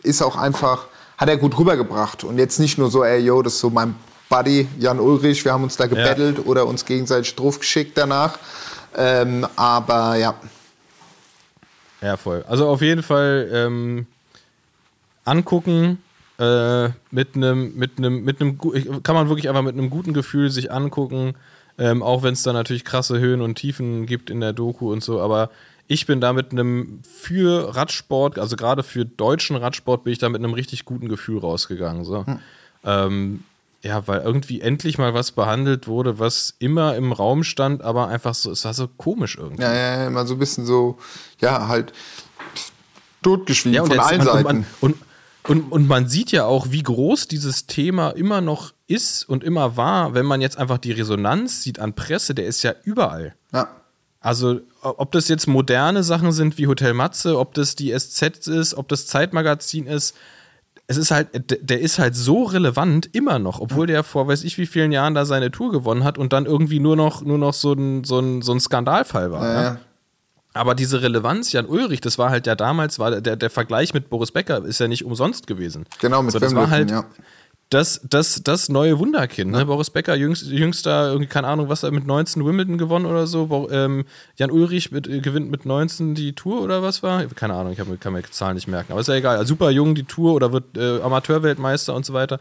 ist 0.04 0.22
auch 0.24 0.36
einfach, 0.36 0.86
hat 1.18 1.30
er 1.30 1.38
gut 1.38 1.58
rübergebracht. 1.60 2.24
Und 2.24 2.38
jetzt 2.40 2.60
nicht 2.60 2.78
nur 2.78 2.90
so, 2.90 3.04
ey, 3.04 3.20
yo, 3.20 3.42
das 3.42 3.54
ist 3.54 3.60
so 3.60 3.70
mein 3.70 3.94
Buddy 4.30 4.68
Jan 4.78 5.00
Ulrich, 5.00 5.44
wir 5.44 5.54
haben 5.54 5.63
uns 5.63 5.76
da 5.76 5.88
gebettelt 5.88 6.46
oder 6.46 6.68
uns 6.68 6.86
gegenseitig 6.86 7.36
draufgeschickt 7.36 7.98
danach. 7.98 8.38
Ähm, 8.96 9.46
aber 9.56 10.15
ja, 10.15 10.36
Ja, 12.02 12.15
voll. 12.15 12.46
Also 12.48 12.68
auf 12.68 12.82
jeden 12.82 13.04
Fall 13.04 13.50
ähm, 13.52 14.08
angucken 15.26 16.02
äh, 16.39 16.89
mit 17.12 17.36
einem 17.36 17.76
mit 17.76 17.98
einem 17.98 18.24
mit 18.24 18.39
einem 18.39 18.58
kann 19.04 19.15
man 19.15 19.28
wirklich 19.28 19.50
einfach 19.50 19.62
mit 19.62 19.74
einem 19.74 19.89
guten 19.89 20.13
Gefühl 20.13 20.50
sich 20.50 20.72
angucken, 20.72 21.34
ähm, 21.78 22.02
auch 22.02 22.24
wenn 22.24 22.34
es 22.34 22.44
da 22.44 22.54
natürlich 22.54 22.86
krasse 22.86 23.20
Höhen 23.20 23.42
und 23.42 23.56
Tiefen 23.56 24.06
gibt 24.06 24.30
in 24.30 24.39
der 24.39 24.54
Doku 24.54 24.92
und 24.92 25.04
so. 25.04 25.20
Aber 25.20 25.50
ich 25.88 26.06
bin 26.06 26.22
da 26.22 26.34
mit 26.34 26.52
einem 26.52 27.02
für 27.04 27.76
Radsport, 27.76 28.39
also 28.39 28.56
gerade 28.56 28.84
für 28.84 29.06
deutschen 29.06 29.56
Radsport, 29.58 30.04
bin 30.04 30.13
ich 30.13 30.20
da 30.20 30.30
mit 30.30 30.42
einem 30.42 30.54
richtig 30.54 30.86
guten 30.86 31.10
Gefühl 31.10 31.39
rausgegangen. 31.39 32.06
So. 32.06 32.26
Ähm, 32.86 33.44
ja, 33.82 34.08
weil 34.08 34.22
irgendwie 34.22 34.62
endlich 34.62 34.98
mal 34.98 35.13
was 35.13 35.32
behandelt 35.32 35.88
wurde, 35.88 36.20
was 36.20 36.54
immer 36.60 36.96
im 36.96 37.12
Raum 37.12 37.44
stand, 37.44 37.82
aber 37.82 38.08
einfach 38.08 38.36
so, 38.36 38.52
es 38.52 38.65
war 38.65 38.74
so 38.74 38.88
komisch 38.88 39.38
irgendwie. 39.38 39.62
ja, 39.63 39.74
ja, 39.74 39.98
ja, 40.02 40.08
immer 40.08 40.26
so 40.28 40.36
ein 40.36 40.39
bisschen 40.39 40.65
so, 40.65 40.98
ja, 41.39 41.68
halt 41.68 41.94
totgeschwiegen 43.22 43.76
Ja, 43.76 43.86
von 43.86 44.00
allen 44.00 44.22
und, 44.22 44.26
Seiten. 44.28 44.44
man, 44.44 44.65
und, 44.82 44.96
und, 45.48 45.72
und 45.72 45.88
man 45.88 46.08
sieht 46.08 46.32
ja 46.32 46.46
auch, 46.46 46.72
wie 46.72 46.84
groß 46.84 47.28
dieses 47.28 47.65
Thema 47.68 48.10
immer 48.12 48.42
noch 48.42 48.74
ist 48.88 49.28
und 49.28 49.44
immer 49.44 49.78
war, 49.78 50.13
wenn 50.13 50.26
man 50.26 50.42
jetzt 50.42 50.58
einfach 50.58 50.78
die 50.78 50.92
Resonanz 50.92 51.63
sieht 51.63 51.80
an 51.80 51.94
Presse, 51.94 52.36
der 52.36 52.46
ist 52.48 52.63
ja 52.63 52.74
überall. 52.84 53.36
ja. 53.54 53.70
Also, 54.22 54.60
ob 54.82 55.13
das 55.13 55.30
jetzt 55.30 55.48
moderne 55.48 56.04
Sachen 56.04 56.34
sind 56.34 56.58
wie 56.58 56.68
Hotel 56.68 56.94
Matze, 56.94 57.39
ob 57.39 57.54
das 57.54 57.78
die 57.78 57.98
SZ 57.98 58.48
ist, 58.50 58.74
ob 58.74 58.89
das 58.89 59.08
Zeitmagazin 59.08 59.88
ist, 59.88 60.13
es 60.89 60.97
ist 60.97 61.12
halt, 61.12 61.28
der 61.69 61.80
ist 61.82 61.99
halt 61.99 62.15
so 62.15 62.43
relevant 62.45 63.10
immer 63.13 63.38
noch, 63.38 63.60
obwohl 63.60 63.86
der 63.86 64.04
vor 64.04 64.28
weiß 64.28 64.43
ich 64.43 64.58
wie 64.58 64.65
vielen 64.65 64.91
Jahren 64.91 65.13
da 65.13 65.23
seine 65.23 65.52
Tour 65.52 65.71
gewonnen 65.71 66.04
hat 66.04 66.17
und 66.17 66.34
dann 66.34 66.47
irgendwie 66.47 66.80
nur 66.80 66.95
noch, 66.95 67.21
nur 67.21 67.38
noch 67.38 67.54
so 67.54 67.73
ein, 67.73 68.04
so 68.04 68.17
ein, 68.17 68.41
so 68.41 68.54
ein 68.54 68.60
Skandalfall 68.60 69.32
war. 69.32 69.43
Ja, 69.43 69.62
ja. 69.62 69.78
Aber 70.54 70.73
diese 70.73 71.04
Relevanz, 71.04 71.52
Jan 71.52 71.67
Ulrich, 71.67 72.02
das 72.02 72.17
war 72.17 72.32
halt 72.32 72.47
ja 72.47 72.56
damals, 72.56 72.97
war 72.97 73.21
der, 73.21 73.36
der 73.36 73.49
Vergleich 73.52 73.93
mit 73.93 74.10
Boris 74.10 74.32
Becker 74.32 74.65
ist 74.65 74.80
ja 74.80 74.88
nicht 74.88 75.06
umsonst 75.06 75.45
gewesen. 75.45 75.86
Genau, 75.99 76.23
mit 76.23 76.32
so, 76.32 76.39
das 76.39 76.56
war 76.56 76.71
halt 76.71 76.89
ja. 76.89 77.06
Das, 77.70 78.02
das, 78.04 78.42
das 78.44 78.68
neue 78.70 78.98
Wunderkind. 78.98 79.52
Ne? 79.52 79.66
Boris 79.66 79.92
Becker, 79.92 80.16
jüngst, 80.16 80.48
jüngster, 80.48 81.10
irgendwie, 81.10 81.28
keine 81.28 81.48
Ahnung, 81.48 81.70
was 81.70 81.84
er 81.84 81.92
mit 81.92 82.08
19 82.08 82.44
Wimbledon 82.44 82.80
gewonnen 82.80 83.06
oder 83.06 83.28
so. 83.28 83.46
Bo, 83.46 83.70
ähm, 83.70 84.06
Jan 84.38 84.50
Ulrich 84.50 84.92
mit, 84.92 85.08
äh, 85.08 85.20
gewinnt 85.20 85.52
mit 85.52 85.66
19 85.66 86.16
die 86.16 86.34
Tour 86.34 86.62
oder 86.62 86.82
was 86.82 87.04
war? 87.04 87.24
Keine 87.28 87.54
Ahnung, 87.54 87.72
ich 87.72 87.80
hab, 87.80 87.88
kann 88.02 88.14
mir 88.14 88.24
die 88.24 88.32
Zahlen 88.32 88.56
nicht 88.56 88.68
merken. 88.68 88.92
Aber 88.92 89.02
ist 89.02 89.08
ja 89.08 89.14
egal. 89.14 89.38
Also 89.38 89.50
super 89.50 89.70
jung 89.70 89.94
die 89.94 90.04
Tour 90.04 90.34
oder 90.34 90.52
wird 90.52 90.78
äh, 90.78 91.00
Amateurweltmeister 91.02 91.94
und 91.94 92.08
so 92.08 92.14
weiter. 92.14 92.40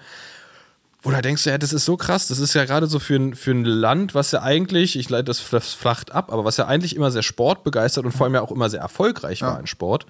Oder 1.05 1.21
denkst 1.21 1.45
du, 1.45 1.51
ja, 1.51 1.59
das 1.59 1.75
ist 1.75 1.85
so 1.85 1.97
krass, 1.97 2.27
das 2.27 2.38
ist 2.38 2.55
ja 2.55 2.64
gerade 2.64 2.87
so 2.87 2.99
für 2.99 3.17
ein, 3.17 3.35
für 3.35 3.53
ein 3.53 3.64
Land, 3.64 4.14
was 4.14 4.33
ja 4.33 4.43
eigentlich, 4.43 4.99
ich 4.99 5.09
leite 5.09 5.25
das, 5.25 5.49
das 5.51 5.73
flacht 5.73 6.11
ab, 6.11 6.33
aber 6.33 6.45
was 6.45 6.57
ja 6.57 6.67
eigentlich 6.67 6.97
immer 6.97 7.11
sehr 7.11 7.23
sportbegeistert 7.23 8.05
und 8.05 8.12
vor 8.12 8.25
allem 8.25 8.35
ja 8.35 8.41
auch 8.41 8.51
immer 8.51 8.69
sehr 8.69 8.81
erfolgreich 8.81 9.43
war 9.43 9.61
in 9.61 9.69
Sport, 9.69 10.07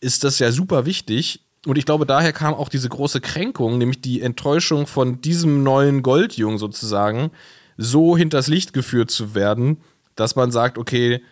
ist 0.00 0.24
das 0.24 0.38
ja 0.38 0.50
super 0.50 0.86
wichtig. 0.86 1.40
Und 1.66 1.78
ich 1.78 1.86
glaube, 1.86 2.06
daher 2.06 2.32
kam 2.32 2.54
auch 2.54 2.68
diese 2.68 2.88
große 2.88 3.20
Kränkung, 3.20 3.78
nämlich 3.78 4.00
die 4.00 4.20
Enttäuschung 4.20 4.86
von 4.86 5.20
diesem 5.20 5.62
neuen 5.62 6.02
Goldjungen 6.02 6.58
sozusagen, 6.58 7.30
so 7.76 8.16
hinters 8.16 8.48
Licht 8.48 8.72
geführt 8.72 9.10
zu 9.10 9.34
werden, 9.34 9.78
dass 10.16 10.34
man 10.34 10.50
sagt, 10.50 10.76
okay, 10.76 11.22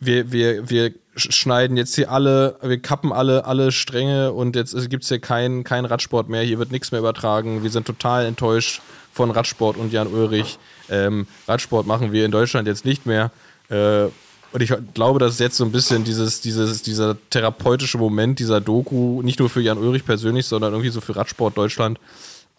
wir, 0.00 0.32
wir, 0.32 0.70
wir 0.70 0.88
sch- 1.16 1.32
schneiden 1.32 1.76
jetzt 1.76 1.94
hier 1.94 2.10
alle, 2.10 2.58
wir 2.62 2.80
kappen 2.80 3.12
alle, 3.12 3.44
alle 3.44 3.72
Stränge 3.72 4.32
und 4.32 4.56
jetzt 4.56 4.74
gibt 4.90 5.02
es 5.04 5.08
hier 5.08 5.20
keinen 5.20 5.64
kein 5.64 5.84
Radsport 5.84 6.28
mehr, 6.28 6.42
hier 6.42 6.58
wird 6.58 6.72
nichts 6.72 6.90
mehr 6.90 7.00
übertragen. 7.00 7.62
Wir 7.62 7.70
sind 7.70 7.86
total 7.86 8.24
enttäuscht 8.26 8.80
von 9.12 9.30
Radsport 9.30 9.76
und 9.76 9.92
Jan 9.92 10.08
Ulrich. 10.08 10.58
Ähm, 10.90 11.26
Radsport 11.46 11.86
machen 11.86 12.10
wir 12.10 12.24
in 12.24 12.30
Deutschland 12.30 12.66
jetzt 12.66 12.84
nicht 12.84 13.06
mehr. 13.06 13.30
Äh, 13.70 14.06
und 14.54 14.60
ich 14.60 14.72
glaube, 14.94 15.18
dass 15.18 15.40
jetzt 15.40 15.56
so 15.56 15.64
ein 15.64 15.72
bisschen 15.72 16.04
dieses, 16.04 16.40
dieses, 16.40 16.80
dieser 16.82 17.16
therapeutische 17.30 17.98
Moment 17.98 18.38
dieser 18.38 18.60
Doku, 18.60 19.20
nicht 19.22 19.40
nur 19.40 19.50
für 19.50 19.60
Jan 19.60 19.78
Ulrich 19.78 20.06
persönlich, 20.06 20.46
sondern 20.46 20.72
irgendwie 20.72 20.90
so 20.90 21.00
für 21.00 21.16
Radsport 21.16 21.58
Deutschland 21.58 21.98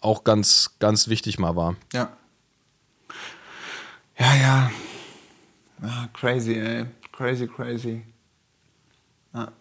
auch 0.02 0.22
ganz, 0.22 0.72
ganz 0.78 1.08
wichtig 1.08 1.38
mal 1.38 1.56
war. 1.56 1.74
Ja. 1.94 2.10
Ja, 4.18 4.34
ja. 4.34 4.70
Ja, 5.82 6.08
crazy, 6.12 6.52
ey. 6.54 6.84
Crazy, 7.12 7.46
crazy. 7.46 8.02
Ja. 9.32 9.52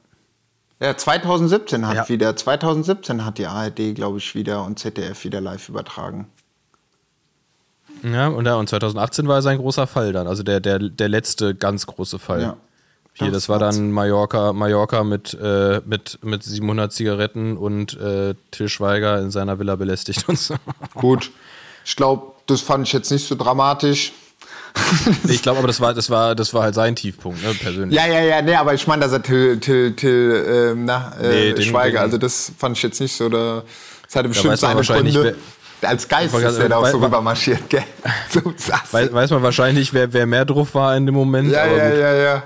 Ja, 0.81 0.97
2017 0.97 1.87
hat 1.87 1.95
Ja. 1.95 2.09
wieder, 2.09 2.35
2017 2.35 3.23
hat 3.23 3.37
die 3.37 3.47
ARD, 3.47 3.95
glaube 3.95 4.17
ich, 4.17 4.35
wieder 4.35 4.65
und 4.65 4.77
ZDF 4.77 5.23
wieder 5.23 5.39
live 5.39 5.69
übertragen. 5.69 6.27
Ja, 8.03 8.27
und, 8.27 8.45
ja, 8.45 8.55
und 8.55 8.69
2018 8.69 9.27
war 9.27 9.41
sein 9.41 9.57
großer 9.57 9.87
Fall 9.87 10.13
dann, 10.13 10.27
also 10.27 10.43
der, 10.43 10.59
der, 10.59 10.79
der 10.79 11.09
letzte 11.09 11.55
ganz 11.55 11.85
große 11.85 12.19
Fall. 12.19 12.41
Ja. 12.41 12.57
Hier, 13.17 13.31
das, 13.31 13.47
war 13.47 13.59
dann 13.59 13.91
Mallorca, 13.91 14.51
Mallorca 14.51 15.05
mit, 15.05 15.33
äh, 15.41 15.79
mit, 15.85 16.19
mit 16.21 16.43
700 16.43 16.91
Zigaretten 16.91 17.55
und 17.55 17.97
äh, 17.97 18.35
Till 18.51 18.67
Schweiger 18.67 19.19
in 19.19 19.31
seiner 19.31 19.57
Villa 19.57 19.77
belästigt 19.77 20.27
und 20.27 20.37
so. 20.37 20.55
Gut. 20.95 21.31
Ich 21.85 21.95
glaube, 21.95 22.33
das 22.45 22.59
fand 22.59 22.85
ich 22.85 22.91
jetzt 22.93 23.11
nicht 23.11 23.25
so 23.27 23.35
dramatisch. 23.35 24.11
Ich 25.29 25.41
glaube 25.41 25.59
aber, 25.59 25.67
das 25.67 25.79
war, 25.79 25.93
das, 25.93 26.09
war, 26.09 26.35
das 26.35 26.53
war 26.53 26.63
halt 26.63 26.75
sein 26.75 26.97
Tiefpunkt, 26.97 27.41
ne, 27.41 27.53
persönlich. 27.53 27.95
Ja, 27.97 28.05
ja, 28.07 28.19
ja, 28.21 28.41
nee, 28.41 28.55
aber 28.55 28.73
ich 28.73 28.85
meine, 28.87 29.03
dass 29.03 29.13
er 29.13 29.23
Till, 29.23 29.57
Till, 29.61 29.95
Till 29.95 30.45
ähm, 30.73 30.83
na, 30.83 31.13
äh, 31.21 31.53
Nee, 31.53 31.61
Schweiger, 31.61 31.99
den- 31.99 32.03
also 32.03 32.17
das 32.17 32.51
fand 32.57 32.75
ich 32.75 32.83
jetzt 32.83 32.99
nicht 32.99 33.15
so, 33.15 33.29
da, 33.29 33.63
das 34.05 34.15
hatte 34.17 34.27
bestimmt 34.27 34.57
seine 34.57 34.81
Gründe. 34.81 35.35
Als 35.85 36.07
Geist 36.07 36.33
ist 36.33 36.41
gerade- 36.41 36.63
er 36.63 36.69
da 36.69 36.77
auch 36.77 36.87
so 36.87 36.97
rüber 36.99 37.21
marschiert, 37.21 37.69
gell? 37.69 37.83
So 38.29 38.41
Weiß, 38.91 39.13
weiß 39.13 39.29
man 39.31 39.43
wahrscheinlich, 39.43 39.93
wer, 39.93 40.11
wer 40.13 40.25
mehr 40.25 40.45
drauf 40.45 40.75
war 40.75 40.95
in 40.97 41.05
dem 41.05 41.15
Moment. 41.15 41.51
Ja, 41.51 41.65
ja, 41.65 41.93
ja, 41.93 42.13
ja. 42.13 42.43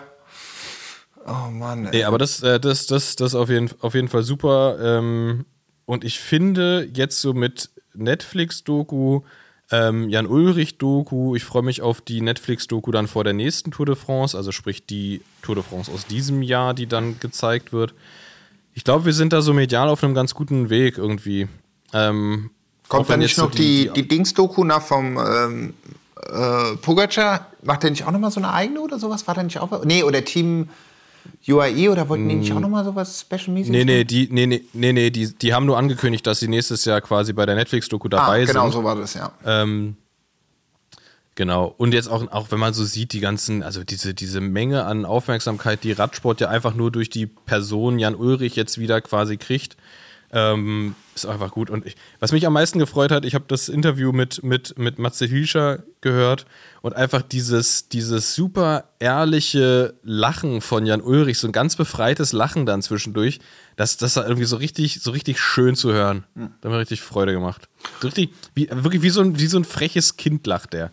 Oh 1.25 1.49
Mann. 1.51 1.85
Ey. 1.85 1.91
Nee, 1.97 2.03
aber 2.05 2.17
das, 2.17 2.41
äh, 2.41 2.59
das, 2.59 2.87
das, 2.87 3.15
das 3.15 3.35
auf, 3.35 3.49
jeden, 3.49 3.69
auf 3.81 3.93
jeden 3.93 4.07
Fall 4.07 4.23
super. 4.23 4.77
Ähm, 4.81 5.45
und 5.85 6.03
ich 6.03 6.19
finde 6.19 6.87
jetzt 6.93 7.21
so 7.21 7.33
mit 7.33 7.69
Netflix-Doku, 7.93 9.21
ähm, 9.71 10.09
Jan 10.09 10.25
Ulrich-Doku, 10.27 11.35
ich 11.35 11.43
freue 11.43 11.61
mich 11.63 11.81
auf 11.81 12.01
die 12.01 12.21
Netflix-Doku 12.21 12.91
dann 12.91 13.07
vor 13.07 13.23
der 13.23 13.33
nächsten 13.33 13.71
Tour 13.71 13.85
de 13.85 13.95
France, 13.95 14.35
also 14.35 14.51
sprich 14.51 14.85
die 14.85 15.21
Tour 15.41 15.55
de 15.55 15.63
France 15.63 15.91
aus 15.91 16.05
diesem 16.07 16.41
Jahr, 16.41 16.73
die 16.73 16.87
dann 16.87 17.19
gezeigt 17.19 17.71
wird. 17.73 17.93
Ich 18.73 18.83
glaube, 18.83 19.05
wir 19.05 19.13
sind 19.13 19.33
da 19.33 19.41
so 19.41 19.53
medial 19.53 19.89
auf 19.89 20.03
einem 20.03 20.13
ganz 20.13 20.33
guten 20.33 20.69
Weg 20.69 20.97
irgendwie. 20.97 21.47
Ähm, 21.93 22.49
Kommt 22.89 23.09
da 23.09 23.17
nicht 23.17 23.37
noch 23.37 23.51
die, 23.51 23.89
die, 23.95 24.07
Dings-Doku 24.07 24.63
nach 24.63 24.81
vom 24.81 25.17
ähm, 25.17 25.73
äh, 26.15 26.75
Pogacar? 26.77 27.47
Macht 27.61 27.83
der 27.83 27.91
nicht 27.91 28.03
auch 28.05 28.11
nochmal 28.11 28.31
so 28.31 28.39
eine 28.39 28.51
eigene 28.51 28.81
oder 28.81 28.97
sowas? 28.97 29.27
War 29.27 29.35
der 29.35 29.43
nicht 29.43 29.59
auch? 29.59 29.85
Nee, 29.85 30.01
oder 30.01 30.25
Team, 30.25 30.69
UAE 31.47 31.89
oder 31.89 32.09
wollten 32.09 32.27
die 32.27 32.35
nicht 32.35 32.51
auch 32.51 32.59
nochmal 32.59 32.83
sowas 32.83 33.21
Special-mäßiges 33.21 33.69
Nee, 33.69 33.85
nee, 33.85 34.03
die, 34.03 34.27
nee, 34.31 34.47
nee, 34.47 34.63
nee, 34.73 34.93
nee 34.93 35.09
die, 35.11 35.33
die 35.33 35.53
haben 35.53 35.67
nur 35.67 35.77
angekündigt, 35.77 36.25
dass 36.25 36.39
sie 36.39 36.47
nächstes 36.47 36.83
Jahr 36.85 37.01
quasi 37.01 37.31
bei 37.31 37.45
der 37.45 37.55
Netflix-Doku 37.55 38.07
dabei 38.07 38.41
ah, 38.41 38.45
genau 38.45 38.63
sind. 38.63 38.71
so 38.73 38.83
war 38.83 38.95
das, 38.95 39.13
ja. 39.13 39.31
Ähm, 39.45 39.95
genau. 41.35 41.73
Und 41.77 41.93
jetzt 41.93 42.09
auch, 42.09 42.31
auch 42.31 42.49
wenn 42.49 42.59
man 42.59 42.73
so 42.73 42.83
sieht, 42.85 43.13
die 43.13 43.19
ganzen, 43.19 43.61
also 43.61 43.83
diese, 43.83 44.15
diese 44.15 44.41
Menge 44.41 44.85
an 44.85 45.05
Aufmerksamkeit, 45.05 45.83
die 45.83 45.91
Radsport 45.91 46.41
ja 46.41 46.49
einfach 46.49 46.73
nur 46.73 46.91
durch 46.91 47.11
die 47.11 47.27
Person 47.27 47.99
Jan 47.99 48.15
Ulrich 48.15 48.55
jetzt 48.55 48.79
wieder 48.79 48.99
quasi 49.01 49.37
kriegt, 49.37 49.77
ähm, 50.31 50.95
ist 51.15 51.25
einfach 51.25 51.51
gut. 51.51 51.69
Und 51.69 51.85
ich, 51.85 51.95
was 52.19 52.31
mich 52.31 52.45
am 52.45 52.53
meisten 52.53 52.79
gefreut 52.79 53.11
hat, 53.11 53.25
ich 53.25 53.35
habe 53.35 53.45
das 53.47 53.69
Interview 53.69 54.11
mit, 54.11 54.43
mit, 54.43 54.77
mit 54.77 54.99
Matze 54.99 55.25
Hilscher 55.25 55.83
gehört 56.01 56.45
und 56.81 56.95
einfach 56.95 57.21
dieses, 57.21 57.89
dieses 57.89 58.35
super 58.35 58.85
ehrliche 58.99 59.95
Lachen 60.03 60.61
von 60.61 60.85
Jan 60.85 61.01
Ulrich, 61.01 61.39
so 61.39 61.47
ein 61.47 61.53
ganz 61.53 61.75
befreites 61.75 62.31
Lachen 62.31 62.65
dann 62.65 62.81
zwischendurch, 62.81 63.39
das, 63.75 63.97
das 63.97 64.15
war 64.15 64.25
irgendwie 64.25 64.45
so 64.45 64.57
richtig, 64.57 65.01
so 65.01 65.11
richtig 65.11 65.39
schön 65.39 65.75
zu 65.75 65.91
hören. 65.91 66.23
Da 66.35 66.43
hat 66.43 66.71
mir 66.71 66.79
richtig 66.79 67.01
Freude 67.01 67.33
gemacht. 67.33 67.67
So 68.01 68.07
richtig, 68.07 68.31
wie, 68.53 68.69
wirklich 68.69 69.01
wie 69.01 69.09
so, 69.09 69.21
ein, 69.21 69.39
wie 69.39 69.47
so 69.47 69.57
ein 69.57 69.65
freches 69.65 70.17
Kind 70.17 70.45
lacht 70.47 70.73
der. 70.73 70.91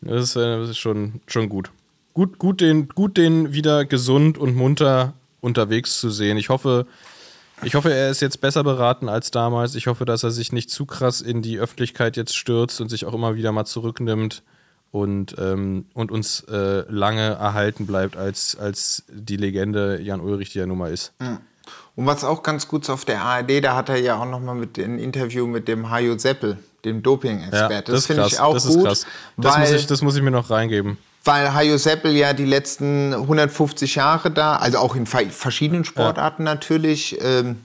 Das 0.00 0.30
ist, 0.30 0.36
äh, 0.36 0.58
das 0.58 0.70
ist 0.70 0.78
schon, 0.78 1.20
schon 1.26 1.48
gut. 1.48 1.70
Gut, 2.12 2.38
gut 2.38 2.60
den, 2.60 2.88
gut, 2.88 3.16
den 3.16 3.52
wieder 3.52 3.84
gesund 3.84 4.38
und 4.38 4.54
munter 4.54 5.14
unterwegs 5.40 6.00
zu 6.00 6.10
sehen. 6.10 6.36
Ich 6.38 6.48
hoffe, 6.48 6.86
ich 7.64 7.74
hoffe, 7.74 7.92
er 7.92 8.10
ist 8.10 8.20
jetzt 8.20 8.40
besser 8.40 8.64
beraten 8.64 9.08
als 9.08 9.30
damals. 9.30 9.74
Ich 9.74 9.86
hoffe, 9.86 10.04
dass 10.04 10.22
er 10.22 10.30
sich 10.30 10.52
nicht 10.52 10.70
zu 10.70 10.86
krass 10.86 11.20
in 11.20 11.42
die 11.42 11.58
Öffentlichkeit 11.58 12.16
jetzt 12.16 12.36
stürzt 12.36 12.80
und 12.80 12.88
sich 12.88 13.04
auch 13.06 13.14
immer 13.14 13.34
wieder 13.34 13.52
mal 13.52 13.64
zurücknimmt 13.64 14.42
und, 14.90 15.34
ähm, 15.38 15.86
und 15.94 16.12
uns 16.12 16.44
äh, 16.48 16.84
lange 16.88 17.22
erhalten 17.22 17.86
bleibt 17.86 18.16
als, 18.16 18.56
als 18.56 19.02
die 19.08 19.36
Legende 19.36 20.00
Jan 20.00 20.20
Ulrich, 20.20 20.50
die 20.50 20.60
er 20.60 20.66
nun 20.66 20.78
mal 20.78 20.92
ist. 20.92 21.12
Und 21.96 22.06
was 22.06 22.24
auch 22.24 22.42
ganz 22.42 22.68
gut 22.68 22.82
ist 22.82 22.90
auf 22.90 23.04
der 23.04 23.22
ARD, 23.22 23.64
da 23.64 23.74
hat 23.74 23.88
er 23.88 24.00
ja 24.00 24.20
auch 24.20 24.26
nochmal 24.26 24.54
mit 24.54 24.78
ein 24.78 24.98
Interview 24.98 25.46
mit 25.46 25.66
dem 25.66 25.90
Hajo 25.90 26.16
Seppel, 26.18 26.58
dem 26.84 27.02
Doping-Expert. 27.02 27.88
das 27.88 28.00
ist 28.00 28.06
finde 28.06 28.26
ich 28.26 28.38
auch 28.38 28.54
das 28.54 28.66
gut. 28.66 28.76
Ist 28.76 28.84
krass. 28.84 29.06
Das, 29.36 29.58
muss 29.58 29.70
ich, 29.70 29.86
das 29.86 30.02
muss 30.02 30.16
ich 30.16 30.22
mir 30.22 30.30
noch 30.30 30.50
reingeben. 30.50 30.98
Weil 31.24 31.54
Hajo 31.54 31.76
Seppel 31.78 32.12
ja 32.12 32.32
die 32.32 32.44
letzten 32.44 33.14
150 33.14 33.94
Jahre 33.94 34.30
da, 34.30 34.56
also 34.56 34.78
auch 34.78 34.94
in 34.94 35.06
ver- 35.06 35.30
verschiedenen 35.30 35.84
Sportarten 35.84 36.44
natürlich, 36.44 37.18
ähm, 37.22 37.60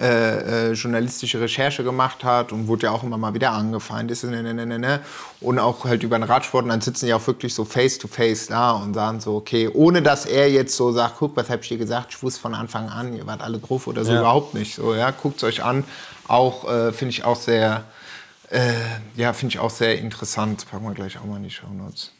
äh, 0.00 0.70
äh, 0.70 0.72
journalistische 0.72 1.40
Recherche 1.40 1.84
gemacht 1.84 2.24
hat 2.24 2.50
und 2.50 2.66
wurde 2.66 2.86
ja 2.86 2.92
auch 2.92 3.04
immer 3.04 3.18
mal 3.18 3.34
wieder 3.34 3.52
angefeindet. 3.52 4.20
Ne, 4.24 4.42
ne, 4.42 4.54
ne, 4.54 4.66
ne, 4.66 4.78
ne. 4.78 5.00
und 5.40 5.58
auch 5.60 5.84
halt 5.84 6.02
über 6.02 6.18
den 6.18 6.24
Radsport. 6.24 6.64
Und 6.64 6.70
dann 6.70 6.80
sitzen 6.80 7.06
die 7.06 7.14
auch 7.14 7.24
wirklich 7.26 7.54
so 7.54 7.64
face 7.64 7.98
to 7.98 8.08
face 8.08 8.46
da 8.48 8.72
und 8.72 8.94
sagen 8.94 9.20
so, 9.20 9.36
okay, 9.36 9.68
ohne 9.72 10.02
dass 10.02 10.26
er 10.26 10.50
jetzt 10.50 10.76
so 10.76 10.90
sagt, 10.90 11.16
guck, 11.18 11.36
was 11.36 11.50
hab 11.50 11.60
ich 11.62 11.68
dir 11.68 11.78
gesagt, 11.78 12.08
ich 12.14 12.22
wusste 12.22 12.40
von 12.40 12.54
Anfang 12.54 12.88
an, 12.88 13.14
ihr 13.14 13.26
wart 13.26 13.42
alle 13.42 13.58
drauf 13.58 13.86
oder 13.86 14.04
so, 14.04 14.12
Ja. 14.12 14.20
überhaupt 14.20 14.54
nicht, 14.54 14.74
so, 14.74 14.94
ja, 14.94 15.10
guckt's 15.12 15.44
euch 15.44 15.62
an, 15.62 15.84
auch, 16.26 16.68
äh, 16.68 16.92
finde 16.92 17.10
ich 17.10 17.24
auch 17.24 17.36
sehr, 17.36 17.84
äh, 18.50 18.72
ja, 19.14 19.32
finde 19.32 19.54
ich 19.54 19.58
auch 19.60 19.70
sehr 19.70 19.98
interessant, 19.98 20.66
packen 20.68 20.84
wir 20.84 20.94
gleich 20.94 21.18
auch 21.18 21.24
mal 21.24 21.36
in 21.36 21.44
die 21.44 21.50
Show 21.50 21.68
Notes. 21.70 22.10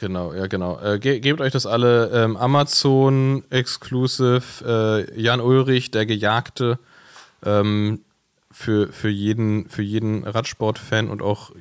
Genau, 0.00 0.32
ja, 0.32 0.46
genau. 0.46 0.80
Äh, 0.80 0.98
ge 0.98 1.20
gebt 1.20 1.40
euch 1.40 1.52
das 1.52 1.66
alle. 1.66 2.10
Ähm, 2.12 2.36
Amazon 2.36 3.44
Exclusive, 3.50 4.42
äh, 4.64 5.20
Jan 5.20 5.40
Ulrich, 5.40 5.90
der 5.90 6.06
Gejagte, 6.06 6.78
ähm, 7.44 8.00
für, 8.50 8.90
für 8.92 9.10
jeden, 9.10 9.68
für 9.68 9.82
jeden 9.82 10.24
Radsport-Fan 10.24 11.10
und 11.10 11.20
auch 11.20 11.52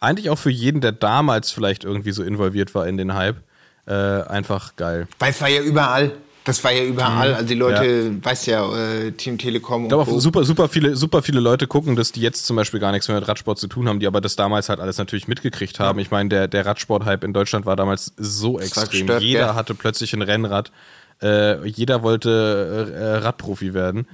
eigentlich 0.00 0.30
auch 0.30 0.38
für 0.38 0.50
jeden, 0.50 0.80
der 0.80 0.92
damals 0.92 1.50
vielleicht 1.50 1.84
irgendwie 1.84 2.12
so 2.12 2.22
involviert 2.22 2.74
war 2.74 2.86
in 2.86 2.96
den 2.96 3.14
Hype. 3.14 3.42
Äh, 3.86 3.92
einfach 3.94 4.76
geil. 4.76 5.08
Weil 5.18 5.30
es 5.30 5.40
war 5.40 5.48
ja 5.48 5.62
überall. 5.62 6.12
Das 6.48 6.64
war 6.64 6.72
ja 6.72 6.82
überall. 6.82 7.34
Also 7.34 7.46
die 7.46 7.54
Leute, 7.54 7.84
Ja. 7.84 8.24
weiß 8.24 8.46
ja, 8.46 8.74
äh, 8.74 9.12
Team 9.12 9.36
Telekom 9.36 9.82
und 9.82 9.84
Ich 9.84 9.88
glaube 9.90 10.18
super, 10.18 10.44
super 10.44 10.68
viele, 10.68 10.96
super 10.96 11.20
viele 11.22 11.40
Leute 11.40 11.66
gucken, 11.66 11.94
dass 11.94 12.10
die 12.10 12.22
jetzt 12.22 12.46
zum 12.46 12.56
Beispiel 12.56 12.80
gar 12.80 12.90
nichts 12.90 13.06
mehr 13.06 13.18
mit 13.20 13.28
Radsport 13.28 13.58
zu 13.58 13.66
tun 13.66 13.86
haben, 13.86 14.00
die 14.00 14.06
aber 14.06 14.22
das 14.22 14.34
damals 14.34 14.70
halt 14.70 14.80
alles 14.80 14.96
natürlich 14.96 15.28
mitgekriegt 15.28 15.78
haben. 15.78 15.98
Ich 15.98 16.10
meine, 16.10 16.30
der, 16.30 16.48
der 16.48 16.64
Radsport-Hype 16.64 17.22
in 17.22 17.34
Deutschland 17.34 17.66
war 17.66 17.76
damals 17.76 18.14
so 18.16 18.54
war 18.54 18.62
extrem. 18.62 18.88
gestört, 18.90 19.22
jeder 19.22 19.46
gell? 19.46 19.54
hatte 19.54 19.74
plötzlich 19.74 20.14
ein 20.14 20.22
Rennrad. 20.22 20.72
Äh, 21.20 21.66
jeder 21.68 22.02
wollte 22.02 22.92
äh, 22.94 23.16
Radprofi 23.24 23.74
werden. 23.74 24.06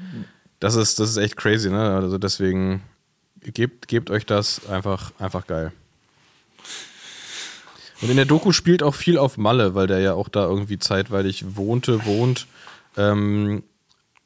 Das 0.58 0.74
ist, 0.74 0.98
das 0.98 1.10
ist 1.10 1.16
echt 1.18 1.36
crazy, 1.36 1.70
ne? 1.70 1.94
Also 1.94 2.18
deswegen 2.18 2.82
gebt, 3.42 3.86
gebt 3.86 4.10
euch 4.10 4.26
das 4.26 4.60
einfach, 4.68 5.12
einfach 5.20 5.46
geil. 5.46 5.70
Und 8.04 8.10
in 8.10 8.16
der 8.16 8.26
Doku 8.26 8.52
spielt 8.52 8.82
auch 8.82 8.94
viel 8.94 9.16
auf 9.16 9.38
Malle, 9.38 9.74
weil 9.74 9.86
der 9.86 9.98
ja 10.00 10.12
auch 10.12 10.28
da 10.28 10.44
irgendwie 10.44 10.78
zeitweilig 10.78 11.56
wohnte, 11.56 12.04
wohnt. 12.04 12.46
Ähm, 12.98 13.62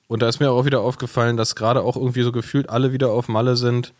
und 0.08 0.20
da 0.20 0.28
ist 0.28 0.40
mir 0.40 0.50
auch 0.50 0.64
wieder 0.64 0.80
aufgefallen, 0.80 1.36
dass 1.36 1.54
gerade 1.54 1.82
auch 1.82 1.94
irgendwie 1.94 2.22
so 2.22 2.32
gefühlt 2.32 2.68
alle 2.70 2.92
wieder 2.92 3.10
auf 3.10 3.28
Malle 3.28 3.54
sind. 3.54 3.94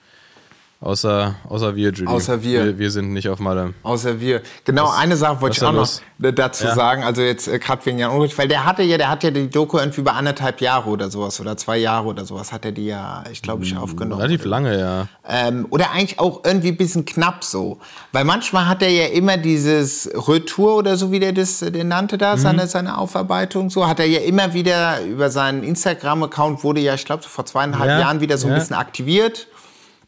Außer, 0.81 1.35
außer 1.49 1.75
wir, 1.75 1.91
Julie. 1.91 2.09
Außer 2.09 2.41
wir. 2.45 2.65
wir. 2.65 2.79
Wir 2.79 2.91
sind 2.93 3.13
nicht 3.13 3.29
auf 3.29 3.41
Malle. 3.41 3.75
Außer 3.83 4.21
wir. 4.21 4.43
Genau, 4.65 4.89
eine 4.97 5.17
Sache 5.17 5.41
wollte 5.41 5.57
was 5.57 5.63
ich 5.63 5.65
auch 5.69 5.73
noch 5.73 5.89
da 6.21 6.31
dazu 6.31 6.67
Ja. 6.67 6.75
sagen. 6.77 7.03
Also 7.03 7.21
jetzt 7.23 7.49
äh, 7.49 7.59
gerade 7.59 7.85
wegen 7.85 7.99
Jan 7.99 8.13
Ulrich, 8.13 8.39
weil 8.39 8.47
der 8.47 8.65
hatte 8.65 8.85
ja, 8.85 8.97
der 8.97 9.11
hat 9.11 9.25
ja 9.25 9.33
die 9.33 9.51
Doku 9.51 9.79
irgendwie 9.79 10.03
über 10.03 10.15
anderthalb 10.15 10.61
Jahre 10.61 10.89
oder 10.89 11.11
sowas 11.11 11.41
oder 11.41 11.57
zwei 11.57 11.79
Jahre 11.79 12.07
oder 12.07 12.25
sowas 12.25 12.53
hat 12.53 12.65
er 12.65 12.71
die 12.71 12.87
ja, 12.87 13.25
ich 13.33 13.43
glaube, 13.43 13.65
ich 13.65 13.77
aufgenommen. 13.77 14.21
Relativ 14.21 14.45
lange, 14.45 14.79
ja. 14.79 15.09
Ähm, 15.29 15.67
oder 15.71 15.91
eigentlich 15.91 16.21
auch 16.21 16.45
irgendwie 16.45 16.69
ein 16.69 16.77
bisschen 16.77 17.05
knapp 17.05 17.43
so. 17.43 17.79
Weil 18.13 18.25
manchmal 18.25 18.69
hat 18.69 18.81
er 18.81 18.91
ja 18.91 19.07
immer 19.07 19.37
dieses 19.37 20.09
Retour 20.29 20.77
oder 20.77 20.97
so, 20.97 21.11
wie 21.11 21.19
der 21.19 21.33
das 21.33 21.61
äh, 21.61 21.73
den 21.73 21.89
nannte 21.89 22.19
da, 22.19 22.37
seine, 22.37 22.69
seine 22.69 22.99
Aufarbeitung 22.99 23.69
so, 23.69 23.89
hat 23.89 23.99
er 23.99 24.07
ja 24.07 24.21
immer 24.21 24.55
wieder 24.55 25.03
über 25.03 25.29
seinen 25.31 25.65
Instagram-Account 25.65 26.63
wurde 26.63 26.81
ja, 26.81 26.95
ich 26.95 27.05
glaube, 27.05 27.25
so 27.25 27.29
vor 27.29 27.47
zweieinhalb 27.47 27.91
Ja, 27.91 27.99
Jahren 27.99 28.21
wieder 28.21 28.39
so 28.39 28.47
ein 28.47 28.53
ja. 28.53 28.61
bisschen 28.61 28.77
aktiviert. 28.77 29.49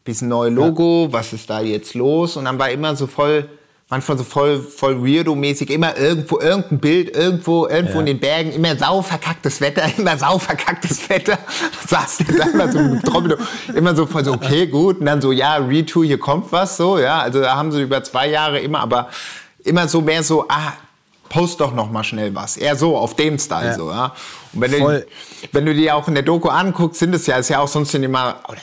Bisschen 0.03 0.29
neue 0.29 0.49
Logo, 0.49 1.07
was 1.11 1.31
ist 1.33 1.49
da 1.49 1.61
jetzt 1.61 1.93
los? 1.93 2.35
Und 2.37 2.45
dann 2.45 2.57
war 2.57 2.71
immer 2.71 2.95
so 2.95 3.05
voll, 3.05 3.47
manchmal 3.87 4.17
so 4.17 4.23
voll, 4.23 4.59
voll 4.59 4.95
weirdo-mäßig, 4.95 5.69
immer 5.69 5.95
irgendwo, 5.95 6.39
irgendein 6.39 6.79
Bild, 6.79 7.15
irgendwo, 7.15 7.67
irgendwo 7.67 7.95
Ja. 7.95 7.99
in 7.99 8.05
den 8.07 8.19
Bergen, 8.19 8.51
immer 8.51 8.75
sau 8.75 9.01
verkacktes 9.03 9.61
Wetter, 9.61 9.83
immer 9.97 10.17
sau 10.17 10.39
verkacktes 10.39 11.07
Wetter. 11.07 11.37
Saß 11.87 12.19
da 12.35 12.45
immer 12.47 12.71
so 12.71 12.79
mit 12.79 13.03
Trommel, 13.03 13.37
immer 13.75 13.95
so 13.95 14.07
voll 14.07 14.25
so, 14.25 14.33
okay, 14.33 14.65
gut. 14.65 14.99
Und 14.99 15.05
dann 15.05 15.21
so, 15.21 15.31
ja, 15.31 15.57
Retour, 15.57 16.03
hier 16.05 16.17
kommt 16.17 16.51
was, 16.51 16.77
so, 16.77 16.97
ja. 16.97 17.19
Also 17.19 17.39
da 17.41 17.55
haben 17.55 17.71
sie 17.71 17.81
über 17.83 18.03
zwei 18.03 18.27
Jahre 18.29 18.59
immer, 18.59 18.79
aber 18.79 19.09
immer 19.63 19.87
so 19.87 20.01
mehr 20.01 20.23
so, 20.23 20.45
ah, 20.49 20.73
post 21.29 21.61
doch 21.61 21.73
noch 21.75 21.91
mal 21.91 22.03
schnell 22.03 22.33
was. 22.33 22.57
Eher 22.57 22.75
so, 22.75 22.97
auf 22.97 23.15
dem 23.15 23.37
Style 23.37 23.67
Ja. 23.67 23.73
so, 23.75 23.89
ja. 23.91 24.15
Und 24.53 24.61
wenn 24.61 24.71
Voll. 24.71 25.05
du, 25.43 25.47
wenn 25.51 25.65
du 25.67 25.75
die 25.75 25.91
auch 25.91 26.07
in 26.07 26.15
der 26.15 26.23
Doku 26.23 26.49
anguckst, 26.49 26.99
sind 26.99 27.13
es 27.13 27.27
ja, 27.27 27.37
ist 27.37 27.49
ja 27.49 27.59
auch 27.59 27.67
sonst 27.67 27.93
immer, 27.93 28.37
oder 28.49 28.57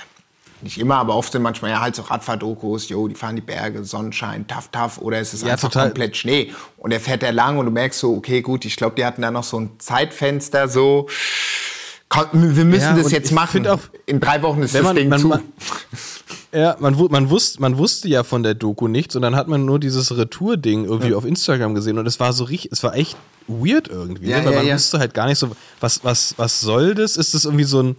nicht 0.63 0.79
immer, 0.79 0.97
aber 0.97 1.15
oft 1.17 1.33
sind 1.33 1.43
manchmal 1.43 1.71
ja 1.71 1.81
halt 1.81 1.95
so 1.97 2.03
Radfahrdokus, 2.03 2.89
jo, 2.89 3.07
die 3.09 3.15
fahren 3.15 3.37
die 3.37 3.43
Berge, 3.43 3.85
Sonnenschein, 3.85 4.47
tough, 4.47 4.69
tough, 4.73 4.99
oder 4.99 5.19
es 5.19 5.35
ist 5.35 5.45
Ja, 5.45 5.53
einfach 5.53 5.69
total. 5.69 5.89
komplett 5.89 6.17
Schnee. 6.17 6.53
Und 6.77 6.93
er 6.93 7.01
fährt 7.01 7.23
da 7.23 7.31
lang 7.31 7.59
und 7.59 7.67
du 7.67 7.73
merkst 7.73 7.99
so, 8.01 8.15
okay, 8.17 8.41
gut, 8.43 8.65
ich 8.65 8.77
glaube, 8.77 8.97
die 8.97 9.05
hatten 9.05 9.23
da 9.23 9.31
noch 9.31 9.45
so 9.45 9.59
ein 9.61 9.71
Zeitfenster, 9.79 10.69
so, 10.69 11.09
komm, 12.09 12.27
wir 12.33 12.65
müssen 12.65 12.97
Ja, 12.97 13.03
das 13.03 13.13
jetzt 13.13 13.33
machen. 13.33 13.67
auch, 13.67 13.81
in 14.07 14.21
drei 14.21 14.43
Wochen 14.43 14.63
ist 14.63 14.75
das 14.75 14.83
man- 14.83 14.97
Ding 14.97 15.09
man- 15.09 15.21
zu. 15.21 15.29
man- 15.29 15.43
Ja, 16.51 16.77
man, 16.81 16.97
man, 17.11 17.29
wusste, 17.29 17.61
man 17.61 17.77
wusste 17.77 18.09
ja 18.09 18.25
von 18.25 18.43
der 18.43 18.55
Doku 18.55 18.89
nichts 18.89 19.15
und 19.15 19.21
dann 19.21 19.37
hat 19.37 19.49
man 19.49 19.67
nur 19.67 19.79
dieses 19.79 20.17
Retour-Ding 20.17 20.87
irgendwie 20.87 21.15
auf 21.15 21.27
Instagram 21.27 21.75
gesehen 21.75 21.99
und 21.99 22.07
es 22.07 22.19
war 22.21 22.33
so 22.33 22.45
richtig, 22.45 22.73
es 22.73 22.83
war 22.83 22.95
echt 22.97 23.19
weird 23.49 23.89
irgendwie, 23.89 24.31
Ja, 24.31 24.39
ne? 24.39 24.47
weil 24.47 24.53
ja, 24.53 24.59
man 24.61 24.67
ja. 24.69 24.75
wusste 24.75 24.99
halt 24.99 25.13
gar 25.13 25.27
nicht 25.27 25.39
so, 25.39 25.51
was, 25.81 26.03
was, 26.05 26.33
was 26.39 26.61
soll 26.63 26.95
das? 26.95 27.19
Ist 27.19 27.35
das 27.35 27.45
irgendwie 27.45 27.65
so 27.65 27.83
ein, 27.83 27.97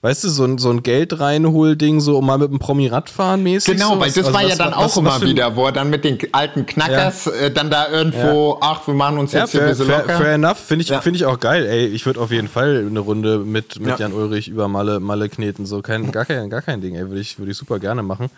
weißt 0.00 0.24
du, 0.24 0.28
so 0.28 0.44
ein, 0.44 0.58
so 0.58 0.70
ein 0.70 0.82
Geld 0.82 1.18
reinhol-Ding, 1.18 2.00
so 2.00 2.18
um 2.18 2.26
mal 2.26 2.38
mit 2.38 2.50
dem 2.50 2.58
Promi 2.58 2.86
Radfahren 2.86 3.42
mäßig? 3.42 3.74
Genau, 3.74 3.94
so? 3.94 4.00
weil 4.00 4.08
das 4.08 4.18
also 4.18 4.32
war 4.32 4.42
ja 4.42 4.54
dann 4.54 4.68
was- 4.70 4.76
auch 4.76 4.82
was 4.84 4.96
immer 4.96 5.22
wieder, 5.22 5.56
wo 5.56 5.66
er 5.66 5.72
dann 5.72 5.90
mit 5.90 6.04
den 6.04 6.18
alten 6.32 6.66
Knackers 6.66 7.26
äh, 7.26 7.50
dann 7.50 7.68
da 7.70 7.88
irgendwo, 7.88 8.58
ach, 8.60 8.86
wir 8.86 8.94
machen 8.94 9.18
uns 9.18 9.32
Ja, 9.32 9.40
jetzt 9.40 9.50
hier 9.52 9.60
ein 9.62 9.66
fair, 9.66 9.70
bisschen 9.74 9.86
fair, 9.86 9.98
locker. 9.98 10.18
fair 10.18 10.34
enough, 10.34 10.58
finde 10.58 10.82
ich, 10.84 10.88
Ja. 10.90 11.00
find 11.00 11.16
ich 11.16 11.24
auch 11.24 11.40
geil. 11.40 11.66
Ey, 11.66 11.86
ich 11.86 12.06
würde 12.06 12.20
auf 12.20 12.30
jeden 12.30 12.48
Fall 12.48 12.86
eine 12.88 13.00
Runde 13.00 13.38
mit, 13.38 13.80
mit 13.80 13.88
Ja. 13.90 13.96
Jan 13.96 14.12
Ulrich 14.12 14.48
über 14.48 14.68
Malle, 14.68 15.00
Malle 15.00 15.28
kneten. 15.28 15.66
So 15.66 15.82
kein, 15.82 16.12
gar, 16.12 16.24
kein, 16.24 16.48
gar 16.48 16.62
kein 16.62 16.80
Ding, 16.80 16.94
ey. 16.94 17.08
Würde 17.08 17.20
ich, 17.20 17.38
würd 17.38 17.48
ich 17.50 17.56
super 17.56 17.78
gerne 17.80 18.02
machen. 18.02 18.30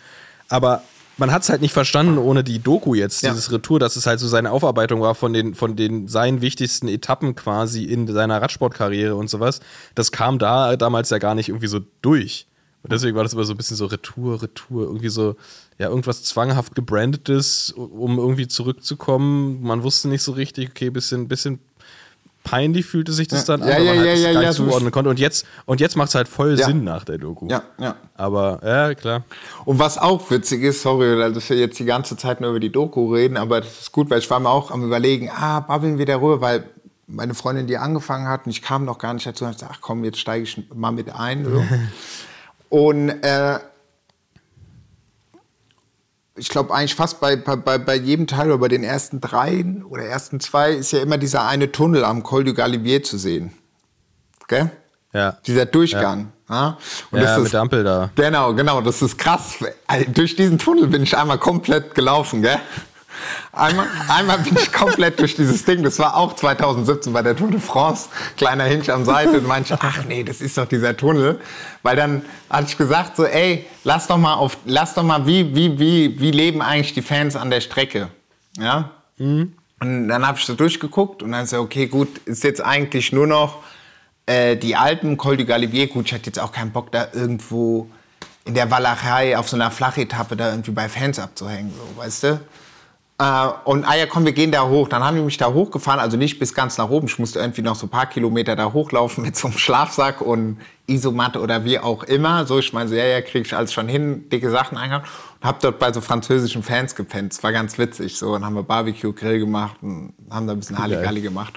Aber 0.49 0.81
man 1.21 1.31
hat 1.31 1.43
es 1.43 1.49
halt 1.49 1.61
nicht 1.61 1.71
verstanden 1.73 2.17
ohne 2.17 2.43
die 2.43 2.59
Doku 2.59 2.93
jetzt, 2.95 3.21
Ja. 3.21 3.29
dieses 3.29 3.51
Retour, 3.51 3.79
dass 3.79 3.95
es 3.95 4.05
halt 4.07 4.19
so 4.19 4.27
seine 4.27 4.51
Aufarbeitung 4.51 4.99
war 4.99 5.15
von 5.15 5.31
den, 5.31 5.55
von 5.55 5.77
den 5.77 6.07
seinen 6.09 6.41
wichtigsten 6.41 6.89
Etappen 6.89 7.35
quasi 7.35 7.85
in 7.85 8.07
seiner 8.11 8.41
Radsportkarriere 8.41 9.15
und 9.15 9.29
sowas. 9.29 9.61
Das 9.95 10.11
kam 10.11 10.39
da 10.39 10.75
damals 10.75 11.09
ja 11.11 11.19
gar 11.19 11.35
nicht 11.35 11.47
irgendwie 11.49 11.67
so 11.67 11.79
durch. 12.01 12.47
Und 12.83 12.91
deswegen 12.91 13.15
war 13.15 13.23
das 13.23 13.33
immer 13.33 13.43
so 13.43 13.53
ein 13.53 13.57
bisschen 13.57 13.77
so 13.77 13.85
Retour, 13.85 14.41
Retour, 14.41 14.85
irgendwie 14.85 15.09
so, 15.09 15.35
ja, 15.77 15.87
irgendwas 15.89 16.23
zwanghaft 16.23 16.73
gebrandetes, 16.73 17.69
um 17.71 18.17
irgendwie 18.17 18.47
zurückzukommen. 18.47 19.61
Man 19.61 19.83
wusste 19.83 20.09
nicht 20.09 20.23
so 20.23 20.31
richtig, 20.31 20.69
okay, 20.71 20.89
bisschen, 20.89 21.27
bisschen 21.27 21.59
peinlich 22.43 22.85
fühlte 22.85 23.11
sich 23.11 23.27
das 23.27 23.47
Ja. 23.47 23.57
dann 23.57 23.63
an, 23.63 23.69
ja, 23.69 23.77
weil 23.77 23.85
man 23.95 24.05
ja, 24.05 24.11
halt 24.11 24.19
ja, 24.19 24.33
gar 24.33 24.41
nicht 24.41 24.53
so 24.53 24.65
zuordnen 24.65 24.91
konnte. 24.91 25.09
Und 25.09 25.19
jetzt, 25.19 25.45
und 25.65 25.79
jetzt 25.79 25.95
macht 25.95 26.09
es 26.09 26.15
halt 26.15 26.27
voll. 26.27 26.57
Sinn 26.57 26.83
nach 26.83 27.03
der 27.03 27.17
Doku. 27.17 27.47
Ja, 27.47 27.63
ja. 27.79 27.95
Aber, 28.15 28.59
ja, 28.63 28.93
klar. 28.93 29.23
Und 29.65 29.79
was 29.79 29.97
auch 29.97 30.29
witzig 30.31 30.63
ist, 30.63 30.81
sorry, 30.81 31.17
dass 31.33 31.49
wir 31.49 31.57
jetzt 31.57 31.79
die 31.79 31.85
ganze 31.85 32.17
Zeit 32.17 32.41
nur 32.41 32.51
über 32.51 32.59
die 32.59 32.71
Doku 32.71 33.13
reden, 33.13 33.37
aber 33.37 33.61
das 33.61 33.79
ist 33.79 33.91
gut, 33.91 34.09
weil 34.09 34.19
ich 34.19 34.29
war 34.29 34.39
mir 34.39 34.49
auch 34.49 34.71
am 34.71 34.83
überlegen, 34.83 35.29
ah, 35.29 35.59
babbeln 35.61 35.97
wir 35.97 36.05
darüber, 36.05 36.41
weil 36.41 36.65
meine 37.07 37.33
Freundin, 37.33 37.67
die 37.67 37.77
angefangen 37.77 38.27
hat, 38.27 38.45
und 38.45 38.51
ich 38.51 38.61
kam 38.61 38.85
noch 38.85 38.97
gar 38.97 39.13
nicht 39.13 39.25
dazu, 39.25 39.45
und 39.45 39.51
ich 39.51 39.57
dachte, 39.57 39.73
ach 39.75 39.81
komm, 39.81 40.03
jetzt 40.03 40.19
steige 40.19 40.43
ich 40.43 40.63
mal 40.73 40.91
mit 40.91 41.13
ein. 41.13 41.45
So. 41.45 41.63
und 42.69 43.09
äh, 43.09 43.59
ich 46.35 46.49
glaube 46.49 46.73
eigentlich 46.73 46.95
fast 46.95 47.19
bei, 47.19 47.35
bei, 47.35 47.77
bei 47.77 47.95
jedem 47.95 48.27
Teil 48.27 48.47
oder 48.47 48.57
bei 48.59 48.67
den 48.67 48.83
ersten 48.83 49.19
dreien 49.21 49.83
oder 49.83 50.03
ersten 50.03 50.39
zwei 50.39 50.71
ist 50.71 50.91
ja 50.91 50.99
immer 50.99 51.17
dieser 51.17 51.45
eine 51.45 51.71
Tunnel 51.71 52.03
am 52.05 52.23
Col 52.23 52.43
du 52.43 52.53
Galibier 52.53 53.03
zu 53.03 53.17
sehen. 53.17 53.53
Gell? 54.47 54.71
Ja. 55.13 55.37
Dieser 55.45 55.65
Durchgang. 55.65 56.31
Ja, 56.49 56.77
Und 57.11 57.19
Ja, 57.19 57.25
das 57.25 57.37
mit 57.37 57.45
ist- 57.45 57.53
der 57.53 57.61
Ampel 57.61 57.83
da. 57.83 58.09
Genau, 58.15 58.53
genau, 58.53 58.81
das 58.81 59.01
ist 59.01 59.17
krass. 59.17 59.55
Also, 59.87 60.05
Durch 60.11 60.35
diesen 60.35 60.57
Tunnel 60.57 60.87
bin 60.87 61.03
ich 61.03 61.17
einmal 61.17 61.37
komplett 61.37 61.95
gelaufen, 61.95 62.41
gell? 62.41 62.59
Einmal, 63.51 63.87
einmal 64.07 64.37
bin 64.39 64.55
ich 64.55 64.71
komplett 64.71 65.19
durch 65.19 65.35
dieses 65.35 65.65
Ding. 65.65 65.83
Das 65.83 65.99
war 65.99 66.15
auch 66.15 66.33
2017 66.33 67.11
bei 67.13 67.21
der 67.21 67.35
Tour 67.35 67.51
de 67.51 67.59
France. 67.59 68.09
Kleiner 68.37 68.63
Hinch 68.65 68.91
am 68.91 69.05
Seite. 69.05 69.39
Und 69.39 69.61
ich, 69.61 69.73
ach 69.73 70.05
nee, 70.05 70.23
das 70.23 70.41
ist 70.41 70.57
doch 70.57 70.65
dieser 70.65 70.95
Tunnel. 70.95 71.39
Weil 71.83 71.95
dann 71.95 72.23
hatte 72.49 72.67
ich 72.69 72.77
gesagt 72.77 73.17
so, 73.17 73.25
ey, 73.25 73.65
lass 73.83 74.07
doch 74.07 74.17
mal 74.17 74.35
auf, 74.35 74.57
lass 74.65 74.93
doch 74.93 75.03
mal, 75.03 75.25
wie, 75.25 75.55
wie, 75.55 75.79
wie, 75.79 76.19
wie 76.19 76.31
leben 76.31 76.61
eigentlich 76.61 76.93
die 76.93 77.01
Fans 77.01 77.35
an 77.35 77.49
der 77.49 77.61
Strecke? 77.61 78.09
Ja? 78.57 78.91
Und 79.79 80.07
dann 80.07 80.27
habe 80.27 80.37
ich 80.37 80.45
so 80.45 80.53
durchgeguckt 80.53 81.23
und 81.23 81.31
dann 81.31 81.45
so, 81.45 81.59
okay, 81.59 81.87
gut, 81.87 82.19
ist 82.25 82.43
jetzt 82.43 82.63
eigentlich 82.63 83.11
nur 83.11 83.27
noch 83.27 83.63
äh, 84.25 84.55
die 84.55 84.75
Alpen, 84.75 85.17
Col 85.17 85.37
du 85.37 85.45
Galibier. 85.45 85.87
Gut, 85.87 86.07
ich 86.07 86.13
hatte 86.13 86.27
jetzt 86.27 86.39
auch 86.39 86.51
keinen 86.51 86.71
Bock, 86.71 86.91
da 86.91 87.07
irgendwo 87.13 87.89
in 88.45 88.53
der 88.53 88.69
Walachei 88.71 89.37
auf 89.37 89.49
so 89.49 89.55
einer 89.55 89.71
Flachetappe 89.71 90.35
da 90.35 90.51
irgendwie 90.51 90.71
bei 90.71 90.89
Fans 90.89 91.19
abzuhängen, 91.19 91.71
so, 91.75 92.01
weißt 92.01 92.23
du? 92.23 92.41
Äh, 93.21 93.49
und 93.65 93.85
ah 93.85 93.95
ja, 93.95 94.07
komm, 94.07 94.25
wir 94.25 94.31
gehen 94.31 94.51
da 94.51 94.67
hoch. 94.67 94.87
Dann 94.87 95.03
haben 95.03 95.15
die 95.15 95.21
mich 95.21 95.37
da 95.37 95.53
hochgefahren, 95.53 95.99
also 95.99 96.17
nicht 96.17 96.39
bis 96.39 96.55
ganz 96.55 96.79
nach 96.79 96.89
oben. 96.89 97.05
Ich 97.05 97.19
musste 97.19 97.39
irgendwie 97.39 97.61
noch 97.61 97.75
so 97.75 97.85
ein 97.85 97.89
paar 97.89 98.07
Kilometer 98.07 98.55
da 98.55 98.73
hochlaufen 98.73 99.23
mit 99.23 99.35
so 99.35 99.47
einem 99.47 99.57
Schlafsack 99.59 100.21
und 100.21 100.57
Isomatte 100.87 101.39
oder 101.39 101.63
wie 101.63 101.77
auch 101.77 102.03
immer. 102.03 102.47
So, 102.47 102.57
ich 102.57 102.73
meine, 102.73 102.89
so, 102.89 102.95
ja, 102.95 103.05
ja, 103.05 103.21
krieg 103.21 103.45
ich 103.45 103.55
alles 103.55 103.73
schon 103.73 103.87
hin, 103.87 104.27
dicke 104.29 104.49
Sachen 104.49 104.75
eingehauen. 104.75 105.05
Und 105.39 105.47
hab 105.47 105.59
dort 105.59 105.77
bei 105.77 105.93
so 105.93 106.01
französischen 106.01 106.63
Fans 106.63 106.95
gepennt. 106.95 107.33
Das 107.33 107.43
war 107.43 107.51
ganz 107.51 107.77
witzig. 107.77 108.17
So, 108.17 108.33
und 108.33 108.43
haben 108.43 108.55
wir 108.55 108.63
Barbecue-Grill 108.63 109.39
gemacht 109.39 109.77
und 109.83 110.13
haben 110.31 110.47
da 110.47 110.53
ein 110.53 110.59
bisschen 110.59 110.79
Halligalli 110.79 111.21
gemacht. 111.21 111.53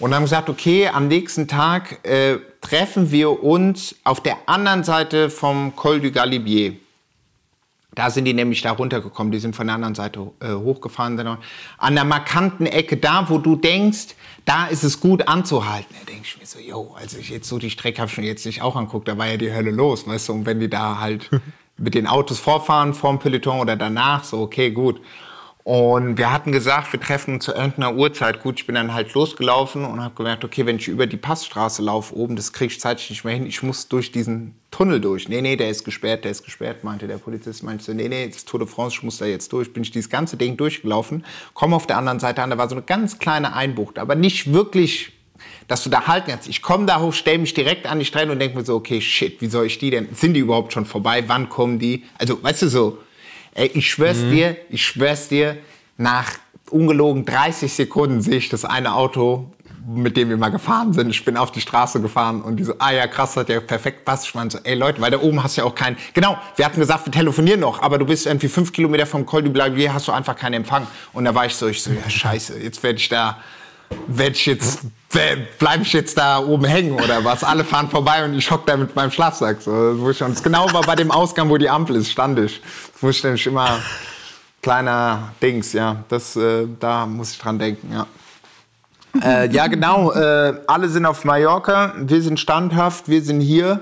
Und 0.00 0.12
haben 0.12 0.24
gesagt, 0.24 0.50
okay, 0.50 0.88
am 0.88 1.06
nächsten 1.06 1.46
Tag 1.46 2.04
äh, 2.04 2.38
treffen 2.60 3.12
wir 3.12 3.44
uns 3.44 3.94
auf 4.02 4.20
der 4.20 4.36
anderen 4.46 4.82
Seite 4.82 5.30
vom 5.30 5.76
Col 5.76 6.00
du 6.00 6.10
Galibier. 6.10 6.74
Da 7.96 8.10
sind 8.10 8.26
die 8.26 8.34
nämlich 8.34 8.60
da 8.60 8.72
runtergekommen. 8.72 9.32
Die 9.32 9.38
sind 9.38 9.56
von 9.56 9.66
der 9.66 9.74
anderen 9.74 9.94
Seite 9.94 10.30
äh, 10.40 10.52
hochgefahren. 10.52 11.18
An 11.78 11.94
der 11.94 12.04
markanten 12.04 12.66
Ecke, 12.66 12.98
da 12.98 13.28
wo 13.30 13.38
du 13.38 13.56
denkst, 13.56 14.14
da 14.44 14.66
ist 14.66 14.84
es 14.84 15.00
gut 15.00 15.26
anzuhalten. 15.26 15.94
Da 15.98 16.12
denke 16.12 16.22
ich 16.24 16.38
mir 16.38 16.46
so, 16.46 16.58
yo, 16.58 16.94
also 17.00 17.16
ich 17.18 17.30
jetzt 17.30 17.48
so 17.48 17.58
die 17.58 17.70
Strecke 17.70 18.02
habe 18.02 18.10
ich 18.10 18.18
mir 18.18 18.26
jetzt 18.26 18.44
nicht 18.44 18.60
auch 18.60 18.76
anguckt, 18.76 19.08
da 19.08 19.16
war 19.16 19.26
ja 19.26 19.38
die 19.38 19.50
Hölle 19.50 19.70
los, 19.70 20.06
weißt 20.06 20.28
du. 20.28 20.34
Und 20.34 20.46
wenn 20.46 20.60
die 20.60 20.68
da 20.68 21.00
halt 21.00 21.30
mit 21.78 21.94
den 21.94 22.06
Autos 22.06 22.38
vorfahren, 22.38 22.92
vorm 22.92 23.18
Peloton 23.18 23.60
oder 23.60 23.76
danach, 23.76 24.24
so 24.24 24.42
okay, 24.42 24.70
gut. 24.70 25.00
Und 25.66 26.16
wir 26.16 26.32
hatten 26.32 26.52
gesagt, 26.52 26.92
wir 26.92 27.00
treffen 27.00 27.34
uns 27.34 27.44
zu 27.44 27.52
irgendeiner 27.52 27.96
Uhrzeit. 27.96 28.40
Gut, 28.40 28.60
ich 28.60 28.66
bin 28.66 28.76
dann 28.76 28.94
halt 28.94 29.12
losgelaufen 29.14 29.84
und 29.84 30.00
habe 30.00 30.14
gemerkt, 30.14 30.44
okay, 30.44 30.64
wenn 30.64 30.76
ich 30.76 30.86
über 30.86 31.08
die 31.08 31.16
Passstraße 31.16 31.82
laufe 31.82 32.14
oben, 32.14 32.36
das 32.36 32.52
kriege 32.52 32.72
ich 32.72 32.78
zeitlich 32.78 33.10
nicht 33.10 33.24
mehr 33.24 33.34
hin. 33.34 33.46
Ich 33.46 33.64
muss 33.64 33.88
durch 33.88 34.12
diesen 34.12 34.54
Tunnel 34.70 35.00
durch. 35.00 35.28
Nee, 35.28 35.42
nee, 35.42 35.56
der 35.56 35.68
ist 35.68 35.82
gesperrt, 35.82 36.22
der 36.22 36.30
ist 36.30 36.44
gesperrt, 36.44 36.84
meinte 36.84 37.08
der 37.08 37.18
Polizist. 37.18 37.64
Meinte 37.64 37.82
so, 37.82 37.92
nee, 37.94 38.08
nee, 38.08 38.28
das 38.28 38.44
Tour 38.44 38.60
de 38.60 38.68
France, 38.68 38.98
ich 38.98 39.02
muss 39.02 39.18
da 39.18 39.26
jetzt 39.26 39.52
durch. 39.52 39.72
Bin 39.72 39.82
ich 39.82 39.90
dieses 39.90 40.08
ganze 40.08 40.36
Ding 40.36 40.56
durchgelaufen, 40.56 41.24
komme 41.52 41.74
auf 41.74 41.88
der 41.88 41.98
anderen 41.98 42.20
Seite 42.20 42.44
an, 42.44 42.50
da 42.50 42.58
war 42.58 42.68
so 42.68 42.76
eine 42.76 42.84
ganz 42.84 43.18
kleine 43.18 43.52
Einbucht, 43.52 43.98
aber 43.98 44.14
nicht 44.14 44.52
wirklich 44.52 45.14
dass 45.66 45.82
du 45.82 45.90
da 45.90 46.06
halten 46.06 46.30
kannst. 46.30 46.48
Ich 46.48 46.62
komme 46.62 46.86
da 46.86 47.00
hoch, 47.00 47.12
stelle 47.12 47.38
mich 47.38 47.52
direkt 47.52 47.86
an 47.86 47.98
die 47.98 48.04
Strecke 48.04 48.30
und 48.30 48.38
denke 48.38 48.56
mir 48.56 48.64
so, 48.64 48.76
okay, 48.76 49.00
shit, 49.00 49.40
wie 49.40 49.48
soll 49.48 49.66
ich 49.66 49.78
die 49.78 49.90
denn? 49.90 50.08
Sind 50.14 50.34
die 50.34 50.40
überhaupt 50.40 50.72
schon 50.72 50.86
vorbei? 50.86 51.24
Wann 51.26 51.48
kommen 51.48 51.80
die? 51.80 52.04
Also, 52.18 52.42
weißt 52.42 52.62
du 52.62 52.68
so, 52.68 52.98
ey, 53.56 53.70
ich 53.74 53.90
schwör's 53.90 54.18
dir, 54.18 54.56
ich 54.70 54.84
schwör's 54.84 55.28
dir, 55.28 55.56
nach 55.96 56.32
ungelogen 56.70 57.24
30 57.24 57.72
Sekunden 57.72 58.20
sehe 58.20 58.36
ich 58.36 58.48
das 58.48 58.64
eine 58.64 58.94
Auto, 58.94 59.50
mit 59.88 60.16
dem 60.16 60.28
wir 60.28 60.36
mal 60.36 60.48
gefahren 60.48 60.92
sind. 60.92 61.10
Ich 61.10 61.24
bin 61.24 61.36
auf 61.36 61.52
die 61.52 61.60
Straße 61.60 62.00
gefahren 62.00 62.42
und 62.42 62.56
die 62.56 62.64
so, 62.64 62.74
ah 62.78 62.90
ja, 62.90 63.06
krass, 63.06 63.36
hat 63.36 63.48
ja 63.48 63.60
perfekt 63.60 64.04
passt. 64.04 64.26
Ich 64.26 64.34
meine 64.34 64.50
so, 64.50 64.58
ey 64.64 64.74
Leute, 64.74 65.00
weil 65.00 65.10
da 65.10 65.20
oben 65.20 65.42
hast 65.42 65.56
du 65.56 65.62
ja 65.62 65.66
auch 65.66 65.74
keinen, 65.74 65.96
genau, 66.12 66.36
wir 66.56 66.64
hatten 66.64 66.80
gesagt, 66.80 67.06
wir 67.06 67.12
telefonieren 67.12 67.60
noch, 67.60 67.80
aber 67.80 67.98
du 67.98 68.04
bist 68.04 68.26
irgendwie 68.26 68.48
fünf 68.48 68.72
Kilometer 68.72 69.06
vom 69.06 69.24
Col 69.24 69.42
du 69.42 69.50
Blavier, 69.50 69.94
hast 69.94 70.08
du 70.08 70.12
einfach 70.12 70.36
keinen 70.36 70.54
Empfang. 70.54 70.86
Und 71.12 71.24
da 71.24 71.34
war 71.34 71.46
ich 71.46 71.54
so, 71.54 71.68
ich 71.68 71.82
so, 71.82 71.92
ja 71.92 72.10
scheiße, 72.10 72.58
jetzt 72.58 72.82
werde 72.82 72.98
ich 72.98 73.08
da, 73.08 73.38
werde 74.06 74.32
ich 74.32 74.46
jetzt, 74.46 74.80
bleibe 75.58 75.82
ich 75.82 75.92
jetzt 75.92 76.18
da 76.18 76.38
oben 76.38 76.64
hängen 76.64 76.92
oder 76.92 77.24
was? 77.24 77.44
Alle 77.44 77.64
fahren 77.64 77.88
vorbei 77.88 78.24
und 78.24 78.34
ich 78.34 78.50
hock 78.50 78.66
da 78.66 78.76
mit 78.76 78.94
meinem 78.94 79.10
Schlafsack. 79.10 79.62
So, 79.62 79.70
wo 79.98 80.10
ich, 80.10 80.22
und 80.22 80.32
es 80.32 80.42
genau 80.42 80.72
war 80.72 80.82
bei 80.82 80.94
dem 80.94 81.10
Ausgang, 81.10 81.48
wo 81.48 81.56
die 81.56 81.68
Ampel 81.68 81.96
ist, 81.96 82.10
stand 82.10 82.38
ich. 82.38 82.60
Wo 83.00 83.10
ich 83.10 83.22
nämlich 83.22 83.46
immer, 83.46 83.80
kleiner 84.62 85.32
Dings, 85.40 85.72
ja, 85.72 86.04
das, 86.08 86.36
äh, 86.36 86.66
da 86.80 87.06
muss 87.06 87.32
ich 87.32 87.38
dran 87.38 87.58
denken, 87.58 87.92
ja. 87.92 88.06
Äh, 89.22 89.50
ja, 89.50 89.66
genau. 89.66 90.12
Äh, 90.12 90.60
alle 90.66 90.88
sind 90.88 91.06
auf 91.06 91.24
Mallorca. 91.24 91.94
Wir 91.96 92.20
sind 92.22 92.38
standhaft. 92.38 93.08
Wir 93.08 93.22
sind 93.22 93.40
hier. 93.40 93.80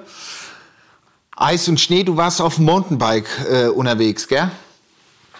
Eis 1.36 1.68
und 1.68 1.80
Schnee. 1.80 2.04
Du 2.04 2.16
warst 2.16 2.40
auf 2.40 2.56
dem 2.56 2.66
Mountainbike 2.66 3.28
äh, 3.50 3.66
unterwegs, 3.66 4.28
gell? 4.28 4.50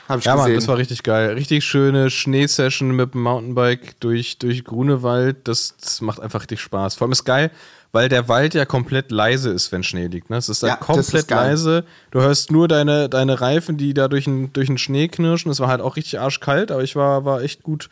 Hab 0.09 0.19
ich 0.19 0.25
Ja, 0.27 0.37
Mann, 0.37 0.45
gesehen. 0.47 0.57
das 0.61 0.69
war 0.69 0.77
richtig 0.77 1.03
geil. 1.03 1.31
Richtig 1.33 1.65
schöne 1.65 2.11
Schneesession 2.11 2.91
mit 2.91 3.15
dem 3.15 3.23
Mountainbike 3.23 3.99
durch, 4.01 4.39
durch 4.39 4.65
Grunewald. 4.65 5.37
Das, 5.49 5.75
das 5.81 6.01
macht 6.01 6.21
einfach 6.21 6.41
richtig 6.43 6.61
Spaß. 6.61 6.95
Vor 6.97 7.07
allem 7.07 7.13
ist 7.13 7.25
geil, 7.25 7.51
weil 7.93 8.09
der 8.09 8.29
Wald 8.29 8.55
ja 8.55 8.65
komplett 8.67 9.11
leise 9.11 9.51
ist, 9.51 9.73
wenn 9.73 9.83
Schnee 9.83 10.07
liegt. 10.09 10.29
Ne? 10.29 10.37
Es 10.37 10.49
ist 10.49 10.63
Ja, 10.63 10.71
halt 10.71 10.81
das 10.81 10.87
komplett 10.87 11.25
ist 11.25 11.31
leise. 11.31 11.85
Du 12.11 12.21
hörst 12.21 12.51
nur 12.53 12.69
deine, 12.69 13.09
deine 13.09 13.41
Reifen, 13.41 13.77
die 13.79 13.95
da 13.95 14.09
durch 14.09 14.25
den, 14.25 14.53
durch 14.53 14.67
den 14.67 14.79
Schnee 14.79 15.09
knirschen. 15.09 15.51
Es 15.51 15.61
war 15.61 15.69
halt 15.69 15.81
auch 15.81 15.97
richtig 15.97 16.21
arschkalt, 16.21 16.71
aber 16.71 16.83
ich 16.83 16.97
war, 16.97 17.25
war 17.25 17.41
echt 17.43 17.63
gut. 17.63 17.89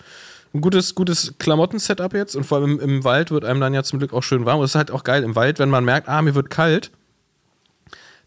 Ein 0.55 0.61
gutes, 0.61 0.95
gutes 0.95 1.33
Klamotten-Setup 1.39 2.13
jetzt 2.13 2.37
und 2.37 2.45
vor 2.45 2.59
allem 2.59 2.79
im, 2.79 2.81
im 2.97 3.05
Wald 3.05 3.31
wird 3.31 3.47
einem 3.47 3.59
dann 3.61 3.73
ja 3.73 3.83
zum 3.85 3.99
Glück 4.01 4.13
auch 4.13 4.23
schön 4.23 4.45
warm. 4.45 4.59
Und 4.59 4.67
es 4.67 4.73
ist 4.73 4.75
halt 4.75 4.91
auch 4.91 5.03
geil 5.03 5.23
im 5.23 5.35
Wald, 5.35 5.59
wenn 5.59 5.71
man 5.71 5.83
merkt, 5.83 6.11
ah, 6.11 6.21
mir 6.21 6.35
wird 6.35 6.51
kalt, 6.51 6.91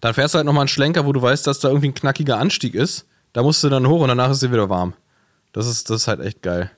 dann 0.02 0.16
fährst 0.16 0.34
du 0.34 0.38
halt 0.38 0.46
nochmal 0.48 0.62
einen 0.64 0.68
Schlenker, 0.70 1.06
wo 1.06 1.14
du 1.14 1.22
weißt, 1.22 1.46
dass 1.46 1.60
da 1.60 1.68
irgendwie 1.68 1.90
ein 1.90 1.94
knackiger 1.94 2.40
Anstieg 2.40 2.74
ist. 2.74 3.06
Da 3.36 3.44
musst 3.44 3.62
du 3.66 3.70
dann 3.70 3.86
hoch 3.88 4.00
und 4.02 4.08
danach 4.08 4.32
ist 4.32 4.42
dir 4.42 4.52
wieder 4.54 4.70
warm. 4.70 4.94
Das 5.52 5.68
ist, 5.68 5.90
das 5.90 6.04
ist 6.04 6.08
halt 6.08 6.22
echt 6.22 6.42
geil. 6.42 6.72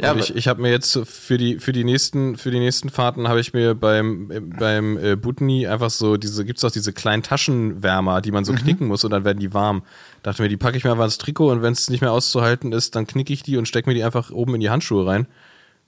Ja, 0.00 0.14
ich, 0.14 0.34
ich 0.34 0.46
habe 0.48 0.62
mir 0.62 0.70
jetzt 0.70 0.98
für 1.04 1.36
die, 1.36 1.58
für 1.58 1.72
die 1.72 1.82
nächsten, 1.84 2.36
für 2.36 2.50
die 2.52 2.60
nächsten 2.60 2.90
Fahrten 2.90 3.26
habe 3.28 3.40
ich 3.40 3.52
mir 3.52 3.74
beim, 3.74 4.28
beim 4.58 4.96
äh, 4.96 5.16
Butni 5.16 5.66
einfach 5.66 5.90
so 5.90 6.16
diese, 6.16 6.44
gibt's 6.44 6.64
auch 6.64 6.70
diese 6.70 6.92
kleinen 6.92 7.22
Taschenwärmer, 7.24 8.20
die 8.22 8.30
man 8.30 8.42
Mhm. 8.42 8.46
so 8.46 8.52
knicken 8.54 8.86
muss 8.86 9.02
und 9.04 9.10
dann 9.10 9.24
werden 9.24 9.40
die 9.40 9.52
warm. 9.52 9.82
Dachte 10.22 10.42
mir, 10.42 10.48
die 10.48 10.56
packe 10.56 10.76
ich 10.78 10.84
mir 10.84 10.92
einfach 10.92 11.04
ins 11.04 11.18
Trikot 11.18 11.50
und 11.50 11.60
wenn 11.62 11.72
es 11.72 11.90
nicht 11.90 12.00
mehr 12.02 12.12
auszuhalten 12.12 12.72
ist, 12.72 12.94
dann 12.96 13.06
knicke 13.08 13.32
ich 13.32 13.42
die 13.42 13.56
und 13.58 13.66
stecke 13.66 13.90
mir 13.90 13.94
die 13.94 14.04
einfach 14.04 14.30
oben 14.30 14.54
in 14.54 14.60
die 14.60 14.70
Handschuhe 14.70 15.06
rein. 15.06 15.26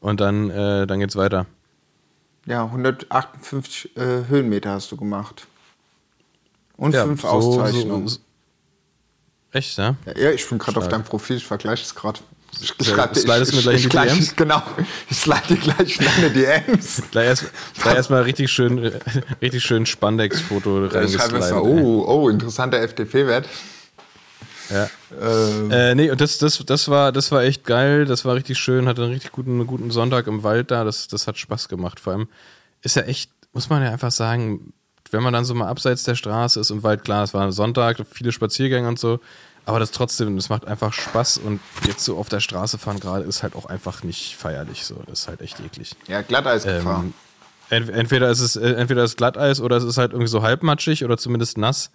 Und 0.01 0.21
dann, 0.21 0.51
äh, 0.51 0.87
dann 0.87 0.99
geht's 0.99 1.15
weiter. 1.17 1.47
Ja, 2.45 2.65
158 2.65 3.97
äh, 3.97 4.25
Höhenmeter 4.29 4.73
hast 4.73 4.91
du 4.93 4.97
gemacht. 4.97 5.47
Und 6.77 6.93
Ja, 6.95 7.05
fünf 7.05 7.23
so- 7.23 7.29
Auszeichnungen. 7.29 8.09
so- 8.09 8.19
Echt, 9.53 9.77
ja? 9.79 9.95
Ja, 10.07 10.19
ja, 10.19 10.31
ich 10.31 10.49
bin 10.49 10.59
gerade 10.59 10.79
auf 10.79 10.89
deinem 10.89 11.05
Profil, 11.05 11.37
ich 11.37 11.47
vergleiche 11.47 11.85
es 11.85 11.95
gerade. 11.95 12.21
Ich, 12.61 12.75
ich, 12.79 12.87
schreib 12.87 13.17
slidest 13.17 13.53
ich, 13.53 13.57
mir 13.57 13.63
gleich 13.63 13.77
ich, 13.77 13.83
in 13.85 13.89
die 13.91 13.97
gleich- 13.97 14.13
DMs? 14.13 14.37
Genau, 14.37 14.63
ich 15.11 15.17
slide 15.17 15.43
dir 15.49 15.57
gleich 15.57 15.99
in 15.99 16.05
deine 16.05 16.31
DMs. 16.31 17.03
Gleich 17.11 17.27
erst- 17.27 17.45
gleich 17.81 17.95
erstmal 17.95 18.23
richtig 18.23 18.51
schön, 18.51 18.79
äh, 18.79 19.01
richtig 19.41 19.63
schön 19.63 19.87
Spandex-Foto 19.87 20.87
Ich 20.87 21.19
mal, 21.33 21.53
oh, 21.55 22.05
oh, 22.07 22.29
interessanter 22.29 22.81
FDP-Wert. 22.83 23.49
Ja. 24.71 24.89
Ähm, 25.21 25.71
Äh, 25.71 25.95
nee, 25.95 26.11
und 26.11 26.21
das, 26.21 26.39
das, 26.39 26.63
das, 26.65 26.89
war, 26.89 27.13
das 27.13 27.31
war 27.33 27.43
echt 27.43 27.65
geil, 27.65 28.05
das 28.07 28.25
war 28.25 28.35
richtig 28.35 28.59
schön, 28.59 28.87
hatte 28.87 29.03
einen 29.03 29.13
richtig 29.13 29.33
guten, 29.33 29.67
guten 29.67 29.91
Sonntag 29.91 30.27
im 30.27 30.43
Wald 30.43 30.71
da, 30.71 30.85
das, 30.85 31.09
das 31.09 31.27
hat 31.27 31.39
Spaß 31.39 31.69
gemacht. 31.69 32.01
Vor 32.01 32.13
allem 32.15 32.29
ist 32.83 32.97
ja 32.97 33.03
echt, 33.03 33.31
muss 33.53 33.69
man 33.71 33.83
ja 33.83 33.91
einfach 33.91 34.13
sagen, 34.13 34.73
wenn 35.13 35.23
man 35.23 35.33
dann 35.33 35.45
so 35.45 35.55
mal 35.55 35.69
abseits 35.69 36.05
der 36.05 36.15
Straße 36.15 36.59
ist 36.61 36.71
im 36.71 36.83
Wald, 36.83 37.05
klar, 37.05 37.25
es 37.25 37.35
war 37.35 37.43
ein 37.43 37.53
Sonntag, 37.53 37.99
viele 38.11 38.33
Spaziergänge 38.33 38.89
und 38.89 38.99
so, 38.99 39.21
aber 39.65 39.79
das 39.79 39.93
trotzdem, 39.93 40.37
das 40.37 40.49
macht 40.49 40.67
einfach 40.67 40.93
Spaß 40.93 41.39
und 41.39 41.61
jetzt 41.87 42.05
so 42.05 42.17
auf 42.17 42.29
der 42.29 42.41
Straße 42.41 42.79
fahren 42.79 42.99
gerade 42.99 43.25
ist 43.25 43.43
halt 43.43 43.55
auch 43.55 43.67
einfach 43.67 44.03
nicht 44.03 44.37
feierlich 44.37 44.85
so, 44.85 45.03
das 45.07 45.21
ist 45.21 45.29
halt 45.29 45.41
echt 45.41 45.61
eklig. 45.61 45.95
ja, 46.09 46.23
Glatteisgefahr. 46.23 47.05
Ähm, 47.05 47.15
ent 47.71 47.89
entweder 47.91 48.31
ist 48.31 48.41
es 48.41 48.57
äh, 48.57 48.73
entweder 48.73 49.05
ist 49.05 49.17
Glatteis 49.17 49.61
oder 49.61 49.77
es 49.77 49.85
ist 49.85 49.99
halt 49.99 50.13
irgendwie 50.13 50.29
so 50.31 50.43
halbmatschig 50.43 51.05
oder 51.05 51.17
zumindest 51.17 51.59
nass. 51.59 51.91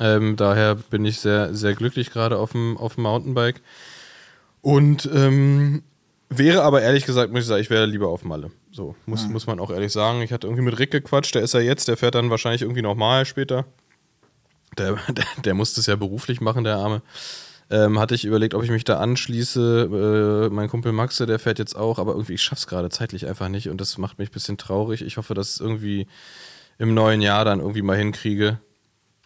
Ähm, 0.00 0.36
daher 0.36 0.76
bin 0.76 1.04
ich 1.04 1.20
sehr, 1.20 1.54
sehr 1.54 1.74
glücklich 1.74 2.10
gerade 2.10 2.38
auf 2.38 2.52
dem, 2.52 2.76
auf 2.76 2.94
dem 2.94 3.02
Mountainbike. 3.02 3.60
Und 4.60 5.08
ähm, 5.12 5.82
wäre 6.28 6.62
aber 6.62 6.82
ehrlich 6.82 7.04
gesagt, 7.04 7.32
muss 7.32 7.42
ich 7.42 7.46
sagen, 7.46 7.62
ich 7.62 7.70
wäre 7.70 7.86
lieber 7.86 8.08
auf 8.08 8.24
Malle. 8.24 8.50
So, 8.70 8.94
muss, 9.06 9.26
muss 9.28 9.46
man 9.46 9.60
auch 9.60 9.70
ehrlich 9.70 9.92
sagen. 9.92 10.22
Ich 10.22 10.32
hatte 10.32 10.46
irgendwie 10.46 10.64
mit 10.64 10.78
Rick 10.78 10.90
gequatscht, 10.90 11.34
der 11.34 11.42
ist 11.42 11.54
ja 11.54 11.60
jetzt, 11.60 11.88
der 11.88 11.96
fährt 11.96 12.14
dann 12.14 12.30
wahrscheinlich 12.30 12.62
irgendwie 12.62 12.82
nochmal 12.82 13.24
später. 13.24 13.64
Der, 14.76 14.94
der, 15.08 15.24
der 15.44 15.54
muss 15.54 15.74
das 15.74 15.86
ja 15.86 15.96
beruflich 15.96 16.40
machen, 16.40 16.64
der 16.64 16.76
Arme. 16.76 17.02
Ähm, 17.70 17.98
hatte 17.98 18.14
ich 18.14 18.24
überlegt, 18.24 18.54
ob 18.54 18.62
ich 18.62 18.70
mich 18.70 18.84
da 18.84 18.98
anschließe. 18.98 20.48
Äh, 20.48 20.54
mein 20.54 20.68
Kumpel 20.68 20.92
Maxe, 20.92 21.26
der 21.26 21.38
fährt 21.38 21.58
jetzt 21.58 21.76
auch, 21.76 21.98
aber 21.98 22.12
irgendwie, 22.12 22.34
ich 22.34 22.42
schaff's 22.42 22.66
gerade 22.66 22.88
zeitlich 22.88 23.26
einfach 23.26 23.48
nicht 23.48 23.68
und 23.68 23.80
das 23.80 23.98
macht 23.98 24.18
mich 24.18 24.30
ein 24.30 24.32
bisschen 24.32 24.56
traurig. 24.56 25.02
Ich 25.02 25.18
hoffe, 25.18 25.34
dass 25.34 25.48
ich 25.48 25.54
es 25.56 25.60
irgendwie 25.60 26.06
im 26.78 26.94
neuen 26.94 27.20
Jahr 27.20 27.44
dann 27.44 27.60
irgendwie 27.60 27.82
mal 27.82 27.96
hinkriege. 27.96 28.60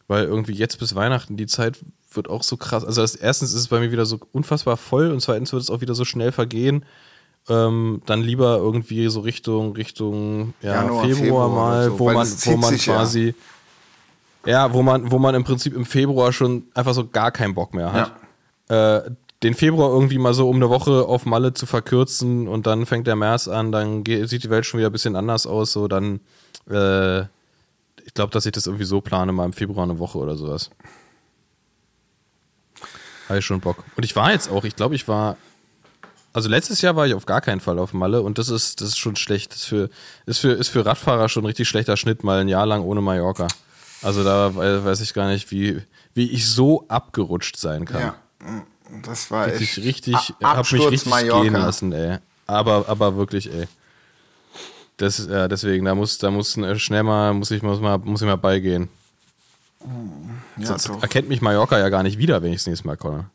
Weil 0.09 0.25
irgendwie 0.25 0.55
jetzt 0.55 0.79
bis 0.79 0.95
Weihnachten 0.95 1.37
die 1.37 1.47
Zeit 1.47 1.79
wird 2.13 2.29
auch 2.29 2.43
so 2.43 2.57
krass. 2.57 2.85
Also 2.85 3.01
erstens 3.01 3.53
ist 3.53 3.61
es 3.61 3.69
bei 3.69 3.79
mir 3.81 3.93
wieder 3.93 4.05
so 4.05 4.19
unfassbar 4.33 4.77
voll 4.77 5.11
und 5.11 5.21
zweitens 5.21 5.53
wird 5.53 5.63
es 5.63 5.71
auch 5.71 5.81
wieder 5.81 5.95
so 5.95 6.05
schnell 6.05 6.33
vergehen. 6.33 6.85
Ähm, 7.49 8.03
dann 8.07 8.23
lieber 8.23 8.59
irgendwie 8.59 9.09
so 9.09 9.21
Richtung 9.21 9.75
Richtung 9.75 10.55
ja, 10.63 10.75
Januar, 10.75 11.05
Februar, 11.05 11.17
Februar 11.17 11.49
mal, 11.49 11.85
so, 11.85 11.99
wo 11.99 12.05
man, 12.13 12.29
wo 12.45 12.57
man 12.57 12.71
sich 12.71 12.87
ja. 12.87 12.95
quasi 12.95 13.35
ja, 14.47 14.73
wo 14.73 14.83
man, 14.83 15.11
wo 15.11 15.19
man 15.19 15.35
im 15.35 15.45
Prinzip 15.45 15.75
im 15.75 15.85
Februar 15.85 16.33
schon 16.33 16.65
einfach 16.75 16.95
so 16.95 17.07
gar 17.07 17.31
keinen 17.31 17.55
Bock 17.55 17.75
mehr 17.75 17.93
hat. 17.93 18.13
Äh, 18.69 19.11
den 19.43 19.55
Februar 19.55 19.91
irgendwie 19.91 20.19
mal 20.19 20.35
so 20.35 20.49
um 20.49 20.57
eine 20.57 20.71
Woche 20.71 21.05
auf 21.05 21.27
Malle 21.27 21.53
zu 21.53 21.67
verkürzen 21.67 22.47
und 22.47 22.67
dann 22.67 22.87
fängt 22.87 23.07
der 23.07 23.17
März 23.17 23.49
an, 23.49 23.73
dann 23.73 24.05
geht, 24.05 24.29
sieht 24.29 24.45
die 24.45 24.51
Welt 24.51 24.67
schon 24.67 24.79
wieder 24.79 24.91
ein 24.91 24.93
bisschen 24.93 25.17
anders 25.17 25.47
aus. 25.47 25.73
So 25.73 25.89
dann, 25.89 26.21
äh, 26.71 27.23
ich 28.05 28.15
glaube, 28.15 28.33
dass 28.33 28.47
ich 28.47 28.53
das 28.53 28.67
irgendwie 28.67 28.85
so 28.85 29.01
plane, 29.01 29.33
mal 29.33 29.45
im 29.45 29.53
Februar 29.53 29.85
eine 29.85 29.99
Woche 29.99 30.19
oder 30.19 30.37
sowas. 30.37 30.71
Habe 33.29 33.39
ich 33.39 33.45
schon 33.45 33.61
Bock. 33.61 33.79
Und 33.97 34.05
ich 34.05 34.15
war 34.15 34.33
jetzt 34.33 34.51
auch, 34.51 34.65
ich 34.65 34.77
glaube, 34.77 34.95
ich 34.95 35.09
war. 35.09 35.37
Also 36.35 36.49
letztes 36.49 36.81
Jahr 36.81 36.97
war 36.97 37.07
ich 37.07 37.15
auf 37.15 37.27
gar 37.27 37.41
keinen 37.43 37.61
Fall 37.61 37.79
auf 37.79 37.93
Malle 37.93 38.23
und 38.23 38.39
das 38.39 38.49
ist, 38.49 38.81
das 38.81 38.89
ist 38.89 38.99
schon 38.99 39.17
schlecht. 39.17 39.51
Das 39.53 39.59
ist 39.59 39.67
für, 39.67 39.91
ist, 40.27 40.39
für, 40.39 40.53
ist 40.53 40.69
für 40.69 40.87
Radfahrer 40.87 41.29
schon 41.29 41.43
ein 41.43 41.47
richtig 41.47 41.69
schlechter 41.69 41.97
Schnitt, 41.97 42.25
mal 42.25 42.41
ein 42.41 42.49
Jahr 42.49 42.65
lang 42.67 42.83
ohne 42.83 43.01
Mallorca. 43.03 43.49
Also 44.01 44.25
da 44.25 44.55
we- 44.55 44.85
weiß 44.85 45.01
ich 45.01 45.13
gar 45.15 45.29
nicht, 45.29 45.51
wie, 45.51 45.83
wie 46.15 46.31
ich 46.31 46.49
so 46.49 46.87
abgerutscht 46.89 47.57
sein 47.57 47.85
kann. 47.85 48.01
Ja, 48.01 48.15
das 49.05 49.31
war 49.31 49.47
Richtig, 49.47 49.77
echt. 49.79 49.87
richtig, 49.87 50.15
A- 50.43 50.57
hab 50.57 50.73
mich 50.73 50.81
richtig 50.89 51.07
Mallorca. 51.07 51.43
gehen 51.43 51.53
lassen, 51.53 51.93
ey. 51.93 52.19
Aber, 52.47 52.89
aber 52.89 53.17
wirklich, 53.17 53.53
ey. 53.53 53.69
Das, 54.97 55.27
ja, 55.27 55.49
deswegen, 55.49 55.85
da 55.85 55.95
muss, 55.95 56.19
da 56.19 56.31
muss 56.31 56.57
äh, 56.57 56.79
schnell 56.79 57.03
mal, 57.03 57.35
muss 57.35 57.51
ich, 57.51 57.63
muss 57.63 57.81
mal, 57.81 57.99
muss 57.99 58.21
ich 58.23 58.27
mal 58.27 58.37
beigehen. 58.37 58.89
Ja, 60.57 60.67
Sonst 60.67 60.89
doch. 60.89 61.03
erkennt 61.03 61.29
mich 61.29 61.41
Mallorca 61.41 61.79
ja 61.79 61.89
gar 61.89 62.03
nicht 62.03 62.19
wieder, 62.19 62.43
wenn 62.43 62.53
ich 62.53 62.59
das 62.59 62.67
nächste 62.67 62.87
Mal 62.87 62.97
komme. 62.97 63.27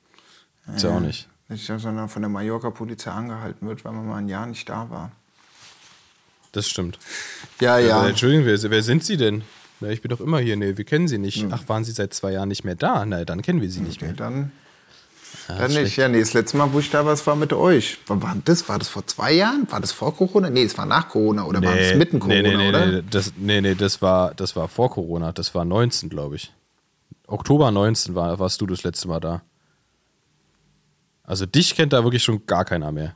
Ist 0.76 0.84
ja 0.84 0.90
auch 0.96 1.00
nicht. 1.00 1.28
Nicht, 1.50 1.66
sondern 1.66 2.10
von 2.10 2.22
der 2.22 2.30
Mallorca-Polizei 2.30 3.12
angehalten 3.12 3.68
wird, 3.68 3.86
weil 3.86 3.94
man 3.94 4.06
mal 4.08 4.18
ein 4.18 4.28
Jahr 4.28 4.46
nicht 4.46 4.68
da 4.68 4.90
war. 4.90 5.12
Das 6.52 6.68
stimmt. 6.68 7.00
Ja, 7.62 7.78
ja. 7.80 7.98
Aber 8.00 8.10
Entschuldigung, 8.10 8.46
wer, 8.46 8.62
wer 8.70 8.84
sind 8.84 9.04
Sie 9.04 9.18
denn? 9.18 9.44
Na, 9.80 9.90
ich 9.90 10.02
bin 10.02 10.10
doch 10.10 10.20
immer 10.20 10.40
hier. 10.40 10.58
Nee, 10.58 10.76
wir 10.78 10.86
kennen 10.86 11.08
Sie 11.08 11.18
nicht. 11.20 11.46
Ach, 11.52 11.64
waren 11.68 11.84
Sie 11.84 11.92
seit 11.92 12.14
zwei 12.14 12.32
Jahren 12.32 12.50
nicht 12.50 12.64
mehr 12.64 12.76
da? 12.76 13.06
Na, 13.06 13.24
dann 13.26 13.42
kennen 13.42 13.62
wir 13.62 13.70
Sie 13.70 13.82
nicht 13.82 13.98
Okay, 14.02 14.08
mehr. 14.08 14.16
dann, 14.16 14.52
Ja, 15.48 15.56
dann 15.60 15.72
ist 15.72 15.78
nicht. 15.78 15.98
Ja, 15.98 16.08
nee, 16.10 16.20
das 16.20 16.34
letzte 16.34 16.58
Mal, 16.58 16.74
wo 16.74 16.80
ich 16.80 16.90
da 16.90 17.06
war, 17.06 17.12
das 17.12 17.26
war 17.28 17.36
mit 17.36 17.54
euch. 17.54 18.00
War 18.08 18.36
das? 18.44 18.68
War 18.68 18.80
das 18.80 18.90
vor 18.90 19.06
zwei 19.06 19.34
Jahren? 19.34 19.68
War 19.70 19.80
das 19.80 19.92
vor 19.92 20.16
Corona? 20.16 20.50
Nee, 20.50 20.64
es 20.64 20.78
war 20.78 20.86
nach 20.86 21.08
Corona 21.10 21.46
oder 21.46 21.62
war 21.62 21.76
das 21.76 21.94
mitten 21.96 22.20
Corona, 22.20 22.42
nee, 22.42 22.58
nee, 22.58 22.70
oder? 22.70 22.86
Nee, 22.88 23.04
das, 23.10 23.34
nee, 23.38 23.62
nee, 23.62 23.76
das 23.76 24.02
war, 24.02 24.34
das 24.34 24.56
war 24.56 24.68
vor 24.68 24.90
Corona. 24.90 25.32
Das 25.32 25.54
war 25.54 25.64
19, 25.64 26.10
glaube 26.10 26.38
ich. 26.38 26.52
Oktober 27.28 27.70
19 27.72 28.16
war, 28.16 28.40
warst 28.40 28.60
du 28.62 28.66
das 28.66 28.84
letzte 28.84 29.08
Mal 29.08 29.20
da. 29.20 29.42
Also 31.28 31.46
dich 31.46 31.76
kennt 31.76 31.94
da 31.94 32.04
wirklich 32.04 32.24
schon 32.24 32.44
gar 32.48 32.66
keiner 32.66 32.92
mehr. 32.92 33.14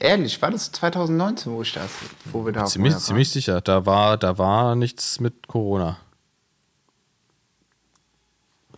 Ehrlich, 0.00 0.40
war 0.42 0.50
das 0.50 0.72
2019, 0.72 1.52
wo 1.52 1.62
ich 1.62 1.72
das, 1.72 1.88
wo 2.32 2.44
wir 2.44 2.52
da 2.52 2.64
Ziemlich, 2.64 2.92
Mallorca 2.92 3.06
ziemlich 3.06 3.30
sicher. 3.30 3.60
Da 3.60 3.86
war, 3.86 4.16
da 4.16 4.36
war 4.38 4.74
nichts 4.74 5.20
mit 5.20 5.46
Corona. 5.46 5.98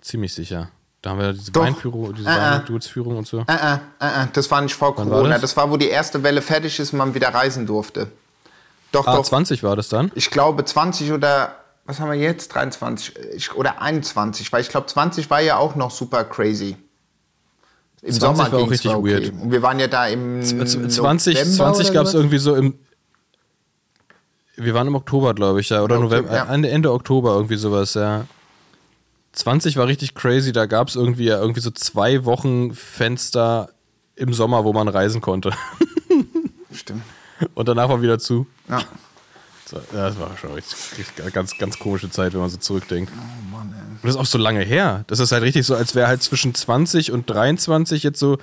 Ziemlich 0.01 0.35
sicher. 0.35 0.71
Da 1.03 1.11
haben 1.11 1.21
wir 1.21 1.33
diese 1.33 1.53
Doch. 1.53 1.63
Weinführung, 1.63 2.15
diese 2.15 2.29
Äh, 2.29 2.33
äh. 2.33 2.41
Weindutzführung 2.59 3.17
und 3.17 3.27
so. 3.27 3.45
Äh, 3.47 3.75
äh, 4.01 4.27
das 4.33 4.51
war 4.51 4.61
nicht 4.61 4.75
vor 4.75 4.97
Wann 4.97 5.09
Corona. 5.09 5.31
das? 5.35 5.43
das? 5.43 5.57
war, 5.57 5.71
wo 5.71 5.77
die 5.77 5.89
erste 5.89 6.23
Welle 6.23 6.43
fertig 6.43 6.79
ist 6.81 6.93
und 6.93 6.99
man 6.99 7.15
wieder 7.15 7.33
reisen 7.33 7.67
durfte. 7.67 8.11
Doch, 8.91 9.07
Ah, 9.07 9.17
doch. 9.17 9.25
20 9.25 9.63
war 9.63 9.77
das 9.77 9.89
dann? 9.89 10.11
Ich 10.15 10.31
glaube 10.31 10.65
20 10.65 11.13
oder 11.13 11.55
was 11.85 12.01
haben 12.01 12.11
wir 12.11 12.19
jetzt? 12.19 12.55
23 12.55 13.17
ich, 13.35 13.55
oder 13.55 13.81
21, 13.81 14.53
weil 14.53 14.61
ich 14.63 14.69
glaube 14.69 14.87
20 14.87 15.31
war 15.31 15.41
ja 15.41 15.57
auch 15.57 15.75
noch 15.75 15.91
super 15.91 16.25
crazy. 16.25 16.77
Im 18.03 18.13
20 18.13 18.21
Sommer 18.21 18.53
war 18.53 18.61
auch 18.61 18.71
richtig 18.71 18.95
okay. 18.95 19.11
weird. 19.11 19.33
Und 19.43 19.51
wir 19.51 19.63
waren 19.63 19.81
ja 19.81 19.89
da 19.89 20.07
im 20.07 20.43
20, 20.43 20.77
November 20.77 20.91
20 20.91 21.85
oder 21.87 21.95
gab 21.95 22.07
es 22.07 22.15
irgendwie 22.15 22.39
so 22.39 22.55
im. 22.55 22.75
Wir 24.57 24.75
waren 24.75 24.87
im 24.87 24.95
Oktober, 24.95 25.35
glaube 25.35 25.61
ich, 25.61 25.69
ja. 25.69 25.83
Oder 25.83 25.97
okay, 25.97 26.05
November, 26.05 26.35
ja. 26.35 26.53
Ende, 26.53 26.71
Ende 26.71 26.93
Oktober, 26.93 27.35
irgendwie 27.35 27.57
sowas, 27.57 27.95
ja. 27.95 28.27
20 29.33 29.77
war 29.77 29.87
richtig 29.87 30.15
crazy, 30.15 30.53
da 30.53 30.67
gab 30.67 30.89
es 30.89 30.97
irgendwie 30.97 31.27
ja 31.27 31.39
irgendwie 31.39 31.61
so 31.61 31.71
zwei 31.71 32.25
Wochen 32.25 32.75
Fenster 32.75 33.71
im 34.17 34.33
Sommer, 34.33 34.65
wo 34.65 34.73
man 34.73 34.89
reisen 34.89 35.21
konnte. 35.21 35.53
Stimmt. 36.73 37.03
Und 37.55 37.69
danach 37.69 37.89
war 37.89 38.03
wieder 38.03 38.19
zu. 38.19 38.47
Ja. 38.69 38.81
So, 39.65 39.81
das 39.93 40.19
war 40.19 40.37
schon 40.37 40.55
richtig, 40.55 40.77
richtig 40.99 41.33
ganz, 41.33 41.57
ganz 41.59 41.79
komische 41.79 42.11
Zeit, 42.11 42.33
wenn 42.33 42.41
man 42.41 42.49
so 42.49 42.57
zurückdenkt. 42.57 43.13
Oh 43.15 43.57
Mann, 43.57 43.73
ey. 43.77 43.78
Und 44.03 44.05
das 44.09 44.15
ist 44.15 44.21
auch 44.21 44.27
so 44.27 44.39
lange 44.39 44.61
her. 44.61 45.05
Das 45.09 45.19
ist 45.19 45.33
halt 45.33 45.43
richtig 45.43 45.67
so, 45.67 45.75
als 45.75 45.95
wäre 45.95 46.09
halt 46.09 46.23
zwischen 46.23 46.55
20 46.55 47.13
und 47.13 47.29
23 47.29 48.03
jetzt 48.03 48.19
so. 48.19 48.39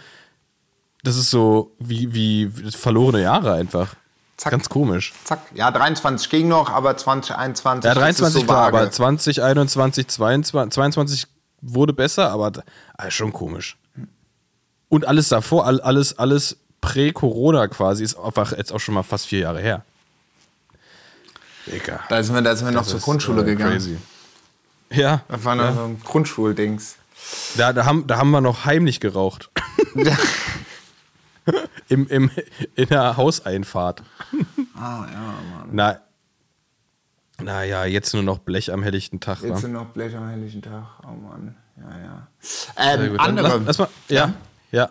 Das 1.04 1.16
ist 1.18 1.30
so 1.30 1.72
wie, 1.80 2.14
wie 2.14 2.52
verlorene 2.72 3.22
Jahre 3.22 3.54
einfach. 3.54 3.96
Zack. 4.38 4.52
Ganz 4.52 4.68
komisch. 4.70 5.14
Zack. 5.24 5.40
Ja, 5.54 5.72
23 5.72 6.30
ging 6.30 6.48
noch, 6.48 6.70
aber 6.70 6.98
2021 6.98 7.86
Ja, 7.88 7.94
das 7.94 8.02
23 8.04 8.42
ist 8.42 8.48
so 8.50 8.54
vage. 8.54 8.78
aber 8.78 8.92
20, 8.92 9.42
21, 9.44 10.08
22, 10.08 10.74
22 10.74 11.28
wurde 11.62 11.94
besser, 11.94 12.32
aber 12.32 12.52
ah, 12.98 13.10
schon 13.12 13.32
komisch. 13.32 13.78
Und 14.90 15.08
alles 15.08 15.30
davor, 15.30 15.66
all- 15.66 15.80
alles, 15.82 16.18
alles 16.20 16.58
prä-Corona 16.82 17.68
quasi, 17.68 18.04
ist 18.04 18.18
einfach 18.18 18.52
jetzt 18.58 18.72
auch 18.74 18.80
schon 18.80 18.94
mal 18.96 19.04
fast 19.04 19.28
vier 19.28 19.40
Jahre 19.40 19.62
her. 19.62 19.84
Digga. 21.68 22.02
Da 22.10 22.22
sind 22.22 22.36
wir, 22.36 22.42
da 22.42 22.56
sind 22.56 22.68
wir 22.68 22.72
noch 22.72 22.82
Das 22.82 22.90
zur 22.90 22.98
ist, 23.00 23.06
Grundschule 23.06 23.42
äh, 23.42 23.46
gegangen. 23.46 23.72
Crazy. 23.74 23.98
Ja, 24.96 25.22
Das 25.28 25.44
war 25.44 25.56
noch 25.56 25.74
so 25.76 25.84
ein 25.84 26.00
Grundschuldings. 26.04 26.96
da, 27.58 27.74
da, 27.74 27.86
haben, 27.86 28.08
da 28.08 28.18
haben 28.18 28.32
wir 28.32 28.42
noch 28.42 28.66
heimlich 28.66 29.00
geraucht. 29.00 29.50
Im, 31.88 32.08
im, 32.08 32.32
in 32.74 32.90
der 32.90 33.18
Hauseinfahrt. 33.18 34.02
Ah, 34.76 35.06
ja, 35.12 35.36
Mann. 35.60 35.70
Na, 35.72 36.00
naja, 37.40 37.86
jetzt 37.86 38.14
nur 38.14 38.24
noch 38.24 38.40
Blech 38.40 38.72
am 38.72 38.82
helllichten 38.82 39.20
Tag. 39.20 39.42
Jetzt 39.42 39.52
wa? 39.52 39.58
sind 39.58 39.74
noch 39.74 39.88
Blech 39.88 40.16
am 40.16 40.28
helllichen 40.28 40.64
Tag. 40.64 40.86
Oh 41.04 41.12
Mann. 41.12 41.56
Ja, 41.78 42.00
ja. 42.00 42.28
Ähm, 42.78 43.12
gut, 43.12 43.20
andere. 43.20 43.58
Lass, 43.58 43.66
lass 43.66 43.78
mal, 43.78 43.90
ja, 44.10 44.34
ja. 44.72 44.90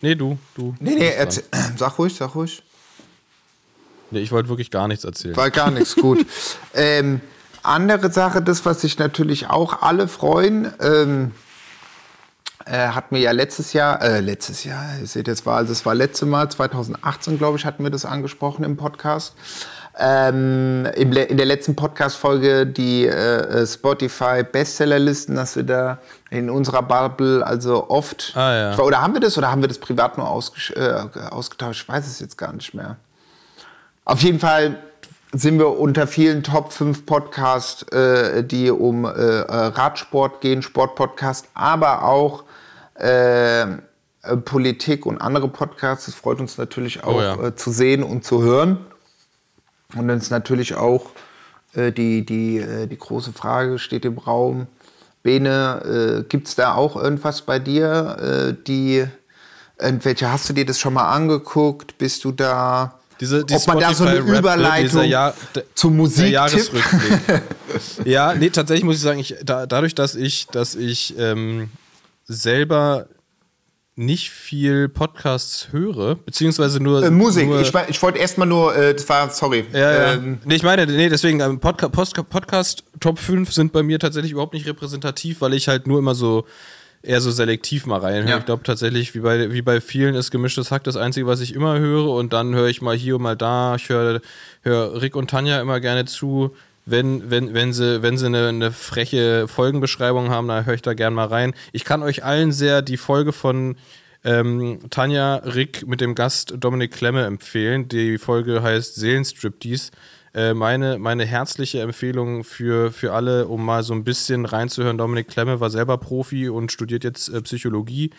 Nee, 0.00 0.14
du, 0.14 0.38
du. 0.56 0.74
Nee, 0.80 0.94
nee, 0.96 1.10
erzähl, 1.10 1.44
sag 1.76 1.98
ruhig, 1.98 2.14
sag 2.14 2.34
ruhig. 2.34 2.62
Nee, 4.10 4.20
ich 4.20 4.32
wollte 4.32 4.48
wirklich 4.48 4.70
gar 4.70 4.88
nichts 4.88 5.04
erzählen. 5.04 5.36
War 5.36 5.50
gar 5.50 5.70
nichts 5.70 5.94
gut. 5.94 6.26
ähm, 6.74 7.20
andere 7.62 8.10
Sache, 8.12 8.42
das, 8.42 8.64
was 8.64 8.80
sich 8.80 8.98
natürlich 8.98 9.48
auch 9.48 9.82
alle 9.82 10.08
freuen, 10.08 10.72
ähm, 10.80 11.32
äh, 12.66 12.88
hatten 12.88 13.14
wir 13.14 13.22
ja 13.22 13.32
letztes 13.32 13.72
Jahr, 13.72 14.00
äh, 14.02 14.20
letztes 14.20 14.64
Jahr, 14.64 14.84
ihr 15.00 15.06
seht 15.06 15.26
jetzt, 15.26 15.46
war, 15.46 15.56
also 15.56 15.72
es 15.72 15.84
war 15.84 15.94
letzte 15.94 16.26
Mal, 16.26 16.48
2018, 16.48 17.38
glaube 17.38 17.58
ich, 17.58 17.64
hatten 17.64 17.82
wir 17.82 17.90
das 17.90 18.04
angesprochen 18.04 18.64
im 18.64 18.76
Podcast. 18.76 19.34
Ähm, 19.98 20.86
in 20.94 21.10
der 21.12 21.44
letzten 21.44 21.76
Podcast-Folge 21.76 22.66
die 22.66 23.04
äh, 23.04 23.10
äh, 23.10 23.66
Spotify 23.66 24.42
Bestsellerlisten, 24.42 25.36
dass 25.36 25.54
wir 25.54 25.64
da 25.64 25.98
in 26.30 26.48
unserer 26.48 26.82
Bubble 26.82 27.46
also 27.46 27.90
oft. 27.90 28.32
Ah, 28.34 28.54
ja. 28.54 28.78
Oder 28.78 29.02
haben 29.02 29.12
wir 29.12 29.20
das 29.20 29.36
oder 29.36 29.50
haben 29.50 29.60
wir 29.60 29.68
das 29.68 29.78
privat 29.78 30.16
nur 30.16 30.26
äh, 30.28 31.28
ausgetauscht? 31.30 31.82
Ich 31.82 31.88
weiß 31.88 32.06
es 32.06 32.20
jetzt 32.20 32.38
gar 32.38 32.54
nicht 32.54 32.72
mehr. 32.72 32.96
Auf 34.06 34.22
jeden 34.22 34.40
Fall 34.40 34.78
sind 35.32 35.58
wir 35.58 35.78
unter 35.78 36.06
vielen 36.06 36.42
Top 36.42 36.72
5 36.72 37.06
Podcasts, 37.06 37.82
äh, 37.84 38.44
die 38.44 38.70
um 38.70 39.04
äh, 39.04 39.08
Radsport 39.10 40.40
gehen, 40.42 40.62
Sportpodcast, 40.62 41.48
aber 41.54 42.04
auch 42.04 42.44
äh, 42.94 43.66
Politik 44.44 45.06
und 45.06 45.18
andere 45.18 45.48
Podcasts. 45.48 46.06
Das 46.06 46.14
freut 46.14 46.38
uns 46.38 46.58
natürlich 46.58 47.02
auch 47.02 47.16
Oh 47.16 47.20
ja. 47.20 47.46
äh, 47.46 47.56
zu 47.56 47.70
sehen 47.70 48.02
und 48.02 48.24
zu 48.24 48.42
hören. 48.42 48.78
Und 49.96 50.08
dann 50.08 50.18
ist 50.18 50.30
natürlich 50.30 50.74
auch 50.74 51.06
äh, 51.74 51.92
die, 51.92 52.24
die, 52.24 52.58
äh, 52.58 52.86
die 52.86 52.98
große 52.98 53.32
Frage 53.32 53.78
steht 53.78 54.04
im 54.04 54.18
Raum. 54.18 54.66
Bene, 55.22 56.20
äh, 56.20 56.28
gibt 56.28 56.48
es 56.48 56.56
da 56.56 56.74
auch 56.74 56.96
irgendwas 56.96 57.42
bei 57.42 57.58
dir, 57.58 58.16
äh, 58.18 58.64
die 58.66 59.06
irgendwelche, 59.78 60.30
hast 60.30 60.48
du 60.48 60.52
dir 60.52 60.66
das 60.66 60.78
schon 60.78 60.94
mal 60.94 61.10
angeguckt? 61.10 61.96
Bist 61.98 62.24
du 62.24 62.32
da? 62.32 62.98
Diese, 63.22 63.44
die 63.44 63.54
ob 63.54 63.66
man 63.68 63.78
da 63.78 63.94
so 63.94 64.02
eine 64.02 64.16
Spotify-Rap, 64.16 64.38
Überleitung 64.40 65.04
Jahr, 65.04 65.32
der 65.54 65.90
Musiktipp? 65.90 66.32
Jahresrückblick. 66.32 67.42
ja, 68.04 68.34
nee, 68.34 68.50
tatsächlich 68.50 68.84
muss 68.84 68.96
ich 68.96 69.02
sagen, 69.02 69.20
ich, 69.20 69.36
da, 69.44 69.64
dadurch, 69.64 69.94
dass 69.94 70.16
ich, 70.16 70.48
dass 70.48 70.74
ich 70.74 71.14
ähm, 71.16 71.70
selber 72.24 73.06
nicht 73.94 74.30
viel 74.30 74.88
Podcasts 74.88 75.68
höre, 75.70 76.16
beziehungsweise 76.16 76.82
nur. 76.82 77.04
Äh, 77.04 77.10
Musik. 77.12 77.46
Nur, 77.46 77.60
ich, 77.60 77.72
ich 77.90 78.02
wollte 78.02 78.18
erstmal 78.18 78.48
nur, 78.48 78.74
äh, 78.74 78.92
das 78.92 79.08
war, 79.08 79.30
sorry. 79.30 79.66
ja, 79.72 79.78
ja. 79.78 80.12
Ähm, 80.14 80.40
nee, 80.44 80.56
ich 80.56 80.64
meine, 80.64 80.84
nee, 80.86 81.08
deswegen, 81.08 81.38
ähm, 81.38 81.60
Podca 81.60 81.88
Post 81.88 82.16
Podcast 82.28 82.82
Top 82.98 83.20
5 83.20 83.52
sind 83.52 83.72
bei 83.72 83.84
mir 83.84 84.00
tatsächlich 84.00 84.32
überhaupt 84.32 84.54
nicht 84.54 84.66
repräsentativ, 84.66 85.42
weil 85.42 85.54
ich 85.54 85.68
halt 85.68 85.86
nur 85.86 86.00
immer 86.00 86.16
so 86.16 86.44
eher 87.02 87.20
so 87.20 87.30
selektiv 87.30 87.86
mal 87.86 87.98
reinhöre. 87.98 88.30
Ja. 88.30 88.38
Ich 88.38 88.44
glaube 88.44 88.62
tatsächlich, 88.62 89.14
wie 89.14 89.20
bei, 89.20 89.52
wie 89.52 89.62
bei 89.62 89.80
vielen 89.80 90.14
ist 90.14 90.30
gemischtes 90.30 90.70
Hack 90.70 90.84
das 90.84 90.96
Einzige, 90.96 91.26
was 91.26 91.40
ich 91.40 91.54
immer 91.54 91.78
höre 91.78 92.10
und 92.10 92.32
dann 92.32 92.54
höre 92.54 92.68
ich 92.68 92.82
mal 92.82 92.96
hier 92.96 93.16
und 93.16 93.22
mal 93.22 93.36
da. 93.36 93.74
Ich 93.76 93.88
höre 93.88 94.20
hör 94.62 95.00
Rick 95.00 95.16
und 95.16 95.30
Tanja 95.30 95.60
immer 95.60 95.80
gerne 95.80 96.04
zu. 96.04 96.54
Wenn, 96.84 97.30
wenn, 97.30 97.54
wenn 97.54 97.72
sie, 97.72 98.02
wenn 98.02 98.18
sie 98.18 98.26
eine, 98.26 98.48
eine 98.48 98.72
freche 98.72 99.46
Folgenbeschreibung 99.46 100.30
haben, 100.30 100.48
dann 100.48 100.66
höre 100.66 100.74
ich 100.74 100.82
da 100.82 100.94
gerne 100.94 101.14
mal 101.14 101.26
rein. 101.26 101.54
Ich 101.72 101.84
kann 101.84 102.02
euch 102.02 102.24
allen 102.24 102.50
sehr 102.50 102.82
die 102.82 102.96
Folge 102.96 103.32
von 103.32 103.76
ähm, 104.24 104.80
Tanja 104.90 105.36
Rick 105.36 105.86
mit 105.86 106.00
dem 106.00 106.14
Gast 106.14 106.54
Dominik 106.58 106.92
Klemme 106.92 107.24
empfehlen. 107.24 107.88
Die 107.88 108.18
Folge 108.18 108.62
heißt 108.62 108.96
Seelenstriptease. 108.96 109.90
Äh, 110.34 110.54
meine, 110.54 110.98
meine 110.98 111.26
herzliche 111.26 111.80
Empfehlung 111.80 112.44
für, 112.44 112.90
für 112.90 113.12
alle, 113.12 113.48
um 113.48 113.64
mal 113.64 113.82
so 113.82 113.92
ein 113.92 114.04
bisschen 114.04 114.46
reinzuhören. 114.46 114.96
Dominik 114.96 115.28
Klemme 115.28 115.60
war 115.60 115.70
selber 115.70 115.98
Profi 115.98 116.48
und 116.48 116.72
studiert 116.72 117.04
jetzt 117.04 117.28
äh, 117.28 117.42
Psychologie. 117.42 118.10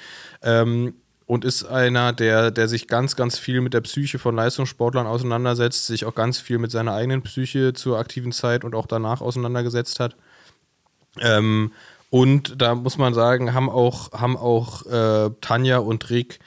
Ähm, 0.44 0.94
und 1.26 1.46
ist 1.46 1.64
einer, 1.64 2.14
der, 2.14 2.52
der 2.52 2.68
sich 2.68 2.88
ganz, 2.88 3.16
ganz 3.16 3.40
viel 3.40 3.62
mit 3.62 3.74
der 3.74 3.82
Psyche 3.82 4.20
von 4.20 4.36
Leistungssportlern 4.36 5.08
auseinandersetzt, 5.08 5.88
sich 5.88 6.06
auch 6.06 6.16
ganz 6.16 6.38
viel 6.38 6.58
mit 6.58 6.70
seiner 6.70 6.94
eigenen 6.94 7.22
Psyche 7.22 7.74
zur 7.74 7.98
aktiven 7.98 8.32
Zeit 8.32 8.64
und 8.64 8.76
auch 8.76 8.86
danach 8.86 9.22
auseinandergesetzt 9.22 10.00
hat. 10.00 10.16
Ähm, 11.22 11.72
und 12.10 12.62
da 12.62 12.76
muss 12.76 12.98
man 12.98 13.14
sagen, 13.14 13.54
haben 13.54 13.70
auch, 13.70 14.12
haben 14.12 14.38
auch 14.38 14.86
äh, 14.86 15.32
Tanja 15.42 15.80
und 15.80 16.10
Rick 16.10 16.40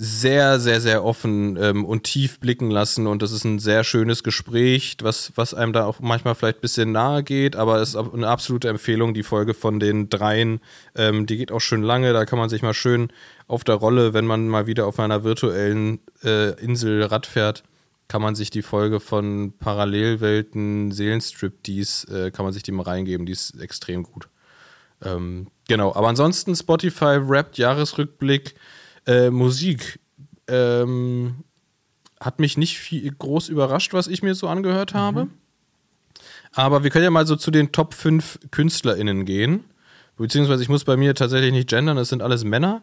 sehr, 0.00 0.60
sehr, 0.60 0.80
sehr 0.80 1.04
offen 1.04 1.58
ähm, 1.60 1.84
und 1.84 2.04
tief 2.04 2.38
blicken 2.38 2.70
lassen. 2.70 3.08
Und 3.08 3.20
das 3.20 3.32
ist 3.32 3.42
ein 3.42 3.58
sehr 3.58 3.82
schönes 3.82 4.22
Gespräch, 4.22 4.96
was, 5.02 5.32
was 5.34 5.54
einem 5.54 5.72
da 5.72 5.86
auch 5.86 5.98
manchmal 5.98 6.36
vielleicht 6.36 6.58
ein 6.58 6.62
bisschen 6.62 6.92
nahe 6.92 7.24
geht, 7.24 7.56
aber 7.56 7.82
es 7.82 7.90
ist 7.90 7.96
eine 7.96 8.28
absolute 8.28 8.68
Empfehlung, 8.68 9.12
die 9.12 9.24
Folge 9.24 9.54
von 9.54 9.80
den 9.80 10.08
dreien. 10.08 10.60
Ähm, 10.94 11.26
die 11.26 11.36
geht 11.36 11.50
auch 11.50 11.58
schön 11.60 11.82
lange, 11.82 12.12
da 12.12 12.26
kann 12.26 12.38
man 12.38 12.48
sich 12.48 12.62
mal 12.62 12.74
schön 12.74 13.08
auf 13.48 13.64
der 13.64 13.74
Rolle, 13.74 14.14
wenn 14.14 14.24
man 14.24 14.46
mal 14.46 14.68
wieder 14.68 14.86
auf 14.86 15.00
einer 15.00 15.24
virtuellen 15.24 15.98
äh, 16.22 16.50
Insel 16.62 17.02
Rad 17.02 17.26
fährt, 17.26 17.64
kann 18.06 18.22
man 18.22 18.36
sich 18.36 18.50
die 18.50 18.62
Folge 18.62 19.00
von 19.00 19.52
Parallelwelten, 19.58 20.92
Seelenstriptease, 20.92 22.26
äh, 22.26 22.30
kann 22.30 22.44
man 22.44 22.52
sich 22.54 22.62
die 22.62 22.72
mal 22.72 22.84
reingeben, 22.84 23.26
die 23.26 23.32
ist 23.32 23.60
extrem 23.60 24.04
gut. 24.04 24.28
Ähm, 25.02 25.48
genau, 25.66 25.92
aber 25.92 26.06
ansonsten 26.06 26.54
Spotify 26.54 27.18
rappt 27.20 27.58
Jahresrückblick, 27.58 28.54
äh, 29.08 29.30
Musik. 29.30 29.98
Ähm, 30.46 31.44
hat 32.20 32.38
mich 32.38 32.56
nicht 32.56 32.78
viel 32.78 33.10
groß 33.12 33.48
überrascht, 33.48 33.92
was 33.92 34.06
ich 34.06 34.22
mir 34.22 34.34
so 34.34 34.48
angehört 34.48 34.94
habe. 34.94 35.28
Aber 36.52 36.82
wir 36.82 36.90
können 36.90 37.04
ja 37.04 37.10
mal 37.10 37.26
so 37.26 37.36
zu 37.36 37.50
den 37.50 37.72
Top 37.72 37.94
5 37.94 38.38
KünstlerInnen 38.50 39.24
gehen. 39.24 39.64
Beziehungsweise 40.16 40.62
ich 40.62 40.68
muss 40.68 40.84
bei 40.84 40.96
mir 40.96 41.14
tatsächlich 41.14 41.52
nicht 41.52 41.68
gendern, 41.68 41.96
es 41.96 42.08
sind 42.08 42.22
alles 42.22 42.44
Männer. 42.44 42.82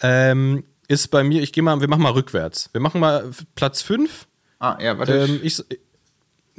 Ähm, 0.00 0.64
ist 0.88 1.08
bei 1.08 1.22
mir, 1.22 1.42
ich 1.42 1.52
gehe 1.52 1.62
mal, 1.62 1.80
wir 1.80 1.88
machen 1.88 2.02
mal 2.02 2.12
rückwärts. 2.12 2.70
Wir 2.72 2.80
machen 2.80 3.00
mal 3.00 3.30
Platz 3.54 3.82
5. 3.82 4.26
ah, 4.58 4.76
ja, 4.80 4.98
warte. 4.98 5.14
Ähm, 5.14 5.40
ich, 5.42 5.62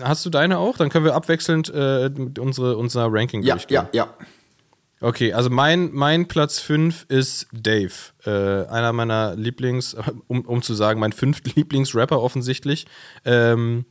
hast 0.02 0.26
du 0.26 0.30
deine 0.30 0.60
auch? 0.60 0.78
Dann 0.78 0.90
können 0.90 1.04
wir 1.04 1.16
abwechselnd 1.16 1.70
äh, 1.70 2.10
unsere, 2.40 2.78
unser 2.78 3.08
Ranking 3.12 3.44
ja, 3.44 3.56
durchgehen. 3.56 3.88
ja, 3.92 4.06
ja. 4.06 4.14
Okay, 5.04 5.34
also 5.34 5.50
mein, 5.50 5.92
mein 5.92 6.30
Platz 6.30 6.60
5 6.60 7.08
ist 7.10 7.48
Dave. 7.52 7.92
Äh, 8.26 8.70
einer 8.70 8.94
meiner 8.94 9.36
Lieblings, 9.36 9.98
um, 10.28 10.46
um 10.46 10.62
zu 10.62 10.74
sagen, 10.74 11.02
mein 11.02 11.12
fünfter 11.12 11.52
Lieblingsrapper 11.56 12.22
offensichtlich. 12.22 12.86
Ähm, 13.26 13.84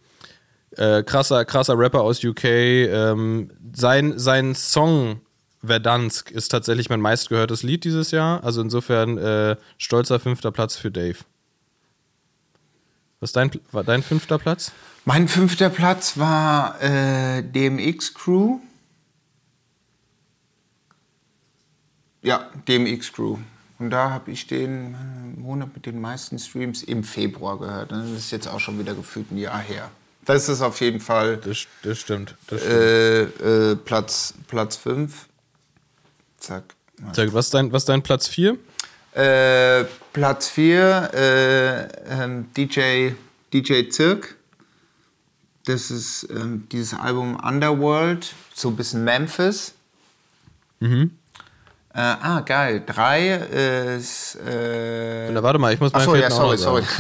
äh, 0.71 1.03
krasser, 1.03 1.45
krasser 1.45 1.79
Rapper 1.79 2.01
aus 2.01 2.25
UK. 2.25 2.45
Ähm, 2.45 3.51
sein, 3.75 4.19
sein 4.19 4.55
Song 4.55 5.21
Verdansk 5.63 6.31
ist 6.31 6.49
tatsächlich 6.49 6.89
mein 6.89 7.03
meistgehörtes 7.03 7.63
Lied 7.63 7.85
dieses 7.85 8.11
Jahr. 8.11 8.43
Also 8.43 8.63
insofern 8.63 9.19
äh, 9.19 9.57
stolzer 9.77 10.19
fünfter 10.19 10.51
Platz 10.51 10.77
für 10.77 10.91
Dave. 10.91 11.19
Was 13.21 13.33
dein, 13.33 13.51
war 13.71 13.85
dein 13.85 14.03
fünfter 14.03 14.39
Platz? 14.39 14.73
Mein 15.05 15.29
fünfter 15.29 15.69
Platz 15.69 16.17
war 16.17 16.81
äh, 16.81 17.43
DMX 17.43 18.15
Crew. 18.15 18.61
Ja, 22.23 22.51
DMX 22.69 23.13
Crew. 23.13 23.39
Und 23.79 23.91
da 23.91 24.11
habe 24.11 24.31
ich 24.31 24.47
den 24.47 24.95
äh, 24.95 25.41
Monat 25.41 25.75
mit 25.75 25.87
den 25.87 26.01
meisten 26.01 26.39
Streams 26.39 26.83
im 26.85 27.03
Februar 27.03 27.59
gehört. 27.59 27.91
Das 27.91 28.09
ist 28.11 28.31
jetzt 28.31 28.47
auch 28.47 28.61
schon 28.61 28.79
wieder 28.79 28.95
gefühlt 28.95 29.31
ein 29.33 29.39
Jahr 29.39 29.59
her. 29.59 29.91
Das 30.25 30.49
ist 30.49 30.63
auf 30.63 30.81
jeden 30.81 31.01
Fall 31.01 31.37
Das, 31.39 31.67
das 31.83 31.99
stimmt. 31.99 32.37
Das 32.47 32.61
stimmt. 32.61 32.77
äh, 32.77 33.23
äh, 33.73 33.77
Platz 33.77 34.35
5. 34.37 34.47
Platz 34.47 34.77
fünf. 34.77 35.27
Zack. 36.39 36.63
Sag, 37.13 37.33
was 37.33 37.47
ist 37.47 37.55
dein, 37.55 37.73
was 37.73 37.85
dein 37.85 38.03
Platz 38.03 38.29
4? 38.29 38.57
Äh, 39.15 39.85
Platz 40.13 40.49
4, 40.49 41.11
äh, 41.13 42.23
ähm, 42.23 42.47
DJ, 42.57 43.11
DJ 43.53 43.89
Zirk. 43.91 44.37
Das 45.65 45.91
ist 45.91 46.29
ähm, 46.31 46.69
dieses 46.71 46.95
Album 46.95 47.37
Underworld, 47.37 48.33
so 48.55 48.69
ein 48.69 48.77
bisschen 48.77 49.03
Memphis. 49.05 49.75
Mhm. 50.81 51.17
Äh, 51.95 52.01
ah, 52.01 52.41
geil. 52.41 52.83
Drei 52.87 53.35
ist. 53.97 54.37
Äh, 54.47 55.31
Na, 55.31 55.43
warte 55.43 55.59
mal, 55.59 55.75
ich 55.75 55.81
muss 55.81 55.93
meinen 55.93 56.03
Achso, 56.03 56.15
ja, 56.15 56.31
vierten 56.31 56.37
sorry, 56.37 56.57
sorry. 56.57 56.83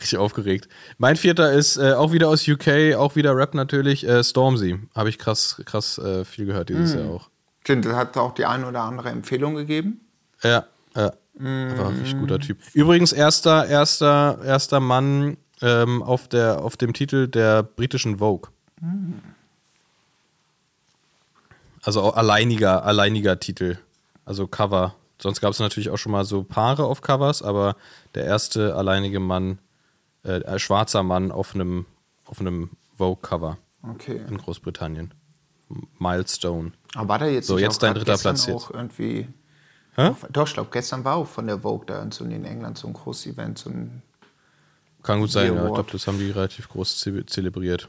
Richtig 0.00 0.18
aufgeregt. 0.18 0.68
Mein 0.98 1.16
vierter 1.16 1.52
ist 1.52 1.76
äh, 1.76 1.92
auch 1.92 2.12
wieder 2.12 2.28
aus 2.28 2.46
UK, 2.48 2.94
auch 2.96 3.16
wieder 3.16 3.36
Rap 3.36 3.54
natürlich, 3.54 4.06
äh, 4.06 4.22
Stormzy. 4.24 4.78
Habe 4.94 5.08
ich 5.08 5.18
krass, 5.18 5.60
krass 5.64 5.98
äh, 5.98 6.24
viel 6.24 6.46
gehört 6.46 6.68
dieses 6.68 6.94
Jahr 6.94 7.10
auch. 7.10 7.28
Stimmt, 7.62 7.84
das 7.84 7.94
hat 7.94 8.16
auch 8.16 8.34
die 8.34 8.44
eine 8.44 8.66
oder 8.66 8.82
andere 8.82 9.10
Empfehlung 9.10 9.54
gegeben. 9.54 10.00
Ja, 10.42 10.64
ja. 10.96 11.12
War 11.34 11.88
ein 11.88 11.96
richtig 11.98 12.18
guter 12.18 12.38
Typ. 12.38 12.58
Übrigens, 12.74 13.12
erster, 13.12 13.66
erster, 13.66 14.38
erster 14.44 14.80
Mann 14.80 15.38
ähm, 15.62 16.02
auf, 16.02 16.28
der, 16.28 16.62
auf 16.62 16.76
dem 16.76 16.92
Titel 16.92 17.26
der 17.26 17.62
britischen 17.62 18.18
Vogue. 18.18 18.50
Also 21.82 22.00
auch 22.02 22.16
alleiniger, 22.16 22.84
alleiniger 22.84 23.38
Titel. 23.40 23.78
Also 24.24 24.46
Cover. 24.46 24.94
Sonst 25.20 25.40
gab 25.40 25.50
es 25.52 25.58
natürlich 25.60 25.90
auch 25.90 25.98
schon 25.98 26.12
mal 26.12 26.24
so 26.24 26.42
Paare 26.42 26.84
auf 26.84 27.00
Covers, 27.00 27.42
aber 27.42 27.76
der 28.14 28.24
erste 28.24 28.74
alleinige 28.74 29.20
Mann, 29.20 29.58
äh, 30.24 30.44
ein 30.44 30.58
schwarzer 30.58 31.02
Mann 31.02 31.30
auf 31.32 31.54
einem, 31.54 31.86
auf 32.24 32.40
einem 32.40 32.70
Vogue-Cover 32.96 33.58
Okay. 33.82 34.20
in 34.28 34.38
Großbritannien. 34.38 35.12
Milestone. 35.98 36.72
Aber 36.94 37.08
war 37.08 37.18
da 37.20 37.26
jetzt 37.26 37.46
So, 37.46 37.58
jetzt 37.58 37.76
auch 37.76 37.80
dein 37.80 37.94
dritter 37.94 38.18
Platz 38.18 38.46
jetzt. 38.46 38.54
auch 38.54 38.70
irgendwie. 38.70 39.28
Hä? 39.96 40.10
Doch, 40.30 40.46
ich 40.46 40.54
glaube, 40.54 40.70
gestern 40.72 41.04
war 41.04 41.16
auch 41.16 41.26
von 41.26 41.46
der 41.46 41.60
Vogue 41.60 41.86
da 41.86 42.02
in, 42.02 42.10
so 42.12 42.24
in 42.24 42.44
England 42.44 42.78
so 42.78 42.88
ein 42.88 42.92
großes 42.94 43.26
Event. 43.32 43.58
So 43.58 43.70
ein 43.70 44.02
Kann 45.02 45.20
gut 45.20 45.30
sein, 45.30 45.54
ja. 45.54 45.66
Ich 45.66 45.72
glaube, 45.74 45.90
das 45.90 46.06
haben 46.06 46.18
die 46.18 46.30
relativ 46.30 46.68
groß 46.68 46.98
ze 46.98 47.26
zelebriert. 47.26 47.88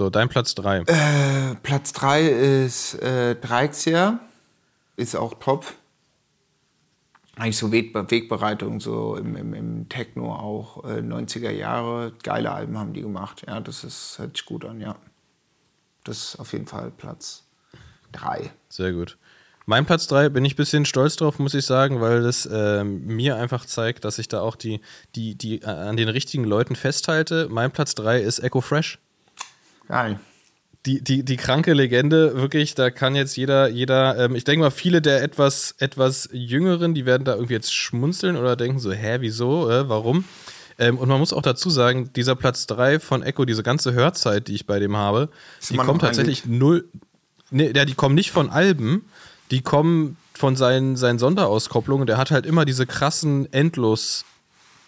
So, 0.00 0.08
dein 0.08 0.30
Platz 0.30 0.54
3. 0.54 0.84
Äh, 0.86 1.56
Platz 1.62 1.92
3 1.92 2.22
ist 2.22 2.94
äh, 3.02 3.34
Dreixia. 3.34 4.20
Ist 4.96 5.14
auch 5.14 5.34
top. 5.34 5.66
Eigentlich 7.36 7.58
so 7.58 7.70
Wegbe 7.70 8.10
Wegbereitung, 8.10 8.80
so 8.80 9.16
im, 9.16 9.36
im, 9.36 9.52
im 9.52 9.88
Techno 9.90 10.34
auch 10.34 10.84
äh, 10.84 11.00
90er 11.00 11.50
Jahre. 11.50 12.14
Geile 12.22 12.50
Alben 12.50 12.78
haben 12.78 12.94
die 12.94 13.02
gemacht. 13.02 13.44
Ja, 13.46 13.60
das 13.60 13.84
ist, 13.84 14.18
hört 14.18 14.38
sich 14.38 14.46
gut 14.46 14.64
an, 14.64 14.80
ja. 14.80 14.96
Das 16.04 16.16
ist 16.16 16.36
auf 16.36 16.54
jeden 16.54 16.66
Fall 16.66 16.90
Platz 16.96 17.44
3. 18.12 18.50
Sehr 18.70 18.94
gut. 18.94 19.18
Mein 19.66 19.84
Platz 19.84 20.06
3 20.06 20.30
bin 20.30 20.46
ich 20.46 20.54
ein 20.54 20.56
bisschen 20.56 20.86
stolz 20.86 21.16
drauf, 21.16 21.38
muss 21.38 21.52
ich 21.52 21.66
sagen, 21.66 22.00
weil 22.00 22.22
das 22.22 22.48
ähm, 22.50 23.04
mir 23.04 23.36
einfach 23.36 23.66
zeigt, 23.66 24.06
dass 24.06 24.18
ich 24.18 24.28
da 24.28 24.40
auch 24.40 24.56
die, 24.56 24.80
die, 25.14 25.34
die 25.34 25.60
äh, 25.60 25.66
an 25.66 25.98
den 25.98 26.08
richtigen 26.08 26.44
Leuten 26.44 26.74
festhalte. 26.74 27.48
Mein 27.50 27.70
Platz 27.70 27.94
3 27.96 28.22
ist 28.22 28.38
Echo 28.38 28.62
Fresh. 28.62 28.98
Geil. 29.90 30.20
Die, 30.86 31.02
die, 31.04 31.24
die 31.24 31.36
kranke 31.36 31.74
Legende, 31.74 32.36
wirklich, 32.36 32.74
da 32.74 32.90
kann 32.90 33.14
jetzt 33.14 33.36
jeder, 33.36 33.68
jeder, 33.68 34.16
ähm, 34.18 34.34
ich 34.34 34.44
denke 34.44 34.64
mal, 34.64 34.70
viele 34.70 35.02
der 35.02 35.22
etwas, 35.22 35.74
etwas 35.78 36.28
Jüngeren, 36.32 36.94
die 36.94 37.04
werden 37.04 37.24
da 37.24 37.34
irgendwie 37.34 37.52
jetzt 37.52 37.74
schmunzeln 37.74 38.36
oder 38.36 38.56
denken 38.56 38.78
so, 38.78 38.90
hä, 38.90 39.18
wieso, 39.20 39.68
äh, 39.68 39.88
warum? 39.90 40.24
Ähm, 40.78 40.96
und 40.96 41.08
man 41.08 41.18
muss 41.18 41.34
auch 41.34 41.42
dazu 41.42 41.68
sagen, 41.68 42.10
dieser 42.14 42.34
Platz 42.34 42.66
3 42.66 42.98
von 43.00 43.22
Echo, 43.22 43.44
diese 43.44 43.62
ganze 43.62 43.92
Hörzeit, 43.92 44.48
die 44.48 44.54
ich 44.54 44.64
bei 44.64 44.78
dem 44.78 44.96
habe, 44.96 45.28
die 45.68 45.76
kommt 45.76 46.00
tatsächlich 46.00 46.46
null, 46.46 46.88
nee, 47.50 47.70
ja, 47.74 47.84
die 47.84 47.94
kommen 47.94 48.14
nicht 48.14 48.30
von 48.30 48.48
Alben, 48.48 49.04
die 49.50 49.60
kommen 49.60 50.16
von 50.32 50.56
seinen, 50.56 50.96
seinen 50.96 51.18
Sonderauskopplungen. 51.18 52.06
Der 52.06 52.16
hat 52.16 52.30
halt 52.30 52.46
immer 52.46 52.64
diese 52.64 52.86
krassen 52.86 53.52
Endlos- 53.52 54.24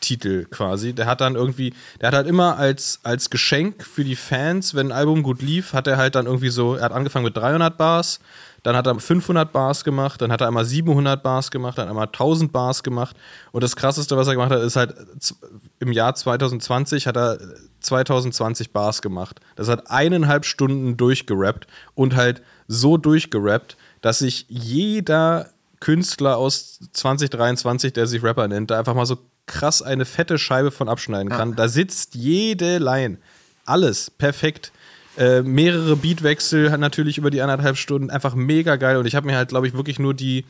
Titel 0.03 0.45
quasi. 0.51 0.93
Der 0.93 1.07
hat 1.07 1.23
dann 1.23 1.35
irgendwie, 1.35 1.73
der 2.01 2.09
hat 2.09 2.15
halt 2.15 2.27
immer 2.27 2.59
als, 2.59 3.01
als 3.03 3.31
Geschenk 3.31 3.85
für 3.85 4.05
die 4.05 4.17
Fans, 4.17 4.75
wenn 4.75 4.89
ein 4.89 4.93
Album 4.93 5.23
gut 5.23 5.41
lief, 5.41 5.73
hat 5.73 5.87
er 5.87 5.97
halt 5.97 6.15
dann 6.15 6.27
irgendwie 6.27 6.51
so, 6.51 6.75
er 6.75 6.85
hat 6.85 6.93
angefangen 6.93 7.25
mit 7.25 7.37
300 7.37 7.79
Bars, 7.79 8.21
dann 8.63 8.77
hat 8.77 8.87
er 8.87 8.99
500 8.99 9.53
Bars 9.53 9.83
gemacht, 9.83 10.21
dann 10.21 10.31
hat 10.31 10.41
er 10.41 10.49
einmal 10.49 10.65
700 10.65 11.23
Bars 11.23 11.51
gemacht, 11.51 11.79
dann 11.79 11.89
einmal 11.89 12.07
1000 12.07 12.53
Bars 12.53 12.83
gemacht. 12.83 13.17
Und 13.51 13.65
das 13.65 13.75
krasseste, 13.75 14.17
was 14.17 14.29
er 14.29 14.35
gemacht 14.35 14.53
hat, 14.53 14.63
ist 14.63 14.77
halt 14.77 14.95
im 15.81 15.93
Jahr 15.93 16.15
2020 16.15 17.07
hat 17.07 17.17
er 17.17 17.39
2020 17.81 18.73
Bars 18.73 19.03
gemacht. 19.03 19.41
Das 19.57 19.69
hat 19.69 19.91
eineinhalb 19.91 20.45
Stunden 20.45 20.97
durchgerappt 20.97 21.67
und 21.95 22.15
halt 22.15 22.43
so 22.69 22.97
durchgerappt, 22.97 23.77
dass 24.01 24.21
sich 24.21 24.47
jeder 24.49 25.49
Künstler 25.81 26.37
aus 26.37 26.79
2023, 26.93 27.93
der 27.93 28.07
sich 28.07 28.23
Rapper 28.23 28.47
nennt, 28.47 28.71
da 28.71 28.79
einfach 28.79 28.95
mal 28.95 29.07
so 29.07 29.19
krass 29.47 29.83
eine 29.83 30.05
fette 30.05 30.39
Scheibe 30.39 30.71
von 30.71 30.89
abschneiden 30.89 31.29
kann. 31.29 31.51
Ja. 31.51 31.57
Da 31.57 31.69
sitzt 31.69 32.15
jede 32.15 32.79
Line. 32.79 33.19
Alles 33.65 34.11
perfekt. 34.11 34.73
Äh, 35.17 35.43
mehrere 35.43 35.97
Beatwechsel 35.97 36.71
natürlich 36.79 37.19
über 37.19 37.31
die 37.31 37.43
anderthalb 37.43 37.77
Stunden. 37.77 38.11
Einfach 38.11 38.35
mega 38.35 38.77
geil. 38.77 38.97
Und 38.97 39.07
ich 39.07 39.15
habe 39.15 39.27
mir 39.27 39.37
halt, 39.37 39.51
glaube 39.51 39.67
ich, 39.67 39.75
wirklich 39.75 39.99
nur 39.99 40.15
die, 40.15 40.45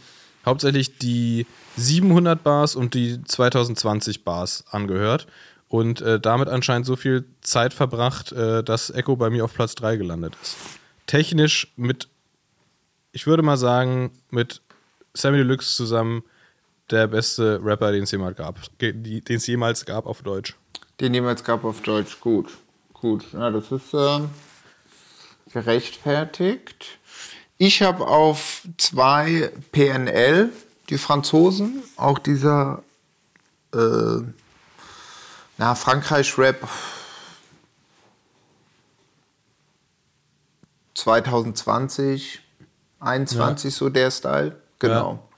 hauptsächlich 0.47 0.99
die 0.99 1.47
700 1.77 2.43
Bars 2.43 2.77
und 2.77 2.95
die 2.95 3.23
2020 3.25 4.25
Bars 4.25 4.65
angehört. 4.71 5.27
Und 5.69 6.03
äh, 6.03 6.21
damit 6.21 6.49
anscheinend 6.49 6.87
so 6.87 6.97
viel 6.97 7.25
Zeit 7.41 7.73
verbracht, 7.73 8.31
äh, 8.33 8.63
dass 8.63 8.91
Echo 8.91 9.17
bei 9.17 9.31
mir 9.31 9.45
auf 9.45 9.55
Platz 9.55 9.75
3 9.75 9.97
gelandet 9.97 10.37
ist. 10.43 10.57
Technisch 11.07 11.73
mit, 11.77 12.09
ich 13.11 13.27
würde 13.27 13.43
mal 13.43 13.57
sagen, 13.57 14.13
mit 14.31 14.61
Sammy 15.15 15.39
Deluxe 15.39 15.75
zusammen 15.75 16.23
der 16.91 17.07
beste 17.07 17.61
Rapper, 17.63 17.93
den 17.93 18.05
es 18.05 18.11
jemals 18.11 18.37
gab. 18.37 18.61
Den 18.81 19.23
es 19.29 19.47
jemals 19.47 19.85
gab 19.85 20.07
auf 20.07 20.23
Deutsch. 20.23 20.57
Den 21.01 21.15
jemals 21.15 21.43
gab 21.45 21.65
auf 21.65 21.81
Deutsch, 21.81 22.21
gut. 22.21 22.51
Gut, 22.93 23.25
ja, 23.33 23.51
das 23.51 23.73
ist 23.73 23.95
äh, 23.95 24.21
gerechtfertigt. 25.53 26.99
Ich 27.59 27.83
habe 27.83 28.07
auf 28.07 28.67
zwei 28.77 29.51
PNL, 29.73 30.51
die 30.89 30.99
Franzosen, 30.99 31.83
auch 31.97 32.19
dieser 32.19 32.83
äh, 33.75 34.21
na, 35.59 35.75
Frankreich-Rap 35.75 36.69
2020, 40.95 42.41
21 43.01 43.65
ja. 43.65 43.71
so 43.79 43.89
der 43.89 44.11
Style. 44.11 44.57
Genau. 44.79 45.13
Ja. 45.13 45.32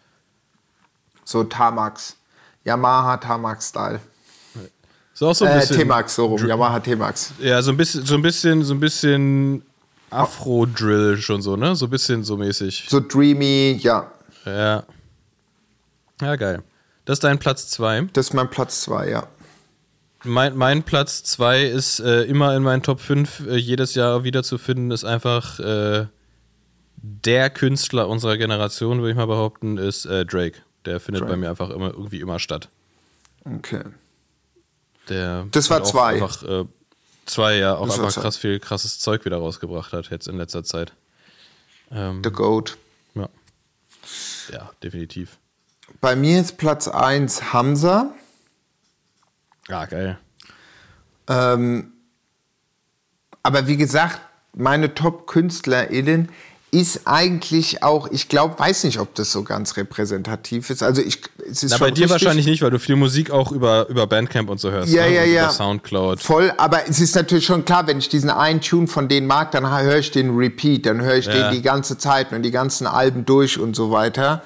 So 1.25 1.45
Tamax. 1.45 2.17
Yamaha 2.65 3.17
Tamax 3.19 3.69
Style. 3.69 4.01
So 5.13 5.29
auch 5.29 5.35
so 5.35 5.45
ein 5.45 5.61
äh, 5.61 5.67
T-Max, 5.67 6.17
so 6.17 6.27
rum. 6.27 6.45
Yamaha 6.47 6.81
T-Max. 6.81 7.35
Ja, 7.39 7.63
so 7.63 7.71
ein 7.71 7.77
bisschen, 7.77 8.05
so 8.05 8.15
ein 8.17 8.23
bisschen, 8.23 8.65
so 8.65 8.75
ein 8.75 8.81
bisschen 8.81 9.63
Afro-Drill 10.11 11.19
schon 11.19 11.41
so, 11.41 11.57
ne? 11.57 11.77
So 11.77 11.87
ein 11.87 11.91
bisschen 11.91 12.25
so 12.25 12.37
mäßig. 12.37 12.87
So 12.89 13.01
dreamy, 13.01 13.79
ja. 13.81 14.11
Ja. 14.45 14.83
Ja, 16.21 16.37
geil. 16.37 16.63
Das 17.05 17.17
ist 17.17 17.25
dein 17.25 17.39
Platz 17.39 17.69
2. 17.69 18.09
Das 18.13 18.27
ist 18.27 18.35
mein 18.35 18.51
Platz 18.51 18.83
2, 18.83 19.11
ja. 19.11 19.29
Mein, 20.25 20.57
mein 20.57 20.83
Platz 20.83 21.23
2 21.25 21.63
ist 21.65 22.01
äh, 22.01 22.23
immer 22.23 22.57
in 22.57 22.63
meinen 22.63 22.83
Top 22.83 23.01
5 23.01 23.47
äh, 23.47 23.57
jedes 23.57 23.95
Jahr 23.95 24.25
wiederzufinden, 24.25 24.91
ist 24.91 25.05
einfach 25.05 25.61
äh, 25.61 26.07
der 26.97 27.51
Künstler 27.51 28.09
unserer 28.09 28.39
Generation, 28.39 28.99
würde 28.99 29.11
ich 29.11 29.17
mal 29.17 29.27
behaupten, 29.27 29.77
ist 29.77 30.07
äh, 30.07 30.25
Drake. 30.25 30.61
Der 30.87 31.01
findet 31.01 31.23
Drake. 31.23 31.33
bei 31.33 31.37
mir 31.37 31.51
einfach 31.51 31.71
immer 31.71 31.91
irgendwie 31.91 32.21
immer 32.21 32.39
statt. 32.39 32.69
Okay. 33.45 33.85
Der 35.09 35.47
das 35.51 35.71
war 35.71 35.85
zwei. 35.85 36.15
Einfach, 36.15 36.43
äh, 36.43 36.65
zwei, 37.27 37.57
ja, 37.57 37.77
auch 37.77 37.87
das 37.87 37.99
einfach 37.99 38.23
krass 38.23 38.37
viel 38.37 38.59
krasses 38.59 38.99
Zeug 38.99 39.25
wieder 39.25 39.37
rausgebracht 39.37 39.93
hat 39.93 40.11
jetzt 40.11 40.29
in 40.29 40.37
letzter 40.37 40.65
Zeit. 40.65 40.93
Ähm, 41.91 42.23
The 42.25 42.31
Goat. 42.31 42.77
Ja. 43.15 43.29
Ja, 44.53 44.71
definitiv. 44.83 45.39
Bei 46.01 46.17
mir 46.17 46.41
ist 46.41 46.57
Platz 46.59 46.89
1 46.89 47.53
Hamza. 47.53 48.15
Ah, 49.69 49.87
geil. 49.87 50.19
Ähm, 51.29 51.93
aber 53.43 53.67
wie 53.67 53.77
gesagt, 53.77 54.21
meine 54.55 54.95
Top-KünstlerInnen 54.95 56.31
ist 56.75 57.03
eigentlich 57.05 57.85
auch, 57.85 58.09
ich 58.11 58.29
glaube, 58.29 58.59
weiß 58.59 58.83
nicht, 58.83 58.99
ob 58.99 59.15
das 59.15 59.31
so 59.31 59.45
ganz 59.45 59.77
repräsentativ 59.77 60.71
ist. 60.71 60.83
Also 60.83 61.03
ich, 61.03 61.21
es 61.49 61.63
ist 61.63 61.71
Na, 61.71 61.79
bei 61.79 61.93
dir 61.93 62.03
richtig. 62.03 62.11
wahrscheinlich 62.11 62.47
nicht, 62.47 62.63
weil 62.63 62.73
du 62.73 62.81
viel 62.81 62.97
Musik 62.97 63.31
auch 63.31 63.53
über, 63.53 63.89
über 63.89 64.09
Bandcamp 64.09 64.51
und 64.51 64.59
so 64.59 64.73
hörst. 64.73 64.93
Ja, 64.93 65.07
ne? 65.07 65.15
ja, 65.15 65.25
ja. 65.25 65.45
Über 65.45 65.53
Soundcloud. 65.53 66.21
Voll, 66.21 66.53
aber 66.57 66.89
es 66.89 67.01
ist 67.01 67.15
natürlich 67.15 67.47
schon 67.47 67.65
klar, 67.65 67.87
wenn 67.87 67.99
ich 67.99 68.09
diesen 68.09 68.29
einen 68.29 68.61
Tune 68.61 68.89
von 68.89 69.07
denen 69.07 69.29
mag, 69.29 69.53
dann 69.53 69.71
höre 69.71 69.99
ich 69.99 70.11
den 70.11 70.37
Repeat, 70.37 70.85
dann 70.87 71.01
höre 71.01 71.15
ich 71.15 71.27
ja. 71.27 71.33
den 71.33 71.53
die 71.53 71.63
ganze 71.63 71.97
Zeit 71.97 72.33
und 72.33 72.43
die 72.43 72.51
ganzen 72.51 72.89
Alben 72.89 73.25
durch 73.25 73.61
und 73.61 73.77
so 73.77 73.93
weiter. 73.93 74.43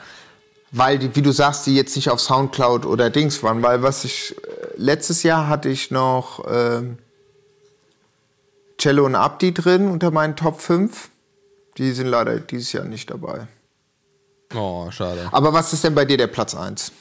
Weil, 0.70 0.99
die, 0.99 1.16
wie 1.16 1.22
du 1.22 1.33
sagst, 1.33 1.66
die 1.66 1.74
jetzt 1.74 1.97
nicht 1.97 2.11
auf 2.11 2.20
Soundcloud 2.20 2.85
oder 2.85 3.09
Dings 3.09 3.43
waren, 3.43 3.62
weil 3.62 3.83
was 3.83 4.05
ich, 4.05 4.37
äh, 4.37 4.66
letztes 4.76 5.22
Jahr 5.22 5.49
hatte 5.49 5.70
ich 5.70 5.91
noch 5.91 6.45
äh, 6.47 6.83
Cello 8.76 9.07
und 9.07 9.14
Abdi 9.14 9.55
drin 9.55 9.89
unter 9.89 10.11
meinen 10.11 10.37
Top 10.37 10.61
5 10.61 11.09
die 11.79 11.93
sind 11.93 12.09
leider 12.09 12.41
dieses 12.41 12.72
Jahr 12.72 12.85
nicht 12.85 13.11
dabei. 13.11 13.47
Oh, 14.55 14.91
schade. 14.91 15.29
Aber 15.33 15.53
was 15.53 15.72
ist 15.72 15.85
denn 15.85 15.95
bei 15.95 16.05
dir 16.05 16.16
der 16.16 16.26
Platz 16.26 16.55
1? 16.55 16.93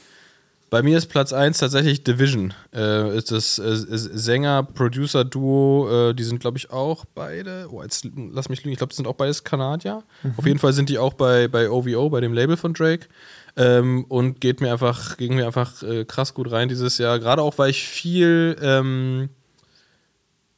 Bei 0.69 0.81
mir 0.81 0.97
ist 0.97 1.05
Platz 1.05 1.31
1 1.31 1.59
tatsächlich 1.59 2.03
Division. 2.03 2.53
Äh, 2.75 3.17
ist 3.17 3.31
das 3.31 3.57
äh, 3.57 3.73
Sänger-Producer-Duo. 3.73 6.09
Äh, 6.09 6.13
die 6.13 6.25
sind, 6.25 6.39
glaube 6.39 6.57
ich, 6.57 6.71
auch 6.71 7.05
beide. 7.15 7.69
Oh, 7.71 7.81
jetzt 7.81 8.05
lass 8.33 8.49
mich 8.49 8.63
lügen. 8.63 8.73
Ich 8.73 8.77
glaube, 8.77 8.91
es 8.91 8.97
sind 8.97 9.07
auch 9.07 9.15
beides 9.15 9.45
Kanadier. 9.45 10.03
Mhm. 10.23 10.33
Auf 10.35 10.45
jeden 10.45 10.59
Fall 10.59 10.73
sind 10.73 10.89
die 10.89 10.97
auch 10.97 11.13
bei, 11.13 11.47
bei 11.47 11.69
OVO, 11.69 12.09
bei 12.09 12.19
dem 12.19 12.33
Label 12.33 12.57
von 12.57 12.73
Drake. 12.73 13.07
Ähm, 13.55 14.03
und 14.09 14.41
geht 14.41 14.59
mir 14.59 14.73
einfach, 14.73 15.15
ging 15.15 15.35
mir 15.35 15.45
einfach 15.45 15.81
äh, 15.83 16.03
krass 16.03 16.33
gut 16.33 16.51
rein 16.51 16.67
dieses 16.67 16.97
Jahr. 16.97 17.17
Gerade 17.19 17.41
auch, 17.41 17.57
weil 17.57 17.69
ich 17.69 17.87
viel. 17.87 18.57
Ähm, 18.61 19.29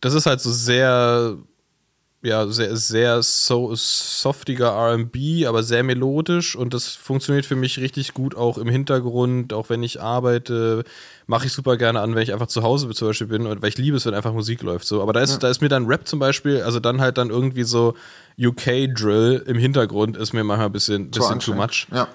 das 0.02 0.16
ist 0.16 0.26
halt 0.26 0.42
so 0.42 0.52
sehr 0.52 1.38
ja, 2.22 2.48
sehr, 2.48 2.76
sehr 2.76 3.24
so, 3.24 3.74
softiger 3.76 4.72
RB, 4.72 5.48
aber 5.48 5.64
sehr 5.64 5.84
melodisch 5.84 6.56
und 6.56 6.74
das 6.74 6.88
funktioniert 6.88 7.46
für 7.46 7.56
mich 7.56 7.80
richtig 7.80 8.14
gut 8.14 8.36
auch 8.36 8.58
im 8.58 8.68
Hintergrund, 8.68 9.54
auch 9.54 9.70
wenn 9.70 9.84
ich 9.84 10.02
arbeite, 10.02 10.84
mache 11.28 11.46
ich 11.46 11.54
super 11.54 11.78
gerne 11.78 12.02
an, 12.02 12.16
wenn 12.16 12.24
ich 12.24 12.34
einfach 12.34 12.48
zu 12.48 12.62
Hause 12.62 12.90
zum 12.90 13.08
Beispiel 13.08 13.28
bin 13.28 13.46
und 13.46 13.62
weil 13.62 13.70
ich 13.70 13.78
liebe 13.78 13.96
es, 13.96 14.06
wenn 14.06 14.14
einfach 14.14 14.34
Musik 14.34 14.62
läuft. 14.64 14.86
So. 14.86 15.02
Aber 15.02 15.14
da 15.14 15.22
ist, 15.22 15.32
ja. 15.32 15.38
da 15.38 15.50
ist 15.50 15.62
mir 15.62 15.70
dann 15.70 15.86
Rap 15.86 16.08
zum 16.08 16.20
Beispiel, 16.20 16.62
also 16.62 16.82
dann 16.82 17.00
halt 17.00 17.18
dann 17.18 17.30
irgendwie 17.30 17.64
so 17.64 17.96
UK-Drill 18.38 19.44
im 19.48 19.58
Hintergrund 19.58 20.18
ist 20.18 20.34
mir 20.34 20.44
manchmal 20.44 20.68
ein 20.68 20.74
bisschen, 20.74 21.12
bisschen 21.12 21.40
too 21.40 21.54
much. 21.54 21.88
Ja. 21.94 22.10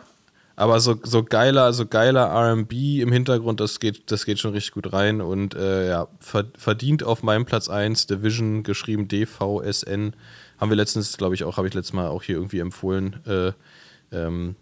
Aber 0.57 0.79
so, 0.81 0.97
so 1.03 1.25
geiler, 1.25 1.73
so 1.73 1.87
geiler 1.87 2.31
RB 2.53 2.73
im 3.01 3.11
Hintergrund, 3.11 3.61
das 3.61 3.81
geht, 3.81 4.11
das 4.13 4.25
geht 4.25 4.39
schon 4.39 4.53
richtig 4.53 4.73
gut 4.73 4.93
rein. 4.93 5.21
Und 5.21 5.55
äh, 5.55 5.89
ja, 5.89 6.09
verdient 6.21 7.03
auf 7.03 7.23
meinem 7.23 7.45
Platz 7.45 7.69
1 7.69 8.07
Division, 8.07 8.63
geschrieben 8.63 9.09
DVSN. 9.09 10.15
Haben 10.59 10.71
wir 10.71 10.77
letztens, 10.77 11.17
glaube 11.17 11.35
ich, 11.35 11.45
auch, 11.45 11.57
habe 11.57 11.67
ich 11.67 11.75
letztes 11.75 11.93
Mal 11.93 12.09
auch 12.09 12.23
hier 12.23 12.37
irgendwie 12.37 12.61
empfohlen. 12.61 13.21
Äh, 13.27 13.53
ähm, 14.13 14.55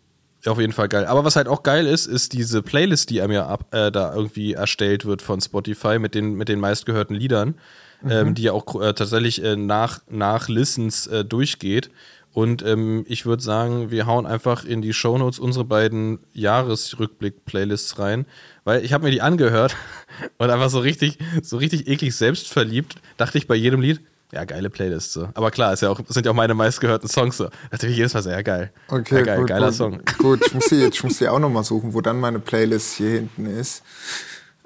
auf 0.47 0.59
jeden 0.59 0.73
Fall 0.73 0.89
geil. 0.89 1.07
Aber 1.07 1.25
was 1.25 1.37
halt 1.37 1.47
auch 1.47 1.63
geil 1.63 1.87
ist, 1.87 2.07
ist 2.07 2.33
diese 2.33 2.63
Playlist, 2.63 3.11
die 3.11 3.23
einem 3.23 3.33
ja 3.33 3.47
ab, 3.47 3.67
äh, 3.73 3.93
da 3.93 4.15
irgendwie 4.15 4.55
erstellt 4.55 5.05
wird 5.05 5.23
von 5.23 5.41
Spotify 5.41 5.99
mit 5.99 6.15
den, 6.15 6.35
mit 6.35 6.49
den 6.49 6.59
meistgehörten 6.59 7.15
Liedern, 7.15 7.55
mhm. 8.03 8.11
ähm, 8.11 8.35
die 8.35 8.43
ja 8.43 8.53
auch 8.53 8.81
äh, 8.81 8.93
tatsächlich 8.95 9.45
äh, 9.45 9.57
nach, 9.57 10.01
nach 10.09 10.49
Listens 10.49 11.07
äh, 11.07 11.25
durchgeht. 11.25 11.91
Und 12.33 12.65
ähm, 12.65 13.05
ich 13.09 13.27
würde 13.27 13.43
sagen, 13.43 13.91
wir 13.91 14.07
hauen 14.07 14.27
einfach 14.27 14.65
in 14.65 14.81
die 14.81 14.95
Shownotes 14.95 15.39
unsere 15.39 15.67
beiden 15.67 16.19
Jahresrückblick-Playlists 16.33 17.99
rein, 17.99 18.25
weil 18.65 18.85
ich 18.85 18.95
habe 18.95 19.05
mir 19.05 19.11
die 19.11 19.21
angehört 19.21 19.77
und 20.39 20.49
einfach 20.49 20.71
so 20.71 20.81
richtig, 20.81 21.19
so 21.43 21.59
richtig 21.59 21.89
eklig 21.89 22.17
selbstverliebt, 22.17 22.97
dachte 23.19 23.37
ich 23.37 23.47
bei 23.47 23.55
jedem 23.55 23.83
Lied, 23.83 24.01
ja, 24.33 24.45
geile 24.45 24.71
Playlist 24.71 25.13
so. 25.13 25.29
Aber 25.35 25.51
klar, 25.51 25.75
ist 25.75 25.83
ja 25.83 25.91
auch, 25.91 26.01
sind 26.09 26.25
ja 26.25 26.33
auch 26.33 26.37
meine 26.37 26.55
meistgehörten 26.55 27.07
Songs 27.07 27.37
so. 27.37 27.49
dachte 27.71 27.87
ich 27.87 27.97
jedes 27.99 28.15
Mal 28.15 28.23
so, 28.23 28.31
ja 28.31 28.41
geil. 28.41 28.73
Okay, 28.89 29.17
ja, 29.17 29.23
geil, 29.23 29.39
gut, 29.41 29.49
geiler 29.49 29.67
gut, 29.67 29.75
Song. 29.75 30.01
Gut, 30.19 30.47
ich 30.47 30.55
muss, 30.55 30.67
die, 30.69 30.85
ich 30.85 31.05
muss 31.05 31.19
die 31.19 31.29
auch 31.29 31.39
nochmal 31.39 31.65
suchen, 31.65 31.93
wo 31.93 32.01
dann 32.01 32.19
meine 32.19 32.39
Playlist 32.39 32.97
hier 32.97 33.11
hinten 33.11 33.45
ist. 33.45 33.83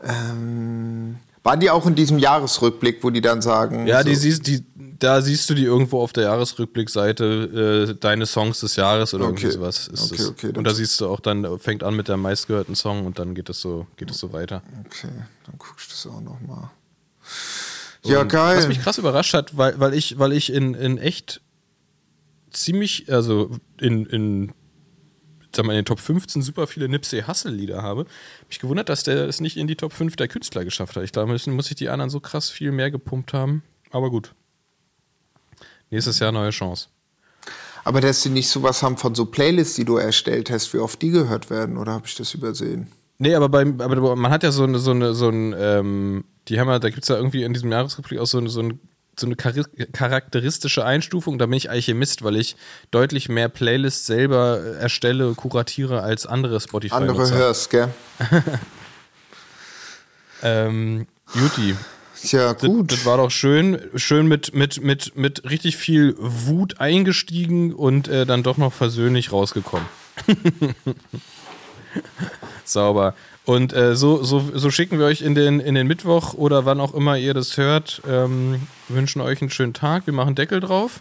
Ähm, 0.04 1.16
war 1.42 1.56
die 1.56 1.70
auch 1.70 1.84
in 1.86 1.96
diesem 1.96 2.18
Jahresrückblick, 2.18 3.02
wo 3.02 3.10
die 3.10 3.20
dann 3.20 3.42
sagen. 3.42 3.86
Ja, 3.86 4.02
so 4.02 4.08
die, 4.08 4.14
siehst, 4.14 4.46
die, 4.46 4.64
da 4.99 5.20
siehst 5.20 5.49
du 5.51 5.55
die 5.55 5.64
irgendwo 5.64 6.01
auf 6.01 6.12
der 6.12 6.24
Jahresrückblickseite, 6.24 7.88
äh, 7.90 7.94
deine 7.94 8.26
Songs 8.26 8.61
des 8.61 8.76
Jahres 8.76 9.14
oder 9.14 9.24
okay. 9.24 9.32
irgendwie 9.32 9.51
sowas. 9.51 9.88
Ist 9.88 10.12
okay, 10.12 10.24
okay, 10.24 10.53
und 10.57 10.64
da 10.64 10.74
siehst 10.74 11.01
du 11.01 11.09
auch 11.09 11.20
dann, 11.20 11.59
fängt 11.59 11.82
an 11.82 11.97
mit 11.97 12.09
der 12.09 12.16
meistgehörten 12.16 12.74
Song 12.74 13.07
und 13.07 13.18
dann 13.18 13.34
geht 13.34 13.49
es 13.49 13.61
so, 13.61 13.86
geht 13.97 14.11
es 14.11 14.18
so 14.18 14.32
weiter. 14.32 14.62
Okay, 14.86 15.12
dann 15.44 15.55
guck 15.59 15.76
ich 15.78 15.88
das 15.88 16.07
auch 16.07 16.20
nochmal. 16.20 16.70
Ja, 18.05 18.22
geil. 18.24 18.59
Was 18.59 18.68
mich 18.68 18.80
krass 18.80 18.99
überrascht 18.99 19.34
hat, 19.34 19.57
weil, 19.57 19.78
weil 19.80 19.94
ich, 19.94 20.18
weil 20.18 20.32
ich 20.32 20.53
in, 20.53 20.74
in 20.74 20.99
echt 20.99 21.40
ziemlich, 22.51 23.12
also 23.12 23.51
in, 23.80 24.07
in 24.07 24.53
sag 25.55 25.64
mal, 25.64 25.72
in 25.72 25.78
den 25.78 25.84
Top 25.84 25.99
15 25.99 26.42
super 26.42 26.66
viele 26.66 26.88
Nipsey 26.88 27.22
Hussle-Lieder 27.22 27.82
habe. 27.82 28.07
Mich 28.49 28.61
gewundert, 28.61 28.88
dass 28.88 29.03
der 29.03 29.26
es 29.26 29.40
nicht 29.40 29.57
in 29.57 29.66
die 29.66 29.76
Top 29.76 29.92
5 29.92 30.14
der 30.16 30.28
Künstler 30.28 30.64
geschafft 30.64 30.97
hat. 30.97 31.03
Ich 31.03 31.12
glaube, 31.12 31.32
müssen 31.32 31.55
muss 31.55 31.70
ich 31.70 31.76
die 31.76 31.88
anderen 31.88 32.11
so 32.11 32.20
krass 32.20 32.51
viel 32.51 32.70
mehr 32.70 32.90
gepumpt 32.90 33.32
haben. 33.32 33.62
Aber 33.90 34.11
gut. 34.11 34.34
Nächstes 35.91 36.18
Jahr 36.18 36.32
neue 36.32 36.51
Chance. 36.51 36.89
Aber 37.84 38.01
dass 38.01 38.22
sie 38.22 38.30
nicht 38.30 38.49
sowas 38.49 38.82
haben 38.82 38.97
von 38.97 39.14
so 39.14 39.26
Playlists, 39.26 39.76
die 39.76 39.84
du 39.84 39.97
erstellt 39.97 40.51
hast, 40.51 40.74
wie 40.74 40.78
oft 40.78 41.01
die 41.01 41.11
gehört 41.11 41.51
werden, 41.51 41.76
oder 41.76 41.93
habe 41.93 42.07
ich 42.07 42.16
das 42.16 42.34
übersehen? 42.34 42.89
Nee, 43.18 43.34
aber, 43.34 43.49
beim, 43.49 43.80
aber 43.80 44.16
man 44.16 44.32
hat 44.32 44.43
ja 44.43 44.51
so 44.51 44.64
eine, 44.64 44.80
so 44.80 44.91
eine, 44.91 45.14
so 45.14 45.28
ein, 45.28 45.55
ähm, 45.57 46.24
die 46.49 46.59
haben 46.59 46.68
ja, 46.68 46.80
da 46.80 46.91
gibt 46.91 47.05
es 47.05 47.09
ja 47.09 47.16
irgendwie 47.16 47.45
in 47.45 47.55
diesem 47.55 47.70
Jahresreplik 47.70 48.18
auch 48.18 48.26
so, 48.26 48.39
eine, 48.39 48.49
so, 48.49 48.61
ein, 48.61 48.80
so 49.18 49.26
eine 49.26 49.37
charakteristische 49.37 50.84
Einstufung. 50.84 51.39
Da 51.39 51.47
bin 51.47 51.55
ich 51.55 51.70
Alchemist, 51.70 52.24
weil 52.24 52.37
ich 52.37 52.57
deutlich 52.91 53.28
mehr 53.28 53.49
Playlists 53.49 54.07
selber 54.07 54.61
erstelle, 54.80 55.32
kuratiere 55.34 56.03
als 56.03 56.26
andere 56.26 56.61
spotify 56.61 56.95
Andere 56.95 57.30
hörst, 57.30 57.70
gell? 57.70 57.89
ähm, 60.43 61.07
Juti. 61.34 61.76
Ja, 62.33 62.53
gut. 62.53 62.91
Das, 62.91 62.99
das, 62.99 63.07
war 63.07 63.18
doch 63.18 63.31
schön. 63.31 63.81
Schön 63.95 64.27
mit, 64.27 64.55
mit, 64.55 64.83
mit, 64.83 65.16
mit 65.16 65.49
richtig 65.49 65.77
viel 65.77 66.14
Wut 66.18 66.81
eingestiegen 66.81 67.72
und 67.72 68.09
äh, 68.09 68.27
dann 68.27 68.43
doch 68.43 68.57
noch 68.57 68.72
versöhnlich 68.72 69.33
rausgekommen. 69.33 69.87
Sauber. 72.64 73.14
Und 73.45 73.72
äh, 73.72 73.95
so, 73.95 74.24
so, 74.24 74.51
so 74.55 74.70
schicken 74.70 74.99
wir 74.99 75.07
euch 75.07 75.22
in 75.22 75.35
den, 75.35 75.61
in 75.61 75.77
den 75.77 75.87
Mittwoch 75.87 76.35
oder 76.35 76.64
wann 76.64 76.81
auch 76.81 76.95
immer 76.95 77.16
ihr 77.16 77.33
das 77.33 77.57
hört. 77.57 78.03
Ähm, 78.09 78.66
wünschen 78.89 79.20
euch 79.20 79.41
einen 79.41 79.51
schönen 79.51 79.72
Tag. 79.72 80.07
Wir 80.07 80.14
machen 80.14 80.35
Deckel 80.35 80.61
drauf. 80.61 81.01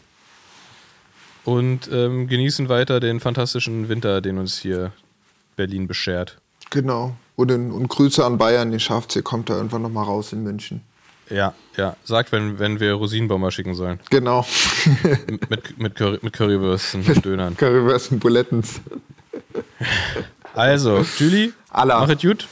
Und 1.43 1.89
ähm, 1.91 2.27
genießen 2.27 2.69
weiter 2.69 2.99
den 2.99 3.19
fantastischen 3.19 3.89
Winter, 3.89 4.21
den 4.21 4.37
uns 4.37 4.57
hier 4.57 4.91
Berlin 5.55 5.87
beschert. 5.87 6.37
Genau. 6.69 7.15
Und, 7.35 7.51
in, 7.51 7.71
und 7.71 7.87
Grüße 7.87 8.23
an 8.23 8.37
Bayern. 8.37 8.71
Ihr 8.71 8.79
schafft 8.79 9.15
Ihr 9.15 9.21
kommt 9.21 9.49
da 9.49 9.55
irgendwann 9.55 9.81
nochmal 9.81 10.05
raus 10.05 10.33
in 10.33 10.43
München. 10.43 10.81
Ja, 11.29 11.53
ja. 11.75 11.95
Sagt, 12.03 12.31
wenn, 12.31 12.59
wenn 12.59 12.79
wir 12.79 12.93
Rosinenbomber 12.93 13.51
schicken 13.51 13.73
sollen. 13.73 13.99
Genau. 14.09 14.45
mit, 15.49 15.79
mit, 15.79 15.95
Curry, 15.95 16.19
mit 16.21 16.33
Currywürsten, 16.33 17.03
und 17.05 17.25
Dönern. 17.25 17.57
Currywürsten, 17.57 18.19
Bulettens. 18.19 18.79
Also, 20.53 21.05
Julie, 21.17 21.53
Allah. 21.69 21.99
machet 21.99 22.21
gut. 22.21 22.47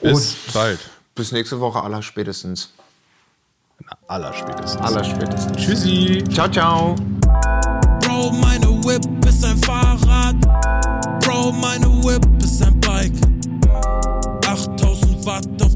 Bis 0.00 0.36
Und 0.46 0.54
bald. 0.54 0.80
Bis 1.14 1.32
nächste 1.32 1.60
Woche, 1.60 1.82
aller 1.82 2.02
spätestens. 2.02 2.72
Aller 4.08 4.32
spätestens. 4.32 4.80
Aller 4.80 5.04
spätestens. 5.04 5.56
Tschüssi. 5.56 6.24
Ciao, 6.32 6.48
ciao. 6.48 6.94
Bro, 8.00 8.32
meine 8.32 8.66
Whip 8.84 9.04
ist 9.26 9.44
ein 9.44 9.56
Fahrrad. 9.58 10.36
Bro, 11.24 11.52
meine 11.52 11.86
Whip 12.02 12.24
ist 12.42 12.62
ein 12.62 12.78
Bike. 12.80 13.12
8000 14.46 15.26
Watt 15.26 15.62
auf 15.62 15.73